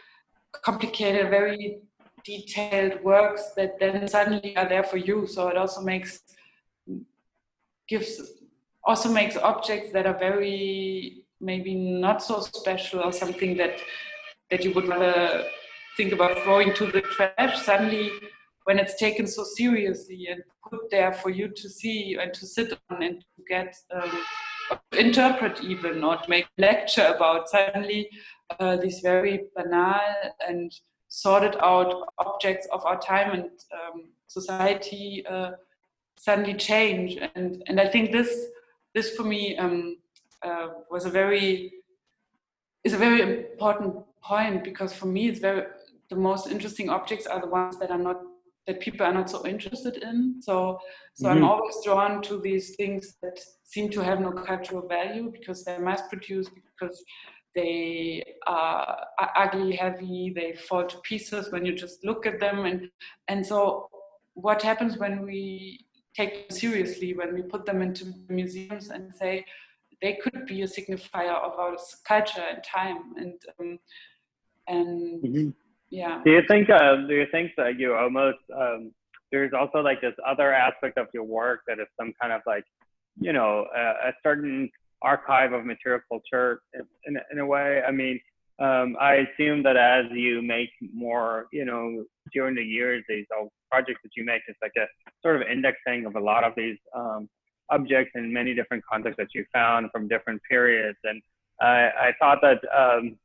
complicated 0.63 1.29
very 1.29 1.81
detailed 2.23 3.01
works 3.03 3.51
that 3.55 3.79
then 3.79 4.07
suddenly 4.07 4.55
are 4.57 4.67
there 4.67 4.83
for 4.83 4.97
you 4.97 5.27
so 5.27 5.47
it 5.47 5.57
also 5.57 5.81
makes 5.81 6.21
gives 7.87 8.21
also 8.83 9.09
makes 9.09 9.35
objects 9.37 9.91
that 9.91 10.05
are 10.05 10.17
very 10.17 11.23
maybe 11.39 11.75
not 11.75 12.23
so 12.23 12.39
special 12.39 13.01
or 13.01 13.11
something 13.11 13.55
that 13.57 13.79
that 14.49 14.63
you 14.63 14.73
would 14.73 14.87
rather 14.87 15.43
think 15.97 16.13
about 16.13 16.37
throwing 16.43 16.73
to 16.73 16.91
the 16.91 17.01
trash 17.01 17.61
suddenly 17.61 18.11
when 18.65 18.79
it's 18.79 18.99
taken 18.99 19.25
so 19.25 19.43
seriously 19.43 20.27
and 20.29 20.43
put 20.69 20.89
there 20.91 21.13
for 21.13 21.29
you 21.29 21.47
to 21.47 21.69
see 21.69 22.17
and 22.19 22.33
to 22.33 22.45
sit 22.45 22.73
on 22.89 23.01
and 23.03 23.21
to 23.21 23.43
get 23.47 23.75
um, 23.91 24.11
interpret 24.97 25.63
even 25.63 26.03
or 26.03 26.17
to 26.17 26.29
make 26.29 26.47
lecture 26.57 27.13
about 27.15 27.49
suddenly 27.49 28.09
uh, 28.59 28.75
these 28.75 28.99
very 28.99 29.41
banal 29.55 29.99
and 30.47 30.71
sorted 31.07 31.55
out 31.61 32.07
objects 32.17 32.67
of 32.71 32.83
our 32.85 32.99
time 32.99 33.31
and 33.31 33.49
um, 33.73 34.09
society 34.27 35.23
uh, 35.29 35.51
suddenly 36.17 36.55
change. 36.55 37.17
And 37.35 37.63
and 37.67 37.79
I 37.79 37.87
think 37.87 38.11
this 38.11 38.47
this 38.93 39.15
for 39.15 39.23
me 39.23 39.57
um, 39.57 39.97
uh, 40.43 40.67
was 40.89 41.05
a 41.05 41.09
very 41.09 41.71
is 42.83 42.93
a 42.93 42.97
very 42.97 43.21
important 43.21 43.95
point 44.21 44.63
because 44.63 44.93
for 44.93 45.05
me 45.05 45.27
it's 45.27 45.39
very 45.39 45.63
the 46.09 46.15
most 46.15 46.47
interesting 46.47 46.89
objects 46.89 47.25
are 47.27 47.41
the 47.41 47.47
ones 47.47 47.77
that 47.79 47.91
are 47.91 48.03
not 48.09 48.17
that 48.67 48.79
people 48.79 49.05
are 49.05 49.13
not 49.13 49.29
so 49.29 49.45
interested 49.45 49.97
in. 49.97 50.41
So, 50.41 50.79
so 51.13 51.27
mm-hmm. 51.27 51.37
I'm 51.37 51.43
always 51.43 51.75
drawn 51.83 52.21
to 52.23 52.39
these 52.39 52.75
things 52.75 53.17
that 53.21 53.39
seem 53.63 53.89
to 53.91 54.01
have 54.01 54.19
no 54.19 54.31
cultural 54.31 54.87
value 54.87 55.31
because 55.31 55.63
they're 55.63 55.79
mass 55.79 56.01
produced, 56.09 56.51
because 56.55 57.03
they 57.53 58.23
are, 58.47 58.97
ugly, 59.35 59.75
heavy, 59.75 60.33
they 60.35 60.53
fall 60.53 60.85
to 60.85 60.97
pieces 60.99 61.51
when 61.51 61.65
you 61.65 61.73
just 61.73 62.03
look 62.03 62.25
at 62.25 62.39
them. 62.39 62.65
And, 62.65 62.89
and 63.27 63.45
so, 63.45 63.89
what 64.33 64.61
happens 64.61 64.97
when 64.97 65.25
we 65.25 65.85
take 66.15 66.49
them 66.49 66.57
seriously, 66.57 67.13
when 67.13 67.33
we 67.33 67.43
put 67.43 67.65
them 67.65 67.81
into 67.81 68.13
museums 68.29 68.89
and 68.89 69.13
say, 69.13 69.45
they 70.01 70.19
could 70.21 70.45
be 70.45 70.63
a 70.63 70.67
signifier 70.67 71.35
of 71.35 71.57
our 71.57 71.77
culture 72.05 72.43
and 72.51 72.61
time 72.63 73.13
and 73.15 73.41
um, 73.59 73.79
and 74.67 75.23
mm-hmm 75.23 75.49
yeah. 75.89 76.21
Do 76.23 76.31
you 76.31 76.41
think 76.47 76.69
uh, 76.69 76.95
do 77.07 77.13
you 77.13 77.25
think 77.31 77.51
that 77.57 77.79
you 77.79 77.95
almost 77.95 78.39
um, 78.55 78.91
there's 79.31 79.53
also 79.53 79.79
like 79.79 80.01
this 80.01 80.13
other 80.25 80.53
aspect 80.53 80.97
of 80.97 81.07
your 81.13 81.23
work 81.23 81.61
that 81.67 81.79
is 81.79 81.87
some 81.99 82.13
kind 82.21 82.33
of 82.33 82.41
like 82.45 82.63
you 83.19 83.33
know 83.33 83.65
a, 83.75 84.09
a 84.09 84.13
certain 84.23 84.69
archive 85.01 85.53
of 85.53 85.65
material 85.65 86.01
culture 86.09 86.61
in, 87.05 87.17
in 87.31 87.39
a 87.39 87.45
way? 87.45 87.81
I 87.87 87.91
mean 87.91 88.19
um, 88.59 88.95
i 89.01 89.15
assume 89.15 89.63
that 89.63 89.75
as 89.75 90.05
you 90.11 90.41
make 90.41 90.69
more 90.93 91.47
you 91.51 91.65
know 91.65 92.05
during 92.33 92.55
the 92.55 92.63
years 92.63 93.03
these 93.09 93.25
projects 93.69 93.99
that 94.03 94.11
you 94.15 94.23
make 94.23 94.41
it's 94.47 94.57
like 94.61 94.71
a 94.77 94.85
sort 95.21 95.35
of 95.35 95.41
indexing 95.47 96.05
of 96.05 96.15
a 96.15 96.19
lot 96.19 96.43
of 96.43 96.53
these 96.55 96.77
um, 96.95 97.27
objects 97.69 98.11
in 98.15 98.31
many 98.31 98.53
different 98.53 98.83
contexts 98.89 99.17
that 99.17 99.27
you 99.33 99.43
found 99.51 99.89
from 99.91 100.07
different 100.07 100.41
periods. 100.49 100.97
And 101.03 101.21
i, 101.61 101.89
I 101.99 102.13
thought 102.19 102.39
that 102.41 102.61
um, 102.73 103.17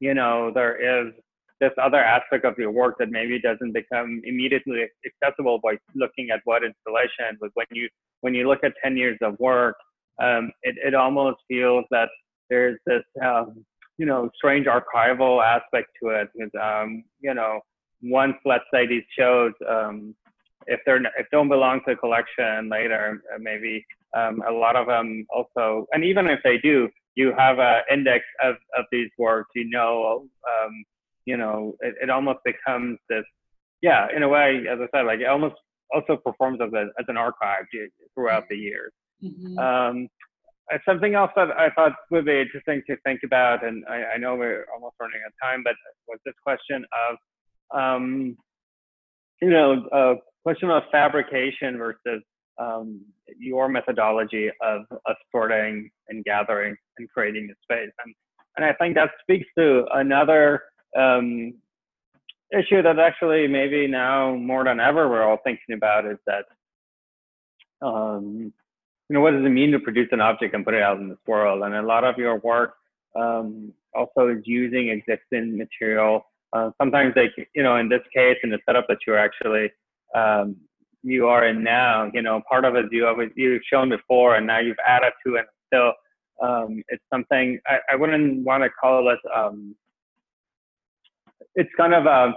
you 0.00 0.14
know 0.14 0.50
there 0.52 0.76
is 0.76 1.14
this 1.60 1.72
other 1.80 2.02
aspect 2.02 2.44
of 2.44 2.58
your 2.58 2.70
work 2.70 2.96
that 2.98 3.10
maybe 3.10 3.40
doesn't 3.40 3.72
become 3.72 4.20
immediately 4.24 4.86
accessible 5.06 5.60
by 5.62 5.76
looking 5.94 6.30
at 6.30 6.40
what 6.44 6.62
installation. 6.64 7.38
But 7.40 7.50
when 7.54 7.66
you 7.72 7.88
when 8.20 8.34
you 8.34 8.48
look 8.48 8.64
at 8.64 8.72
10 8.82 8.96
years 8.96 9.18
of 9.22 9.38
work, 9.38 9.76
um, 10.22 10.50
it, 10.62 10.76
it 10.84 10.94
almost 10.94 11.38
feels 11.48 11.84
that 11.90 12.08
there's 12.50 12.78
this 12.86 13.02
um, 13.24 13.64
you 13.98 14.06
know 14.06 14.30
strange 14.34 14.66
archival 14.66 15.42
aspect 15.42 15.88
to 16.02 16.10
it. 16.10 16.28
Because, 16.34 16.50
um, 16.60 17.04
you 17.20 17.34
know, 17.34 17.60
once 18.02 18.34
let's 18.44 18.64
say 18.72 18.86
these 18.86 19.04
shows 19.16 19.52
um, 19.68 20.14
if 20.66 20.80
they're 20.86 21.02
if 21.18 21.26
don't 21.30 21.48
belong 21.48 21.80
to 21.86 21.92
a 21.92 21.96
collection 21.96 22.68
later, 22.68 23.22
uh, 23.34 23.38
maybe 23.38 23.84
um, 24.16 24.42
a 24.48 24.52
lot 24.52 24.76
of 24.76 24.86
them 24.86 25.26
also, 25.34 25.86
and 25.92 26.04
even 26.04 26.26
if 26.26 26.40
they 26.44 26.58
do, 26.58 26.88
you 27.16 27.32
have 27.36 27.58
an 27.58 27.82
index 27.90 28.24
of, 28.42 28.56
of 28.76 28.84
these 28.90 29.10
works. 29.18 29.50
You 29.54 29.68
know, 29.70 30.26
um, 30.48 30.84
you 31.24 31.36
know, 31.36 31.74
it, 31.80 31.94
it 32.02 32.10
almost 32.10 32.40
becomes 32.44 32.98
this, 33.08 33.24
yeah, 33.82 34.06
in 34.14 34.22
a 34.22 34.28
way, 34.28 34.64
as 34.70 34.78
I 34.80 34.86
said, 34.96 35.06
like 35.06 35.20
it 35.20 35.26
almost 35.26 35.56
also 35.92 36.16
performs 36.16 36.58
as, 36.62 36.72
a, 36.72 36.86
as 36.98 37.06
an 37.08 37.16
archive 37.16 37.64
throughout 38.14 38.44
the 38.48 38.56
years. 38.56 38.92
Mm-hmm. 39.22 39.58
Um, 39.58 40.08
something 40.88 41.14
else 41.14 41.30
that 41.36 41.50
I 41.50 41.70
thought 41.70 41.92
would 42.10 42.24
be 42.24 42.40
interesting 42.40 42.82
to 42.88 42.96
think 43.04 43.20
about, 43.24 43.64
and 43.64 43.84
I, 43.88 44.14
I 44.14 44.16
know 44.16 44.34
we're 44.34 44.66
almost 44.74 44.96
running 45.00 45.20
out 45.24 45.28
of 45.28 45.34
time, 45.42 45.62
but 45.62 45.74
was 46.08 46.18
this 46.24 46.34
question 46.42 46.84
of, 47.08 47.78
um, 47.78 48.36
you 49.42 49.50
know, 49.50 49.86
a 49.92 50.14
question 50.42 50.70
of 50.70 50.82
fabrication 50.90 51.76
versus 51.76 52.22
um, 52.58 53.02
your 53.38 53.68
methodology 53.68 54.50
of, 54.62 54.82
of 55.06 55.16
sorting 55.30 55.90
and 56.08 56.24
gathering 56.24 56.76
and 56.98 57.08
creating 57.10 57.48
the 57.48 57.54
space. 57.62 57.92
And, 58.04 58.14
and 58.56 58.64
I 58.64 58.72
think 58.74 58.94
that 58.94 59.10
speaks 59.20 59.46
to 59.58 59.84
another 59.92 60.62
um, 60.96 61.54
issue 62.52 62.82
that 62.82 62.98
actually 62.98 63.46
maybe 63.48 63.86
now 63.86 64.34
more 64.34 64.64
than 64.64 64.80
ever 64.80 65.08
we're 65.08 65.22
all 65.22 65.38
thinking 65.44 65.74
about 65.74 66.06
is 66.06 66.18
that, 66.26 66.44
um, 67.82 68.52
you 69.08 69.14
know, 69.14 69.20
what 69.20 69.32
does 69.32 69.44
it 69.44 69.50
mean 69.50 69.72
to 69.72 69.78
produce 69.78 70.08
an 70.12 70.20
object 70.20 70.54
and 70.54 70.64
put 70.64 70.74
it 70.74 70.82
out 70.82 70.98
in 70.98 71.08
this 71.08 71.18
world? 71.26 71.62
And 71.62 71.74
a 71.74 71.82
lot 71.82 72.04
of 72.04 72.16
your 72.16 72.38
work 72.38 72.74
um, 73.16 73.72
also 73.94 74.28
is 74.28 74.42
using 74.44 74.88
existing 74.88 75.56
material. 75.56 76.26
Uh, 76.52 76.70
sometimes 76.80 77.14
they, 77.14 77.30
you 77.54 77.62
know, 77.62 77.76
in 77.76 77.88
this 77.88 78.02
case, 78.14 78.36
in 78.42 78.50
the 78.50 78.58
setup 78.66 78.86
that 78.88 78.98
you're 79.06 79.18
actually 79.18 79.70
um, 80.14 80.56
you 81.02 81.26
are 81.26 81.46
in 81.46 81.62
now. 81.62 82.10
You 82.14 82.22
know, 82.22 82.40
part 82.48 82.64
of 82.64 82.76
it 82.76 82.86
you 82.90 83.06
always 83.06 83.30
you've 83.34 83.62
shown 83.70 83.90
before, 83.90 84.36
and 84.36 84.46
now 84.46 84.60
you've 84.60 84.76
added 84.86 85.12
to 85.26 85.34
it. 85.36 85.46
So 85.72 85.92
um, 86.42 86.82
it's 86.88 87.02
something 87.12 87.58
I, 87.66 87.78
I 87.92 87.96
wouldn't 87.96 88.44
want 88.44 88.62
to 88.62 88.70
call 88.70 89.10
it. 89.10 89.18
It's 91.54 91.70
kind 91.76 91.94
of 91.94 92.06
a, 92.06 92.10
um, 92.10 92.34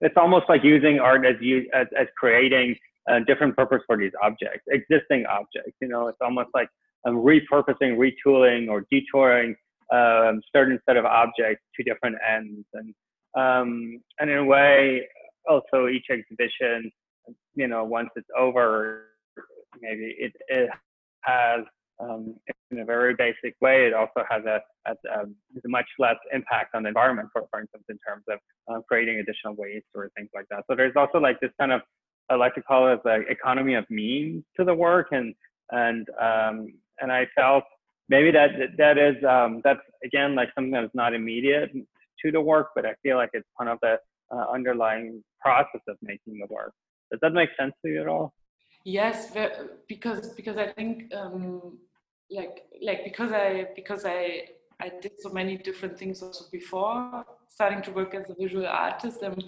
it's 0.00 0.16
almost 0.16 0.46
like 0.48 0.64
using 0.64 0.98
art 0.98 1.26
as 1.26 1.36
you 1.40 1.68
as, 1.74 1.86
as 1.98 2.06
creating 2.16 2.76
a 3.08 3.20
different 3.20 3.56
purpose 3.56 3.82
for 3.86 3.96
these 3.96 4.12
objects, 4.22 4.64
existing 4.68 5.26
objects. 5.26 5.76
You 5.80 5.88
know, 5.88 6.08
it's 6.08 6.18
almost 6.20 6.48
like 6.54 6.68
um, 7.06 7.16
repurposing, 7.16 7.98
retooling, 7.98 8.68
or 8.68 8.86
detouring 8.90 9.56
um, 9.92 10.40
certain 10.54 10.78
set 10.88 10.96
of 10.96 11.04
objects 11.04 11.62
to 11.76 11.82
different 11.82 12.16
ends, 12.26 12.64
and 12.74 12.94
um, 13.36 14.00
and 14.18 14.30
in 14.30 14.38
a 14.38 14.44
way, 14.44 15.06
also 15.48 15.88
each 15.88 16.06
exhibition 16.10 16.90
you 17.54 17.68
know, 17.68 17.84
once 17.84 18.10
it's 18.16 18.28
over, 18.38 19.04
maybe 19.80 20.14
it, 20.18 20.32
it 20.48 20.70
has, 21.22 21.60
um, 22.00 22.34
in 22.70 22.78
a 22.80 22.84
very 22.84 23.14
basic 23.14 23.54
way, 23.60 23.86
it 23.86 23.94
also 23.94 24.24
has 24.28 24.44
a, 24.44 24.60
a, 24.86 24.92
a, 24.92 25.24
much 25.66 25.86
less 25.98 26.16
impact 26.32 26.74
on 26.74 26.84
the 26.84 26.88
environment, 26.88 27.28
for, 27.32 27.42
for 27.50 27.60
instance, 27.60 27.84
in 27.88 27.98
terms 28.06 28.24
of 28.28 28.38
uh, 28.72 28.80
creating 28.88 29.18
additional 29.18 29.54
waste 29.56 29.86
or 29.94 30.10
things 30.16 30.28
like 30.34 30.46
that. 30.50 30.64
So 30.70 30.76
there's 30.76 30.94
also 30.96 31.18
like 31.18 31.40
this 31.40 31.50
kind 31.58 31.72
of, 31.72 31.82
I 32.30 32.36
like 32.36 32.54
to 32.54 32.62
call 32.62 32.92
it 32.92 33.00
the 33.04 33.24
economy 33.28 33.74
of 33.74 33.84
means 33.90 34.44
to 34.56 34.64
the 34.64 34.74
work. 34.74 35.08
And, 35.10 35.34
and, 35.70 36.08
um, 36.20 36.74
and 37.00 37.10
I 37.12 37.26
felt 37.34 37.64
maybe 38.08 38.30
that, 38.30 38.50
that 38.78 38.98
is, 38.98 39.16
um, 39.24 39.60
that's 39.64 39.80
again, 40.04 40.34
like 40.34 40.48
something 40.54 40.72
that's 40.72 40.94
not 40.94 41.12
immediate 41.12 41.70
to 41.72 42.32
the 42.32 42.40
work, 42.40 42.68
but 42.74 42.86
I 42.86 42.94
feel 43.02 43.16
like 43.16 43.30
it's 43.32 43.48
one 43.56 43.68
of 43.68 43.78
the 43.82 43.96
uh, 44.32 44.44
underlying 44.52 45.22
process 45.40 45.80
of 45.88 45.96
making 46.02 46.38
the 46.38 46.46
work. 46.54 46.72
Does 47.10 47.20
that 47.22 47.32
make 47.32 47.50
sense 47.58 47.72
to 47.84 47.90
you 47.90 48.00
at 48.00 48.06
all? 48.06 48.32
Yes, 48.84 49.30
because 49.88 50.28
because 50.28 50.56
I 50.56 50.68
think 50.72 51.12
um, 51.14 51.78
like 52.30 52.64
like 52.82 53.04
because 53.04 53.32
I 53.32 53.68
because 53.74 54.04
I 54.04 54.48
I 54.80 54.90
did 55.00 55.12
so 55.20 55.30
many 55.30 55.56
different 55.56 55.98
things 55.98 56.22
also 56.22 56.44
before 56.50 57.24
starting 57.48 57.82
to 57.82 57.90
work 57.90 58.14
as 58.14 58.30
a 58.30 58.34
visual 58.34 58.66
artist. 58.66 59.22
And 59.22 59.44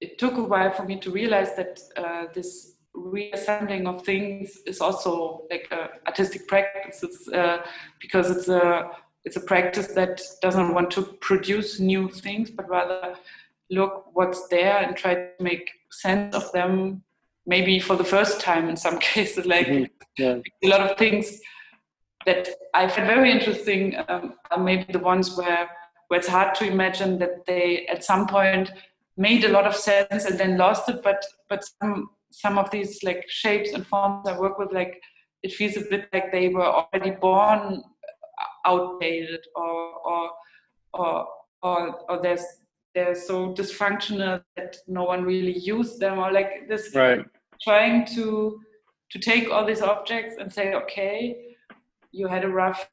it 0.00 0.18
took 0.18 0.36
a 0.36 0.42
while 0.42 0.70
for 0.70 0.84
me 0.84 0.98
to 1.00 1.10
realize 1.10 1.54
that 1.56 1.80
uh, 1.96 2.26
this 2.32 2.74
reassembling 2.94 3.86
of 3.86 4.04
things 4.04 4.58
is 4.66 4.80
also 4.80 5.42
like 5.50 5.68
a 5.70 5.90
artistic 6.06 6.48
practice. 6.48 7.02
It's 7.02 7.28
uh, 7.28 7.58
because 8.00 8.30
it's 8.30 8.48
a 8.48 8.90
it's 9.24 9.36
a 9.36 9.40
practice 9.40 9.88
that 9.88 10.22
doesn't 10.40 10.72
want 10.72 10.90
to 10.92 11.02
produce 11.20 11.80
new 11.80 12.08
things, 12.08 12.50
but 12.50 12.68
rather 12.68 13.16
look 13.70 14.06
what's 14.14 14.48
there 14.48 14.78
and 14.78 14.96
try 14.96 15.14
to 15.14 15.30
make 15.40 15.68
sense 15.90 16.34
of 16.34 16.50
them 16.52 17.02
maybe 17.46 17.78
for 17.80 17.96
the 17.96 18.04
first 18.04 18.40
time 18.40 18.68
in 18.68 18.76
some 18.76 18.98
cases 19.10 19.44
like 19.44 19.66
mm-hmm. 19.66 19.84
yeah. 20.16 20.38
a 20.64 20.68
lot 20.68 20.80
of 20.80 20.96
things 20.96 21.40
that 22.28 22.48
i 22.74 22.86
find 22.86 23.06
very 23.06 23.30
interesting 23.30 23.96
um, 24.08 24.34
are 24.50 24.62
maybe 24.68 24.92
the 24.92 25.06
ones 25.12 25.36
where 25.36 25.68
where 26.08 26.20
it's 26.20 26.28
hard 26.36 26.54
to 26.54 26.64
imagine 26.66 27.18
that 27.18 27.44
they 27.46 27.86
at 27.86 28.04
some 28.04 28.26
point 28.26 28.70
made 29.16 29.44
a 29.44 29.54
lot 29.56 29.66
of 29.66 29.74
sense 29.74 30.24
and 30.26 30.38
then 30.38 30.58
lost 30.58 30.88
it 30.88 31.02
but 31.02 31.24
but 31.48 31.64
some 31.80 32.10
some 32.30 32.58
of 32.58 32.70
these 32.70 33.02
like 33.02 33.24
shapes 33.28 33.72
and 33.72 33.86
forms 33.86 34.28
i 34.28 34.38
work 34.38 34.58
with 34.58 34.72
like 34.72 35.00
it 35.42 35.52
feels 35.52 35.76
a 35.76 35.88
bit 35.90 36.06
like 36.12 36.30
they 36.30 36.48
were 36.48 36.70
already 36.78 37.10
born 37.10 37.82
outdated 38.66 39.40
or 39.54 39.74
or 40.10 40.30
or 40.92 41.26
or, 41.62 41.78
or 42.08 42.22
there's 42.22 42.44
they're 42.94 43.14
so 43.14 43.54
dysfunctional 43.54 44.42
that 44.56 44.76
no 44.86 45.04
one 45.04 45.22
really 45.24 45.58
used 45.58 46.00
them 46.00 46.18
or 46.18 46.30
like 46.32 46.68
this 46.68 46.94
right. 46.94 47.24
trying 47.62 48.06
to 48.06 48.60
to 49.10 49.18
take 49.18 49.50
all 49.50 49.64
these 49.64 49.82
objects 49.82 50.34
and 50.38 50.52
say 50.52 50.74
okay 50.74 51.47
you 52.12 52.26
had 52.26 52.44
a 52.44 52.48
rough 52.48 52.88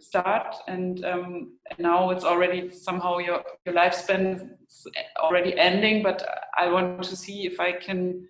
start 0.00 0.54
and, 0.68 1.04
um, 1.04 1.52
and 1.70 1.78
now 1.78 2.10
it's 2.10 2.24
already 2.24 2.70
somehow 2.70 3.18
your, 3.18 3.42
your 3.64 3.74
lifespan 3.74 4.50
is 4.66 4.86
already 5.18 5.58
ending 5.58 6.02
but 6.02 6.26
i 6.58 6.68
want 6.68 7.02
to 7.02 7.16
see 7.16 7.46
if 7.46 7.58
i 7.58 7.72
can 7.72 8.28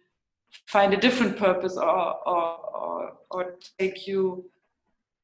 find 0.67 0.95
a 0.95 0.97
different 0.97 1.37
purpose 1.37 1.77
or 1.77 2.29
or, 2.29 2.59
or, 2.83 3.13
or 3.31 3.55
take 3.79 4.07
you 4.07 4.49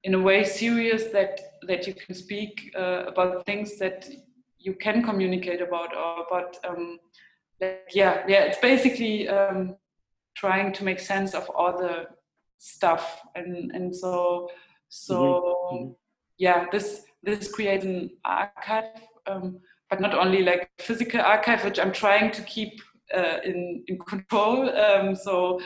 in 0.03 0.15
a 0.15 0.21
way 0.21 0.43
serious 0.43 1.05
that 1.13 1.41
that 1.69 1.87
you 1.87 1.95
can 1.95 2.15
speak 2.15 2.73
uh, 2.77 3.05
about 3.07 3.47
things 3.47 3.79
that 3.79 4.09
you 4.59 4.75
can 4.75 5.03
communicate 5.03 5.61
about 5.61 5.95
or 5.97 6.27
but 6.29 6.59
um, 6.69 6.99
yeah 7.93 8.25
yeah 8.27 8.43
it's 8.45 8.59
basically 8.59 9.29
um, 9.29 9.77
trying 10.35 10.73
to 10.73 10.85
make 10.85 10.99
sense 10.99 11.35
of 11.35 11.49
all 11.51 11.77
the 11.77 12.07
stuff. 12.59 13.21
And 13.35 13.73
and 13.73 13.95
so 13.95 14.51
so 14.91 15.71
mm-hmm. 15.73 15.93
yeah 16.37 16.67
this 16.71 17.03
this 17.23 17.51
creates 17.51 17.85
an 17.85 18.11
archive 18.25 19.01
um, 19.27 19.59
but 19.89 20.01
not 20.01 20.15
only 20.15 20.43
like 20.43 20.71
physical 20.79 21.21
archive 21.21 21.65
which 21.65 21.79
i'm 21.79 21.93
trying 21.93 22.31
to 22.31 22.43
keep 22.43 22.83
uh, 23.17 23.39
in 23.45 23.83
in 23.87 23.99
control 24.01 24.69
um, 24.77 25.15
so 25.15 25.59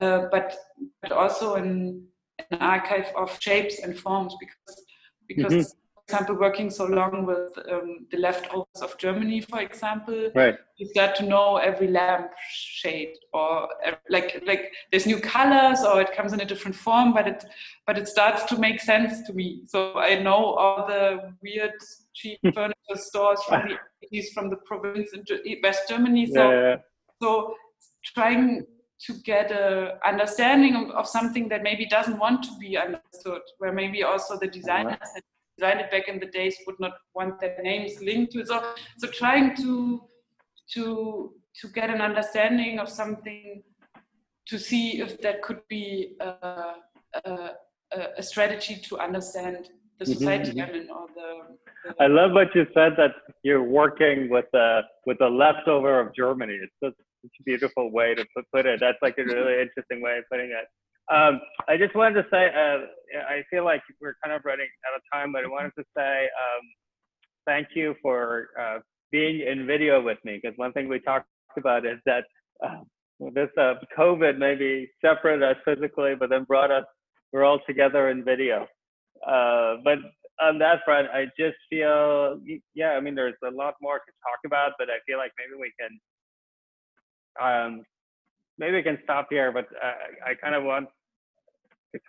uh, 0.00 0.26
but 0.30 0.54
but 1.00 1.12
also 1.12 1.54
an, 1.54 2.04
an 2.50 2.58
archive 2.58 3.10
of 3.16 3.34
shapes 3.40 3.78
and 3.78 3.98
forms 3.98 4.34
because 4.38 4.84
because 5.26 5.52
mm-hmm 5.52 5.78
example, 6.08 6.36
working 6.36 6.70
so 6.70 6.86
long 6.86 7.26
with 7.26 7.52
um, 7.70 8.06
the 8.12 8.18
leftovers 8.18 8.80
of 8.80 8.96
Germany, 8.96 9.40
for 9.40 9.60
example, 9.60 10.30
right. 10.36 10.56
you 10.76 10.86
start 10.86 11.16
to 11.16 11.24
know 11.24 11.56
every 11.56 11.88
lamp 11.88 12.30
shade 12.48 13.14
or 13.32 13.68
like 14.08 14.40
like 14.46 14.72
there's 14.90 15.06
new 15.06 15.18
colors 15.18 15.80
or 15.82 16.00
it 16.00 16.12
comes 16.12 16.32
in 16.32 16.40
a 16.40 16.44
different 16.44 16.76
form, 16.76 17.12
but 17.12 17.26
it 17.26 17.44
but 17.86 17.98
it 17.98 18.06
starts 18.06 18.44
to 18.44 18.56
make 18.56 18.80
sense 18.80 19.26
to 19.26 19.32
me. 19.32 19.62
So 19.66 19.94
I 19.94 20.22
know 20.22 20.54
all 20.54 20.86
the 20.86 21.32
weird 21.42 21.72
cheap 22.14 22.38
furniture 22.54 22.94
stores 22.94 23.42
from 23.42 23.68
the 23.68 23.76
80s 24.16 24.32
from 24.32 24.48
the 24.48 24.56
province 24.56 25.10
in 25.12 25.24
West 25.62 25.88
Germany. 25.88 26.26
So 26.26 26.50
yeah. 26.50 26.76
so 27.20 27.54
trying 28.14 28.64
to 28.98 29.12
get 29.24 29.50
a 29.50 29.98
understanding 30.06 30.74
of, 30.76 30.90
of, 30.90 31.06
something 31.06 31.50
that 31.50 31.62
maybe 31.62 31.84
doesn't 31.84 32.18
want 32.18 32.42
to 32.42 32.50
be 32.58 32.78
understood, 32.78 33.42
where 33.58 33.70
maybe 33.70 34.02
also 34.02 34.38
the 34.38 34.46
designers 34.46 34.94
uh-huh 34.94 35.20
designed 35.58 35.80
it 35.80 35.90
back 35.90 36.08
in 36.08 36.18
the 36.20 36.26
days 36.26 36.56
would 36.66 36.78
not 36.78 36.92
want 37.14 37.40
their 37.40 37.56
names 37.62 38.00
linked 38.02 38.32
to 38.32 38.40
it. 38.40 38.48
So, 38.48 38.74
so 38.98 39.08
trying 39.08 39.56
to 39.56 40.02
to 40.74 41.32
to 41.60 41.68
get 41.68 41.90
an 41.90 42.00
understanding 42.00 42.78
of 42.78 42.88
something, 42.88 43.62
to 44.48 44.58
see 44.58 45.00
if 45.00 45.20
that 45.22 45.42
could 45.42 45.60
be 45.68 46.16
a, 46.20 46.74
a, 47.24 47.50
a 48.18 48.22
strategy 48.22 48.76
to 48.88 48.98
understand 48.98 49.70
the 49.98 50.04
mm-hmm, 50.04 50.12
society 50.12 50.50
mm-hmm. 50.50 50.60
I'm 50.60 50.74
in 50.74 50.90
or 50.90 51.06
the, 51.14 51.28
the, 51.84 52.04
I 52.04 52.06
love 52.08 52.32
what 52.32 52.54
you 52.54 52.66
said 52.74 52.92
that 52.98 53.12
you're 53.42 53.62
working 53.62 54.28
with 54.28 54.44
the 54.52 54.82
with 55.06 55.18
the 55.18 55.28
leftover 55.28 56.00
of 56.00 56.14
Germany. 56.14 56.58
It's 56.62 56.72
such, 56.82 56.94
such 57.22 57.36
a 57.40 57.42
beautiful 57.44 57.90
way 57.90 58.14
to 58.14 58.24
put, 58.36 58.44
put 58.52 58.66
it. 58.66 58.80
That's 58.80 58.98
like 59.00 59.16
a 59.18 59.24
really 59.24 59.62
interesting 59.62 60.02
way 60.02 60.18
of 60.18 60.24
putting 60.30 60.50
it. 60.50 60.66
Um, 61.08 61.40
I 61.68 61.76
just 61.76 61.94
wanted 61.94 62.22
to 62.22 62.28
say, 62.30 62.46
uh, 62.46 62.86
I 63.28 63.42
feel 63.50 63.64
like 63.64 63.82
we're 64.00 64.16
kind 64.24 64.34
of 64.34 64.44
running 64.44 64.66
out 64.88 64.96
of 64.96 65.02
time, 65.12 65.32
but 65.32 65.44
I 65.44 65.48
wanted 65.48 65.72
to 65.78 65.84
say 65.96 66.24
um, 66.24 66.64
thank 67.46 67.68
you 67.74 67.94
for 68.02 68.48
uh, 68.60 68.78
being 69.12 69.40
in 69.40 69.66
video 69.66 70.02
with 70.02 70.18
me 70.24 70.40
because 70.42 70.56
one 70.58 70.72
thing 70.72 70.88
we 70.88 70.98
talked 71.00 71.28
about 71.56 71.86
is 71.86 71.98
that 72.06 72.24
uh, 72.64 72.80
this 73.32 73.48
uh, 73.56 73.74
COVID 73.96 74.38
maybe 74.38 74.90
separated 75.00 75.44
us 75.44 75.56
physically, 75.64 76.14
but 76.18 76.28
then 76.28 76.44
brought 76.44 76.70
us, 76.72 76.84
we're 77.32 77.44
all 77.44 77.60
together 77.66 78.10
in 78.10 78.24
video. 78.24 78.66
Uh, 79.26 79.76
but 79.84 79.98
on 80.42 80.58
that 80.58 80.80
front, 80.84 81.08
I 81.12 81.26
just 81.38 81.56
feel, 81.70 82.40
yeah, 82.74 82.90
I 82.90 83.00
mean, 83.00 83.14
there's 83.14 83.34
a 83.46 83.50
lot 83.50 83.74
more 83.80 83.98
to 83.98 84.12
talk 84.22 84.40
about, 84.44 84.72
but 84.78 84.88
I 84.90 84.98
feel 85.06 85.18
like 85.18 85.32
maybe 85.38 85.58
we 85.58 85.72
can, 85.78 86.00
um, 87.40 87.84
maybe 88.58 88.76
we 88.76 88.82
can 88.82 88.98
stop 89.04 89.28
here, 89.30 89.52
but 89.52 89.66
I, 89.82 90.32
I 90.32 90.34
kind 90.34 90.54
of 90.54 90.64
want 90.64 90.88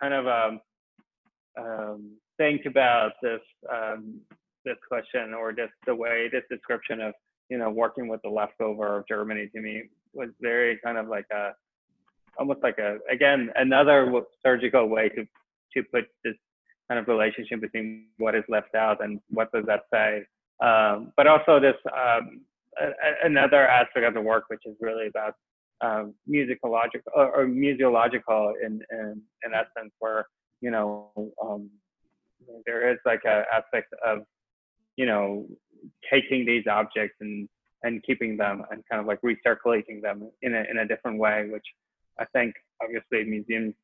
kind 0.00 0.14
of 0.14 0.26
um, 0.26 0.60
um, 1.58 2.16
think 2.36 2.66
about 2.66 3.12
this 3.22 3.40
um, 3.72 4.20
this 4.64 4.76
question 4.88 5.34
or 5.34 5.52
just 5.52 5.72
the 5.86 5.94
way 5.94 6.28
this 6.30 6.44
description 6.50 7.00
of 7.00 7.14
you 7.48 7.58
know 7.58 7.70
working 7.70 8.08
with 8.08 8.20
the 8.22 8.30
leftover 8.30 8.98
of 8.98 9.08
Germany 9.08 9.48
to 9.54 9.60
me 9.60 9.84
was 10.12 10.28
very 10.40 10.78
kind 10.84 10.98
of 10.98 11.08
like 11.08 11.26
a 11.32 11.50
almost 12.38 12.60
like 12.62 12.78
a 12.78 12.98
again 13.10 13.50
another 13.56 14.12
surgical 14.44 14.86
way 14.86 15.08
to 15.10 15.26
to 15.74 15.82
put 15.92 16.04
this 16.24 16.34
kind 16.88 16.98
of 16.98 17.08
relationship 17.08 17.60
between 17.60 18.06
what 18.18 18.34
is 18.34 18.44
left 18.48 18.74
out 18.74 19.02
and 19.04 19.20
what 19.28 19.52
does 19.52 19.64
that 19.66 19.82
say. 19.92 20.22
Um, 20.64 21.12
but 21.16 21.26
also 21.26 21.60
this 21.60 21.76
um, 21.92 22.40
a, 22.80 23.26
another 23.26 23.66
aspect 23.66 24.06
of 24.06 24.14
the 24.14 24.20
work, 24.20 24.44
which 24.48 24.62
is 24.64 24.74
really 24.80 25.06
about 25.06 25.34
um, 25.80 26.14
musicological 26.28 27.10
or, 27.14 27.30
or 27.32 27.46
museological 27.46 28.52
in, 28.64 28.80
in 28.90 29.22
in 29.44 29.54
essence, 29.54 29.92
where 29.98 30.26
you 30.60 30.70
know 30.70 31.10
um, 31.42 31.70
there 32.66 32.90
is 32.90 32.98
like 33.04 33.22
a 33.24 33.44
aspect 33.52 33.92
of 34.04 34.20
you 34.96 35.06
know 35.06 35.46
taking 36.10 36.44
these 36.44 36.64
objects 36.70 37.16
and 37.20 37.48
and 37.84 38.02
keeping 38.02 38.36
them 38.36 38.64
and 38.70 38.82
kind 38.90 39.00
of 39.00 39.06
like 39.06 39.20
recirculating 39.22 40.02
them 40.02 40.30
in 40.42 40.54
a 40.54 40.64
in 40.70 40.78
a 40.78 40.86
different 40.86 41.18
way, 41.18 41.48
which 41.50 41.66
I 42.18 42.24
think 42.26 42.54
obviously 42.82 43.24
museums 43.24 43.74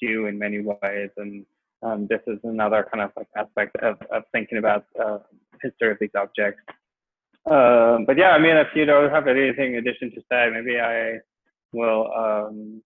do 0.00 0.26
in 0.26 0.38
many 0.38 0.60
ways 0.60 1.10
and 1.16 1.44
um, 1.82 2.06
this 2.08 2.20
is 2.26 2.38
another 2.44 2.88
kind 2.92 3.02
of 3.04 3.10
like 3.16 3.28
aspect 3.36 3.76
of, 3.76 3.96
of 4.10 4.24
thinking 4.32 4.58
about 4.58 4.84
uh, 5.02 5.18
history 5.62 5.90
of 5.90 5.98
these 6.00 6.10
objects. 6.16 6.60
Um, 7.50 8.04
but 8.04 8.18
yeah, 8.18 8.30
I 8.30 8.38
mean, 8.38 8.56
if 8.56 8.68
you 8.74 8.84
don't 8.84 9.10
have 9.10 9.26
anything 9.26 9.74
in 9.74 9.78
addition 9.78 10.10
to 10.10 10.20
say, 10.30 10.50
maybe 10.52 10.78
I 10.78 11.18
will 11.72 12.12
um, 12.12 12.82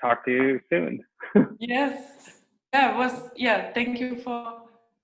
talk 0.00 0.24
to 0.26 0.30
you 0.30 0.60
soon. 0.70 1.04
yes. 1.58 2.40
Yeah, 2.72 2.92
it 2.92 2.96
was, 2.96 3.30
yeah, 3.34 3.72
thank 3.72 3.98
you 3.98 4.16
for 4.16 4.62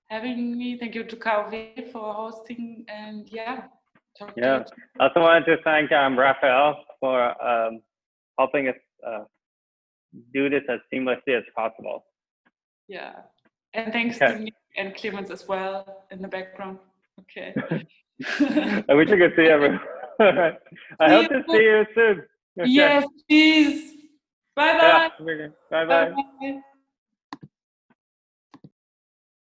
having 0.09 0.57
me. 0.57 0.79
Thank 0.79 0.95
you 0.95 1.05
to 1.05 1.17
KOW 1.17 1.51
for 1.91 2.15
hosting 2.15 2.85
and 2.89 3.29
yeah. 3.31 3.65
Yeah, 4.37 4.63
I 5.01 5.09
also 5.09 5.21
wanted 5.21 5.47
to 5.47 5.57
thank 5.65 5.91
um, 5.91 6.17
Raphael 6.17 6.85
for 7.01 7.45
um, 7.45 7.81
helping 8.39 8.69
us 8.69 8.77
uh, 9.05 9.25
do 10.33 10.49
this 10.49 10.63
as 10.69 10.79
seamlessly 10.93 11.37
as 11.37 11.43
possible. 11.57 12.05
Yeah. 12.87 13.15
And 13.73 13.93
thanks 13.93 14.23
okay. 14.23 14.33
to 14.33 14.39
me 14.39 14.53
and 14.77 14.95
Clemens 14.95 15.33
as 15.33 15.49
well 15.49 16.05
in 16.13 16.23
the 16.23 16.29
background. 16.29 16.79
Okay. 17.21 17.55
I 18.89 18.95
wish 18.95 19.09
I 19.11 19.17
could 19.17 19.33
see 19.37 19.47
everyone. 19.47 19.81
I 20.21 21.09
hope 21.11 21.29
to 21.29 21.43
see 21.51 21.63
you 21.63 21.85
soon. 21.95 22.19
Okay. 22.59 22.71
Yes, 22.71 23.05
please. 23.29 23.97
Bye-bye. 24.55 24.83
Yeah, 24.83 25.09
bye 25.19 25.49
bye. 25.71 25.85
Bye 25.87 26.15
bye. 26.41 26.61